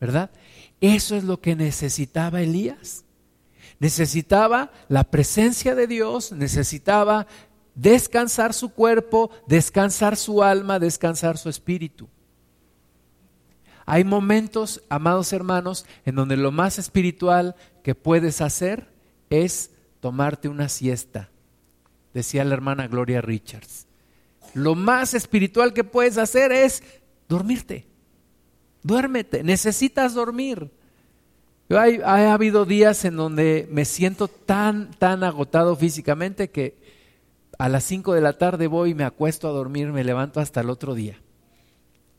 ¿Verdad? 0.00 0.30
Eso 0.80 1.16
es 1.16 1.24
lo 1.24 1.40
que 1.40 1.56
necesitaba 1.56 2.42
Elías. 2.42 3.04
Necesitaba 3.82 4.70
la 4.88 5.04
presencia 5.04 5.74
de 5.74 5.86
Dios, 5.86 6.32
necesitaba 6.32 7.26
descansar 7.74 8.54
su 8.54 8.70
cuerpo, 8.70 9.30
descansar 9.46 10.16
su 10.16 10.42
alma, 10.42 10.78
descansar 10.78 11.36
su 11.36 11.48
espíritu. 11.48 12.08
Hay 13.84 14.04
momentos, 14.04 14.82
amados 14.88 15.32
hermanos, 15.32 15.84
en 16.04 16.14
donde 16.14 16.36
lo 16.36 16.52
más 16.52 16.78
espiritual 16.78 17.56
que 17.82 17.94
puedes 17.94 18.40
hacer 18.40 18.88
es 19.28 19.72
tomarte 20.00 20.48
una 20.48 20.68
siesta, 20.68 21.28
decía 22.14 22.44
la 22.44 22.54
hermana 22.54 22.86
Gloria 22.86 23.20
Richards 23.20 23.86
lo 24.54 24.74
más 24.74 25.14
espiritual 25.14 25.72
que 25.72 25.84
puedes 25.84 26.18
hacer 26.18 26.52
es 26.52 26.82
dormirte. 27.28 27.86
Duérmete, 28.82 29.42
necesitas 29.42 30.14
dormir. 30.14 30.70
Hay, 31.78 32.00
ha 32.04 32.32
habido 32.34 32.64
días 32.64 33.04
en 33.04 33.16
donde 33.16 33.68
me 33.70 33.84
siento 33.84 34.28
tan, 34.28 34.90
tan 34.98 35.24
agotado 35.24 35.76
físicamente 35.76 36.50
que 36.50 36.76
a 37.58 37.68
las 37.68 37.84
5 37.84 38.14
de 38.14 38.20
la 38.20 38.38
tarde 38.38 38.66
voy 38.66 38.90
y 38.90 38.94
me 38.94 39.04
acuesto 39.04 39.48
a 39.48 39.52
dormir, 39.52 39.92
me 39.92 40.04
levanto 40.04 40.40
hasta 40.40 40.60
el 40.60 40.70
otro 40.70 40.94
día. 40.94 41.20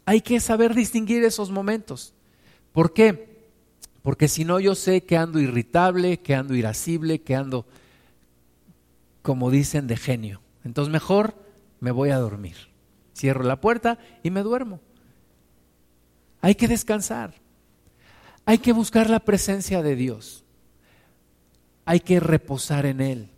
Hay 0.05 0.21
que 0.21 0.39
saber 0.39 0.73
distinguir 0.73 1.23
esos 1.23 1.51
momentos. 1.51 2.13
¿Por 2.71 2.93
qué? 2.93 3.33
Porque 4.01 4.27
si 4.27 4.45
no 4.45 4.59
yo 4.59 4.75
sé 4.75 5.03
que 5.03 5.17
ando 5.17 5.39
irritable, 5.39 6.19
que 6.19 6.35
ando 6.35 6.55
irascible, 6.55 7.21
que 7.21 7.35
ando, 7.35 7.65
como 9.21 9.49
dicen, 9.51 9.87
de 9.87 9.97
genio. 9.97 10.41
Entonces 10.63 10.91
mejor 10.91 11.35
me 11.79 11.91
voy 11.91 12.09
a 12.11 12.17
dormir. 12.17 12.55
Cierro 13.15 13.43
la 13.43 13.61
puerta 13.61 13.99
y 14.23 14.29
me 14.29 14.43
duermo. 14.43 14.79
Hay 16.41 16.55
que 16.55 16.67
descansar. 16.67 17.42
Hay 18.45 18.57
que 18.57 18.73
buscar 18.73 19.09
la 19.09 19.19
presencia 19.19 19.81
de 19.81 19.95
Dios. 19.95 20.43
Hay 21.85 21.99
que 21.99 22.19
reposar 22.19 22.85
en 22.85 23.01
Él. 23.01 23.29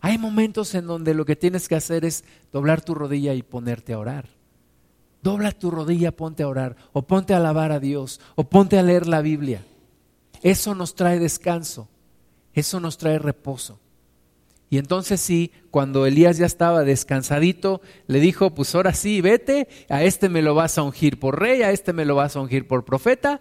Hay 0.00 0.18
momentos 0.18 0.74
en 0.74 0.86
donde 0.86 1.14
lo 1.14 1.24
que 1.24 1.36
tienes 1.36 1.68
que 1.68 1.76
hacer 1.76 2.04
es 2.04 2.24
doblar 2.52 2.82
tu 2.82 2.94
rodilla 2.94 3.32
y 3.34 3.42
ponerte 3.42 3.94
a 3.94 3.98
orar. 3.98 4.28
Dobla 5.22 5.52
tu 5.52 5.70
rodilla, 5.70 6.12
ponte 6.12 6.42
a 6.42 6.48
orar, 6.48 6.76
o 6.92 7.02
ponte 7.02 7.32
a 7.32 7.38
alabar 7.38 7.72
a 7.72 7.80
Dios, 7.80 8.20
o 8.34 8.44
ponte 8.44 8.78
a 8.78 8.82
leer 8.82 9.06
la 9.06 9.22
Biblia. 9.22 9.64
Eso 10.42 10.74
nos 10.74 10.94
trae 10.94 11.18
descanso, 11.18 11.88
eso 12.52 12.80
nos 12.80 12.98
trae 12.98 13.18
reposo. 13.18 13.80
Y 14.68 14.76
entonces 14.76 15.22
sí, 15.22 15.52
cuando 15.70 16.04
Elías 16.04 16.36
ya 16.36 16.44
estaba 16.44 16.84
descansadito, 16.84 17.80
le 18.06 18.20
dijo, 18.20 18.54
pues 18.54 18.74
ahora 18.74 18.92
sí, 18.92 19.22
vete, 19.22 19.68
a 19.88 20.02
este 20.02 20.28
me 20.28 20.42
lo 20.42 20.54
vas 20.54 20.76
a 20.76 20.82
ungir 20.82 21.18
por 21.18 21.40
rey, 21.40 21.62
a 21.62 21.70
este 21.70 21.94
me 21.94 22.04
lo 22.04 22.16
vas 22.16 22.36
a 22.36 22.40
ungir 22.40 22.66
por 22.66 22.84
profeta, 22.84 23.40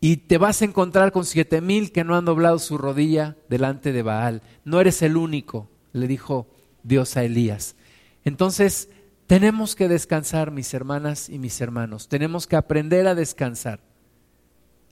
y 0.00 0.18
te 0.18 0.38
vas 0.38 0.60
a 0.60 0.66
encontrar 0.66 1.12
con 1.12 1.24
siete 1.24 1.60
mil 1.60 1.92
que 1.92 2.04
no 2.04 2.16
han 2.16 2.24
doblado 2.24 2.58
su 2.58 2.78
rodilla 2.78 3.36
delante 3.48 3.92
de 3.92 4.02
Baal. 4.02 4.42
No 4.64 4.80
eres 4.80 5.02
el 5.02 5.16
único, 5.16 5.68
le 5.92 6.06
dijo 6.06 6.48
Dios 6.82 7.16
a 7.16 7.24
Elías. 7.24 7.76
Entonces, 8.24 8.90
tenemos 9.26 9.74
que 9.74 9.88
descansar, 9.88 10.50
mis 10.50 10.72
hermanas 10.74 11.28
y 11.28 11.38
mis 11.38 11.60
hermanos, 11.60 12.08
tenemos 12.08 12.46
que 12.46 12.56
aprender 12.56 13.06
a 13.06 13.14
descansar. 13.14 13.80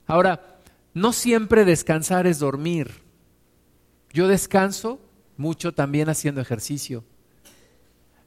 Ahora, 0.07 0.59
no 0.93 1.13
siempre 1.13 1.65
descansar 1.65 2.27
es 2.27 2.39
dormir. 2.39 3.03
Yo 4.11 4.27
descanso 4.27 4.99
mucho 5.37 5.73
también 5.73 6.09
haciendo 6.09 6.41
ejercicio. 6.41 7.03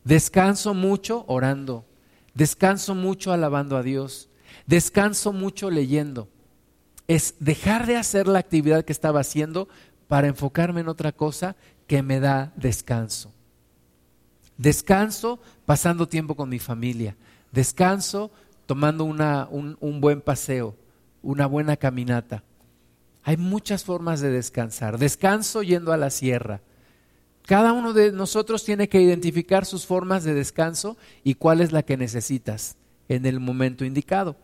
Descanso 0.05 0.75
mucho 0.75 1.25
orando. 1.29 1.87
Descanso 2.35 2.95
mucho 2.95 3.33
alabando 3.33 3.77
a 3.77 3.83
Dios. 3.83 4.29
Descanso 4.67 5.33
mucho 5.33 5.71
leyendo. 5.71 6.29
Es 7.09 7.35
dejar 7.41 7.87
de 7.87 7.97
hacer 7.97 8.29
la 8.29 8.39
actividad 8.39 8.85
que 8.85 8.93
estaba 8.93 9.21
haciendo 9.21 9.69
para 10.07 10.29
enfocarme 10.29 10.83
en 10.83 10.89
otra 10.89 11.11
cosa 11.11 11.57
que 11.87 12.03
me 12.03 12.21
da 12.21 12.53
descanso. 12.55 13.33
Descanso 14.57 15.41
pasando 15.67 16.09
tiempo 16.09 16.37
con 16.37 16.49
mi 16.49 16.59
familia. 16.59 17.17
Descanso 17.51 18.31
tomando 18.67 19.05
un, 19.05 19.77
un 19.81 20.01
buen 20.01 20.21
paseo, 20.21 20.77
una 21.23 21.47
buena 21.47 21.77
caminata. 21.77 22.45
Hay 23.23 23.37
muchas 23.37 23.85
formas 23.85 24.21
de 24.21 24.31
descansar. 24.31 24.99
Descanso 24.99 25.63
yendo 25.63 25.93
a 25.93 25.97
la 25.97 26.11
sierra. 26.11 26.61
Cada 27.47 27.73
uno 27.73 27.95
de 27.95 28.13
nosotros 28.13 28.65
tiene 28.65 28.91
que 28.91 29.01
identificar 29.01 29.65
sus 29.65 29.87
formas 29.87 30.25
de 30.25 30.35
descanso 30.35 30.99
y 31.25 31.35
cuál 31.35 31.63
es 31.63 31.73
la 31.73 31.83
que 31.83 31.97
necesitas 31.97 32.77
en 33.09 33.25
el 33.25 33.41
momento 33.41 33.87
indicado. 33.87 34.37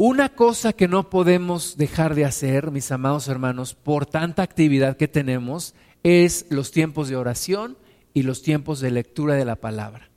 Una 0.00 0.28
cosa 0.28 0.72
que 0.74 0.86
no 0.86 1.10
podemos 1.10 1.76
dejar 1.76 2.14
de 2.14 2.24
hacer, 2.24 2.70
mis 2.70 2.92
amados 2.92 3.26
hermanos, 3.26 3.74
por 3.74 4.06
tanta 4.06 4.44
actividad 4.44 4.96
que 4.96 5.08
tenemos, 5.08 5.74
es 6.04 6.46
los 6.50 6.70
tiempos 6.70 7.08
de 7.08 7.16
oración 7.16 7.76
y 8.14 8.22
los 8.22 8.42
tiempos 8.42 8.78
de 8.78 8.92
lectura 8.92 9.34
de 9.34 9.44
la 9.44 9.56
palabra. 9.56 10.08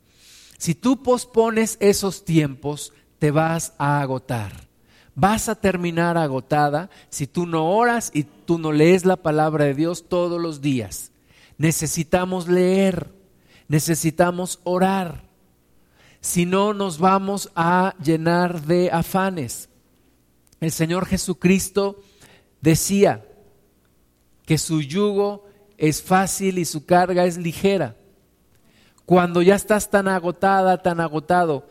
Si 0.59 0.75
tú 0.75 1.01
pospones 1.01 1.77
esos 1.79 2.25
tiempos, 2.25 2.93
te 3.17 3.31
vas 3.31 3.73
a 3.79 4.01
agotar. 4.01 4.51
Vas 5.15 5.49
a 5.49 5.55
terminar 5.55 6.15
agotada 6.15 6.91
si 7.09 7.25
tú 7.25 7.47
no 7.47 7.71
oras 7.71 8.11
y 8.13 8.25
tú 8.25 8.59
no 8.59 8.71
lees 8.71 9.03
la 9.03 9.15
palabra 9.17 9.65
de 9.65 9.73
Dios 9.73 10.07
todos 10.07 10.39
los 10.39 10.61
días. 10.61 11.11
Necesitamos 11.57 12.47
leer, 12.47 13.07
necesitamos 13.67 14.59
orar. 14.63 15.23
Si 16.19 16.45
no, 16.45 16.75
nos 16.75 16.99
vamos 16.99 17.49
a 17.55 17.95
llenar 17.99 18.61
de 18.61 18.91
afanes 18.91 19.69
el 20.61 20.71
Señor 20.71 21.07
Jesucristo 21.07 22.01
decía 22.61 23.25
que 24.45 24.57
su 24.57 24.81
yugo 24.81 25.45
es 25.77 26.03
fácil 26.03 26.59
y 26.59 26.65
su 26.65 26.85
carga 26.85 27.25
es 27.25 27.37
ligera. 27.37 27.97
Cuando 29.05 29.41
ya 29.41 29.55
estás 29.55 29.89
tan 29.89 30.07
agotada, 30.07 30.81
tan 30.81 30.99
agotado, 30.99 31.67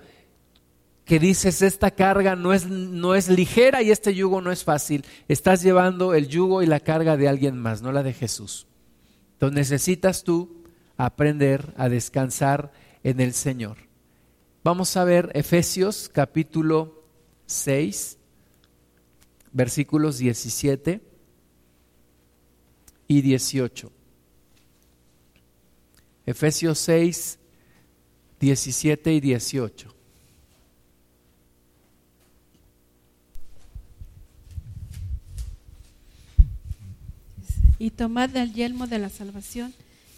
que 1.05 1.21
dices 1.21 1.63
esta 1.63 1.93
carga 1.93 2.37
no 2.37 2.53
es, 2.53 2.67
no 2.67 3.15
es 3.15 3.29
ligera 3.29 3.81
y 3.83 3.91
este 3.91 4.15
yugo 4.15 4.41
no 4.41 4.51
es 4.53 4.65
fácil, 4.65 5.05
estás 5.29 5.63
llevando 5.63 6.13
el 6.15 6.29
yugo 6.29 6.63
y 6.63 6.67
la 6.67 6.81
carga 6.81 7.17
de 7.17 7.29
alguien 7.29 7.57
más, 7.57 7.83
no 7.83 7.93
la 7.93 8.03
de 8.03 8.13
Jesús. 8.13 8.67
Entonces 9.35 9.57
necesitas 9.57 10.25
tú 10.25 10.65
aprender 10.97 11.73
a 11.77 11.89
descansar 11.89 12.73
en 13.03 13.21
el 13.21 13.35
Señor. 13.35 13.77
Vamos 14.63 14.97
a 14.97 15.05
ver 15.05 15.31
Efesios 15.35 16.11
capítulo 16.13 17.05
6 17.47 18.20
versículos 19.53 20.19
17 20.19 21.01
y 23.09 23.23
18. 23.23 23.91
Efesios 26.27 26.79
6, 26.79 27.39
17 28.39 29.13
y 29.15 29.21
18. 29.21 29.95
Y 37.79 37.91
tomad 37.91 38.37
el 38.37 38.53
yelmo 38.53 38.87
de 38.87 38.99
la 38.99 39.09
salvación 39.09 39.73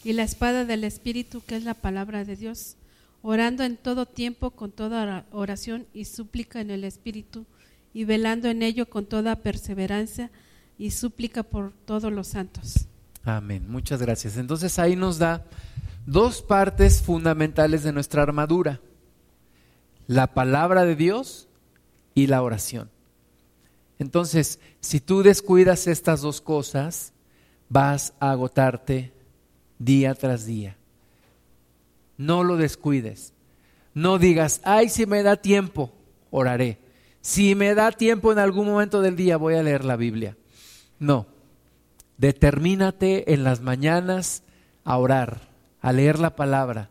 y 0.05 0.13
la 0.15 0.25
espada 0.25 0.65
del 0.65 0.83
Espíritu, 0.83 1.43
que 1.47 1.57
es 1.57 1.63
la 1.63 1.75
palabra 1.75 2.25
de 2.25 2.35
Dios, 2.37 2.77
orando 3.23 3.63
en 3.63 3.77
todo 3.77 4.05
tiempo 4.05 4.51
con 4.51 4.73
toda 4.73 5.27
oración 5.31 5.87
y 5.95 6.07
súplica 6.07 6.61
en 6.61 6.71
el 6.71 6.83
Espíritu 6.83 7.47
y 7.95 8.05
velando 8.05 8.49
en 8.49 8.63
ello 8.63 8.89
con 8.89 9.07
toda 9.07 9.37
perseverancia 9.37 10.31
y 10.79 10.91
súplica 10.91 11.43
por 11.43 11.73
todos 11.85 12.13
los 12.13 12.29
santos. 12.29 12.87
Amén. 13.25 13.67
Muchas 13.69 14.01
gracias. 14.03 14.37
Entonces 14.37 14.79
ahí 14.79 14.97
nos 14.97 15.19
da 15.19 15.45
dos 16.07 16.43
partes 16.43 17.03
fundamentales 17.03 17.83
de 17.83 17.93
nuestra 17.93 18.23
armadura. 18.23 18.81
La 20.07 20.35
palabra 20.35 20.85
de 20.85 20.97
Dios 20.97 21.49
y 22.15 22.27
la 22.27 22.43
oración. 22.43 22.91
Entonces, 23.99 24.59
si 24.81 24.99
tú 24.99 25.23
descuidas 25.23 25.87
estas 25.87 26.23
dos 26.23 26.41
cosas, 26.41 27.13
vas 27.69 28.15
a 28.19 28.33
agotarte 28.33 29.13
día 29.79 30.15
tras 30.15 30.45
día. 30.45 30.77
No 32.17 32.43
lo 32.43 32.57
descuides. 32.57 33.33
No 33.95 34.19
digas, 34.19 34.61
ay, 34.65 34.89
si 34.89 35.07
me 35.07 35.23
da 35.23 35.37
tiempo, 35.37 35.93
oraré. 36.31 36.79
Si 37.23 37.55
me 37.55 37.75
da 37.75 37.93
tiempo 37.93 38.33
en 38.33 38.41
algún 38.41 38.67
momento 38.67 39.01
del 39.01 39.15
día, 39.15 39.37
voy 39.37 39.55
a 39.55 39.63
leer 39.63 39.85
la 39.85 39.97
Biblia. 39.97 40.37
No. 40.99 41.27
Determínate 42.19 43.33
en 43.33 43.45
las 43.45 43.61
mañanas 43.61 44.43
a 44.85 44.99
orar, 44.99 45.49
a 45.81 45.93
leer 45.93 46.19
la 46.19 46.35
palabra. 46.35 46.91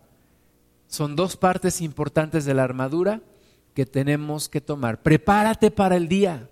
Son 0.88 1.17
dos 1.17 1.36
partes 1.36 1.82
importantes 1.82 2.45
de 2.45 2.53
la 2.53 2.63
armadura 2.63 3.21
que 3.73 3.86
tenemos 3.86 4.47
que 4.47 4.61
tomar. 4.61 5.01
Prepárate 5.01 5.69
para 5.69 5.97
el 5.97 6.07
día. 6.07 6.49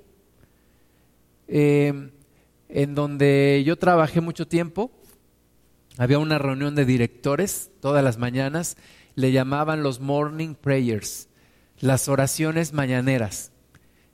Eh, 1.47 2.11
en 2.67 2.95
donde 2.95 3.63
yo 3.65 3.77
trabajé 3.77 4.19
mucho 4.19 4.45
tiempo, 4.45 4.91
había 5.97 6.19
una 6.19 6.37
reunión 6.37 6.75
de 6.75 6.85
directores 6.85 7.71
todas 7.79 8.03
las 8.03 8.17
mañanas, 8.17 8.75
le 9.15 9.31
llamaban 9.31 9.83
los 9.83 10.01
morning 10.01 10.53
prayers, 10.53 11.29
las 11.79 12.09
oraciones 12.09 12.73
mañaneras. 12.73 13.51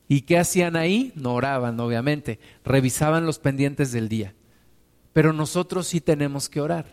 ¿Y 0.08 0.22
qué 0.22 0.38
hacían 0.38 0.76
ahí? 0.76 1.12
No 1.16 1.34
oraban, 1.34 1.80
obviamente, 1.80 2.40
revisaban 2.64 3.26
los 3.26 3.40
pendientes 3.40 3.92
del 3.92 4.08
día. 4.08 4.36
Pero 5.14 5.34
nosotros 5.34 5.88
sí 5.88 6.02
tenemos 6.02 6.50
que 6.50 6.62
orar. 6.62 6.86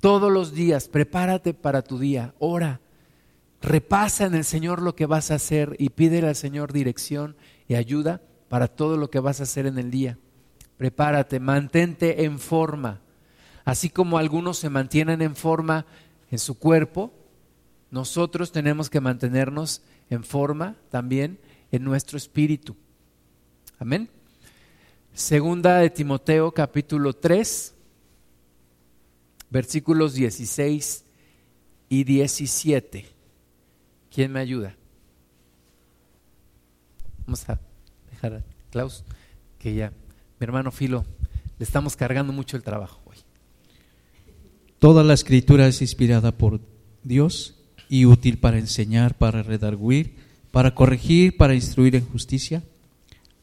Todos 0.00 0.32
los 0.32 0.52
días, 0.52 0.88
prepárate 0.88 1.54
para 1.54 1.82
tu 1.82 1.98
día, 1.98 2.34
ora. 2.38 2.80
Repasa 3.60 4.24
en 4.24 4.34
el 4.34 4.44
Señor 4.44 4.80
lo 4.80 4.96
que 4.96 5.06
vas 5.06 5.30
a 5.30 5.34
hacer 5.34 5.76
y 5.78 5.90
pídele 5.90 6.28
al 6.28 6.36
Señor 6.36 6.72
dirección 6.72 7.36
y 7.68 7.74
ayuda 7.74 8.22
para 8.48 8.68
todo 8.68 8.96
lo 8.96 9.10
que 9.10 9.20
vas 9.20 9.40
a 9.40 9.42
hacer 9.44 9.66
en 9.66 9.78
el 9.78 9.90
día. 9.90 10.18
Prepárate, 10.78 11.38
mantente 11.38 12.24
en 12.24 12.38
forma. 12.38 13.00
Así 13.64 13.90
como 13.90 14.16
algunos 14.16 14.56
se 14.56 14.70
mantienen 14.70 15.20
en 15.20 15.36
forma 15.36 15.84
en 16.30 16.38
su 16.38 16.58
cuerpo, 16.58 17.12
nosotros 17.90 18.50
tenemos 18.50 18.88
que 18.88 19.00
mantenernos 19.00 19.82
en 20.08 20.24
forma 20.24 20.76
también 20.88 21.38
en 21.70 21.84
nuestro 21.84 22.16
espíritu. 22.16 22.76
Amén. 23.78 24.08
Segunda 25.12 25.78
de 25.78 25.90
Timoteo 25.90 26.52
capítulo 26.52 27.12
3, 27.12 27.74
versículos 29.50 30.14
16 30.14 31.04
y 31.88 32.04
17. 32.04 33.06
¿Quién 34.10 34.32
me 34.32 34.40
ayuda? 34.40 34.76
Vamos 37.26 37.48
a 37.48 37.60
dejar 38.10 38.34
a 38.34 38.44
Klaus, 38.70 39.04
que 39.58 39.74
ya, 39.74 39.90
mi 39.90 40.44
hermano 40.44 40.70
Filo, 40.70 41.04
le 41.58 41.64
estamos 41.64 41.96
cargando 41.96 42.32
mucho 42.32 42.56
el 42.56 42.62
trabajo 42.62 43.00
hoy. 43.04 43.18
Toda 44.78 45.04
la 45.04 45.14
escritura 45.14 45.66
es 45.66 45.82
inspirada 45.82 46.32
por 46.32 46.60
Dios 47.02 47.56
y 47.88 48.06
útil 48.06 48.38
para 48.38 48.58
enseñar, 48.58 49.18
para 49.18 49.42
redarguir, 49.42 50.16
para 50.50 50.74
corregir, 50.74 51.36
para 51.36 51.54
instruir 51.54 51.96
en 51.96 52.06
justicia, 52.06 52.62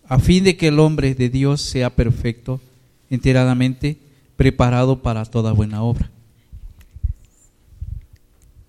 a 0.08 0.20
fin 0.20 0.44
de 0.44 0.58
que 0.58 0.68
el 0.68 0.80
hombre 0.80 1.16
de 1.16 1.30
Dios 1.30 1.62
sea 1.62 1.90
perfecto, 1.90 2.62
enteradamente 3.10 3.98
preparado 4.36 5.02
para 5.02 5.26
toda 5.26 5.52
buena 5.52 5.84
obra. 5.84 6.10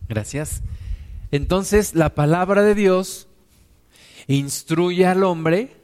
Gracias. 0.09 0.63
Entonces 1.31 1.95
la 1.95 2.15
palabra 2.15 2.63
de 2.63 2.75
Dios 2.75 3.29
instruye 4.27 5.07
al 5.07 5.25
hombre 5.25 5.77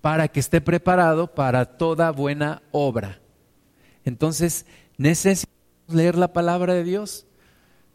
para 0.00 0.28
que 0.28 0.40
esté 0.40 0.60
preparado 0.60 1.34
para 1.34 1.64
toda 1.64 2.10
buena 2.10 2.62
obra. 2.70 3.18
Entonces 4.04 4.66
necesitamos 4.96 5.58
leer 5.88 6.16
la 6.16 6.32
palabra 6.32 6.74
de 6.74 6.84
Dios, 6.84 7.26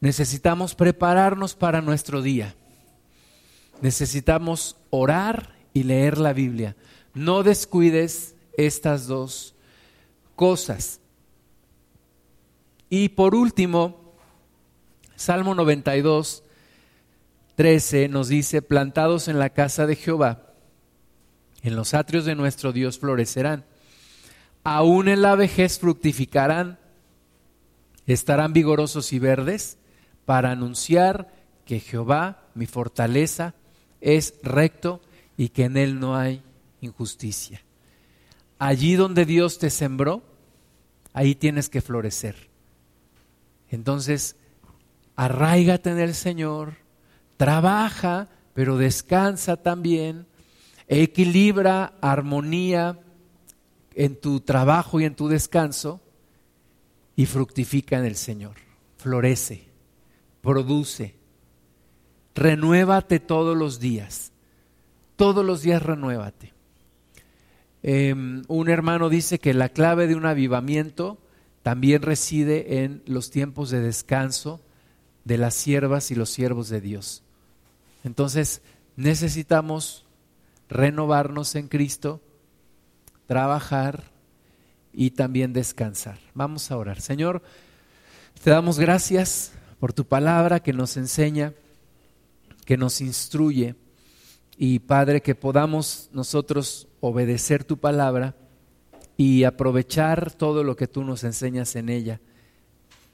necesitamos 0.02 0.76
prepararnos 0.76 1.56
para 1.56 1.82
nuestro 1.82 2.22
día. 2.22 2.56
Necesitamos 3.82 4.78
orar 4.90 5.56
y 5.74 5.84
leer 5.84 6.18
la 6.18 6.34
Biblia. 6.34 6.76
No 7.14 7.44
descuides 7.44 8.36
estas 8.58 9.08
dos 9.08 9.56
cosas. 10.36 11.00
Y 12.90 13.10
por 13.10 13.36
último, 13.36 14.14
Salmo 15.16 15.56
92, 15.56 16.44
13 17.56 18.10
nos 18.10 18.28
dice, 18.28 18.62
plantados 18.62 19.28
en 19.28 19.40
la 19.40 19.50
casa 19.50 19.86
de 19.88 19.96
Jehová, 19.96 20.54
en 21.62 21.76
los 21.76 21.94
atrios 21.94 22.26
de 22.26 22.36
nuestro 22.36 22.74
Dios 22.74 23.00
florecerán. 23.00 23.66
Aún 24.64 25.08
en 25.08 25.22
la 25.22 25.36
vejez 25.36 25.80
fructificarán, 25.80 26.80
estarán 28.06 28.54
vigorosos 28.54 29.14
y 29.14 29.20
verdes 29.20 29.78
para 30.26 30.52
anunciar 30.52 31.32
que 31.66 31.80
Jehová, 31.80 32.44
mi 32.54 32.66
fortaleza, 32.66 33.56
es 34.06 34.36
recto 34.44 35.02
y 35.36 35.50
que 35.50 35.64
en 35.64 35.78
él 35.78 36.00
no 36.00 36.16
hay 36.16 36.44
injusticia. 36.80 37.64
Allí 38.60 38.94
donde 38.96 39.26
Dios 39.26 39.58
te 39.58 39.72
sembró, 39.72 40.22
ahí 41.12 41.34
tienes 41.34 41.70
que 41.70 41.82
florecer. 41.82 42.36
Entonces, 43.68 44.36
arraigate 45.16 45.90
en 45.90 46.00
el 46.00 46.14
Señor, 46.14 46.76
trabaja, 47.36 48.30
pero 48.54 48.78
descansa 48.78 49.58
también, 49.58 50.28
equilibra 50.88 51.96
armonía 52.00 53.00
en 53.96 54.22
tu 54.22 54.40
trabajo 54.40 55.00
y 55.00 55.06
en 55.06 55.16
tu 55.16 55.28
descanso 55.28 56.00
y 57.16 57.26
fructifica 57.26 57.98
en 57.98 58.06
el 58.06 58.16
Señor. 58.16 58.54
Florece, 58.98 59.64
produce, 60.42 61.16
renuévate 62.36 63.20
todos 63.20 63.58
los 63.58 63.80
días. 63.80 64.32
Todos 65.16 65.46
los 65.46 65.62
días 65.62 65.82
renuévate. 65.82 66.54
Em, 67.82 68.44
un 68.48 68.70
hermano 68.70 69.10
dice 69.10 69.40
que 69.40 69.54
la 69.54 69.70
clave 69.70 70.08
de 70.08 70.16
un 70.16 70.26
avivamiento 70.26 71.18
también 71.64 72.02
reside 72.02 72.84
en 72.84 73.02
los 73.06 73.32
tiempos 73.32 73.70
de 73.70 73.80
descanso 73.80 74.62
de 75.24 75.38
las 75.38 75.56
siervas 75.56 76.12
y 76.12 76.16
los 76.16 76.30
siervos 76.30 76.70
de 76.70 76.82
Dios. 76.82 77.24
Entonces 78.04 78.62
necesitamos 78.96 80.06
renovarnos 80.70 81.56
en 81.56 81.68
Cristo, 81.68 82.22
trabajar 83.28 84.04
y 84.94 85.12
también 85.12 85.54
descansar. 85.54 86.20
Vamos 86.34 86.72
a 86.72 86.78
orar. 86.78 87.02
Señor, 87.02 87.42
te 88.44 88.50
damos 88.50 88.80
gracias 88.80 89.52
por 89.80 89.94
tu 89.94 90.06
palabra 90.06 90.60
que 90.62 90.74
nos 90.74 90.98
enseña, 90.98 91.54
que 92.66 92.78
nos 92.78 93.00
instruye 93.02 93.76
y 94.58 94.80
Padre, 94.80 95.22
que 95.22 95.36
podamos 95.36 96.10
nosotros 96.14 96.88
obedecer 97.02 97.64
tu 97.64 97.78
palabra 97.78 98.36
y 99.18 99.44
aprovechar 99.44 100.32
todo 100.34 100.64
lo 100.64 100.76
que 100.76 100.88
tú 100.88 101.04
nos 101.04 101.24
enseñas 101.24 101.76
en 101.76 101.90
ella. 101.90 102.22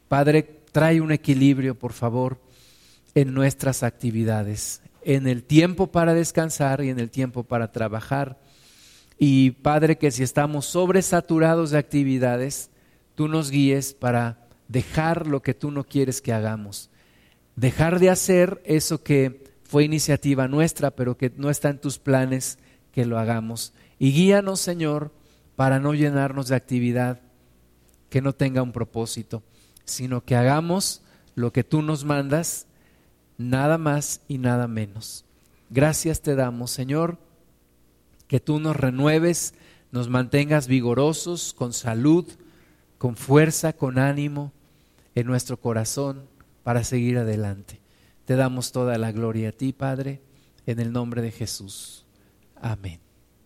Padre, 0.08 0.62
trae 0.72 1.02
un 1.02 1.12
equilibrio, 1.12 1.78
por 1.78 1.94
favor, 1.94 2.40
en 3.16 3.34
nuestras 3.34 3.84
actividades, 3.84 4.82
en 5.04 5.28
el 5.28 5.44
tiempo 5.44 5.88
para 5.88 6.14
descansar 6.14 6.84
y 6.84 6.90
en 6.90 7.00
el 7.00 7.10
tiempo 7.10 7.44
para 7.44 7.72
trabajar. 7.72 8.40
Y 9.18 9.52
Padre, 9.52 9.98
que 9.98 10.12
si 10.12 10.24
estamos 10.24 10.66
sobresaturados 10.66 11.72
de 11.72 11.80
actividades, 11.80 12.70
tú 13.16 13.28
nos 13.28 13.52
guíes 13.52 13.94
para 13.94 14.48
dejar 14.68 15.28
lo 15.28 15.42
que 15.42 15.54
tú 15.54 15.72
no 15.72 15.84
quieres 15.84 16.22
que 16.22 16.34
hagamos. 16.34 16.91
Dejar 17.56 18.00
de 18.00 18.10
hacer 18.10 18.62
eso 18.66 19.04
que 19.04 19.52
fue 19.64 19.84
iniciativa 19.84 20.48
nuestra, 20.48 20.92
pero 20.92 21.18
que 21.18 21.32
no 21.38 21.50
está 21.50 21.70
en 21.70 21.80
tus 21.80 21.98
planes 21.98 22.58
que 22.92 23.06
lo 23.06 23.18
hagamos. 23.18 23.74
Y 24.00 24.12
guíanos, 24.12 24.60
Señor, 24.60 25.12
para 25.56 25.80
no 25.80 25.94
llenarnos 25.94 26.48
de 26.48 26.56
actividad 26.56 27.22
que 28.10 28.22
no 28.22 28.34
tenga 28.34 28.62
un 28.62 28.72
propósito, 28.72 29.44
sino 29.86 30.26
que 30.26 30.36
hagamos 30.36 31.02
lo 31.36 31.54
que 31.54 31.64
tú 31.64 31.82
nos 31.82 32.04
mandas, 32.04 32.68
nada 33.38 33.78
más 33.78 34.22
y 34.28 34.38
nada 34.38 34.68
menos. 34.68 35.24
Gracias 35.70 36.22
te 36.22 36.36
damos, 36.36 36.72
Señor, 36.72 37.18
que 38.28 38.40
tú 38.40 38.60
nos 38.60 38.76
renueves, 38.76 39.54
nos 39.92 40.10
mantengas 40.10 40.68
vigorosos, 40.68 41.54
con 41.54 41.74
salud, 41.74 42.26
con 42.98 43.16
fuerza, 43.16 43.74
con 43.74 44.00
ánimo 44.00 44.52
en 45.16 45.28
nuestro 45.28 45.58
corazón 45.58 46.31
para 46.64 46.84
seguir 46.84 47.18
adelante. 47.18 47.80
Te 48.26 48.36
damos 48.36 48.72
toda 48.72 48.98
la 48.98 49.12
gloria 49.12 49.50
a 49.50 49.52
ti, 49.52 49.74
Padre, 49.74 50.22
en 50.66 50.80
el 50.80 50.92
nombre 50.92 51.22
de 51.22 51.32
Jesús. 51.32 52.06
Amén. 52.56 53.11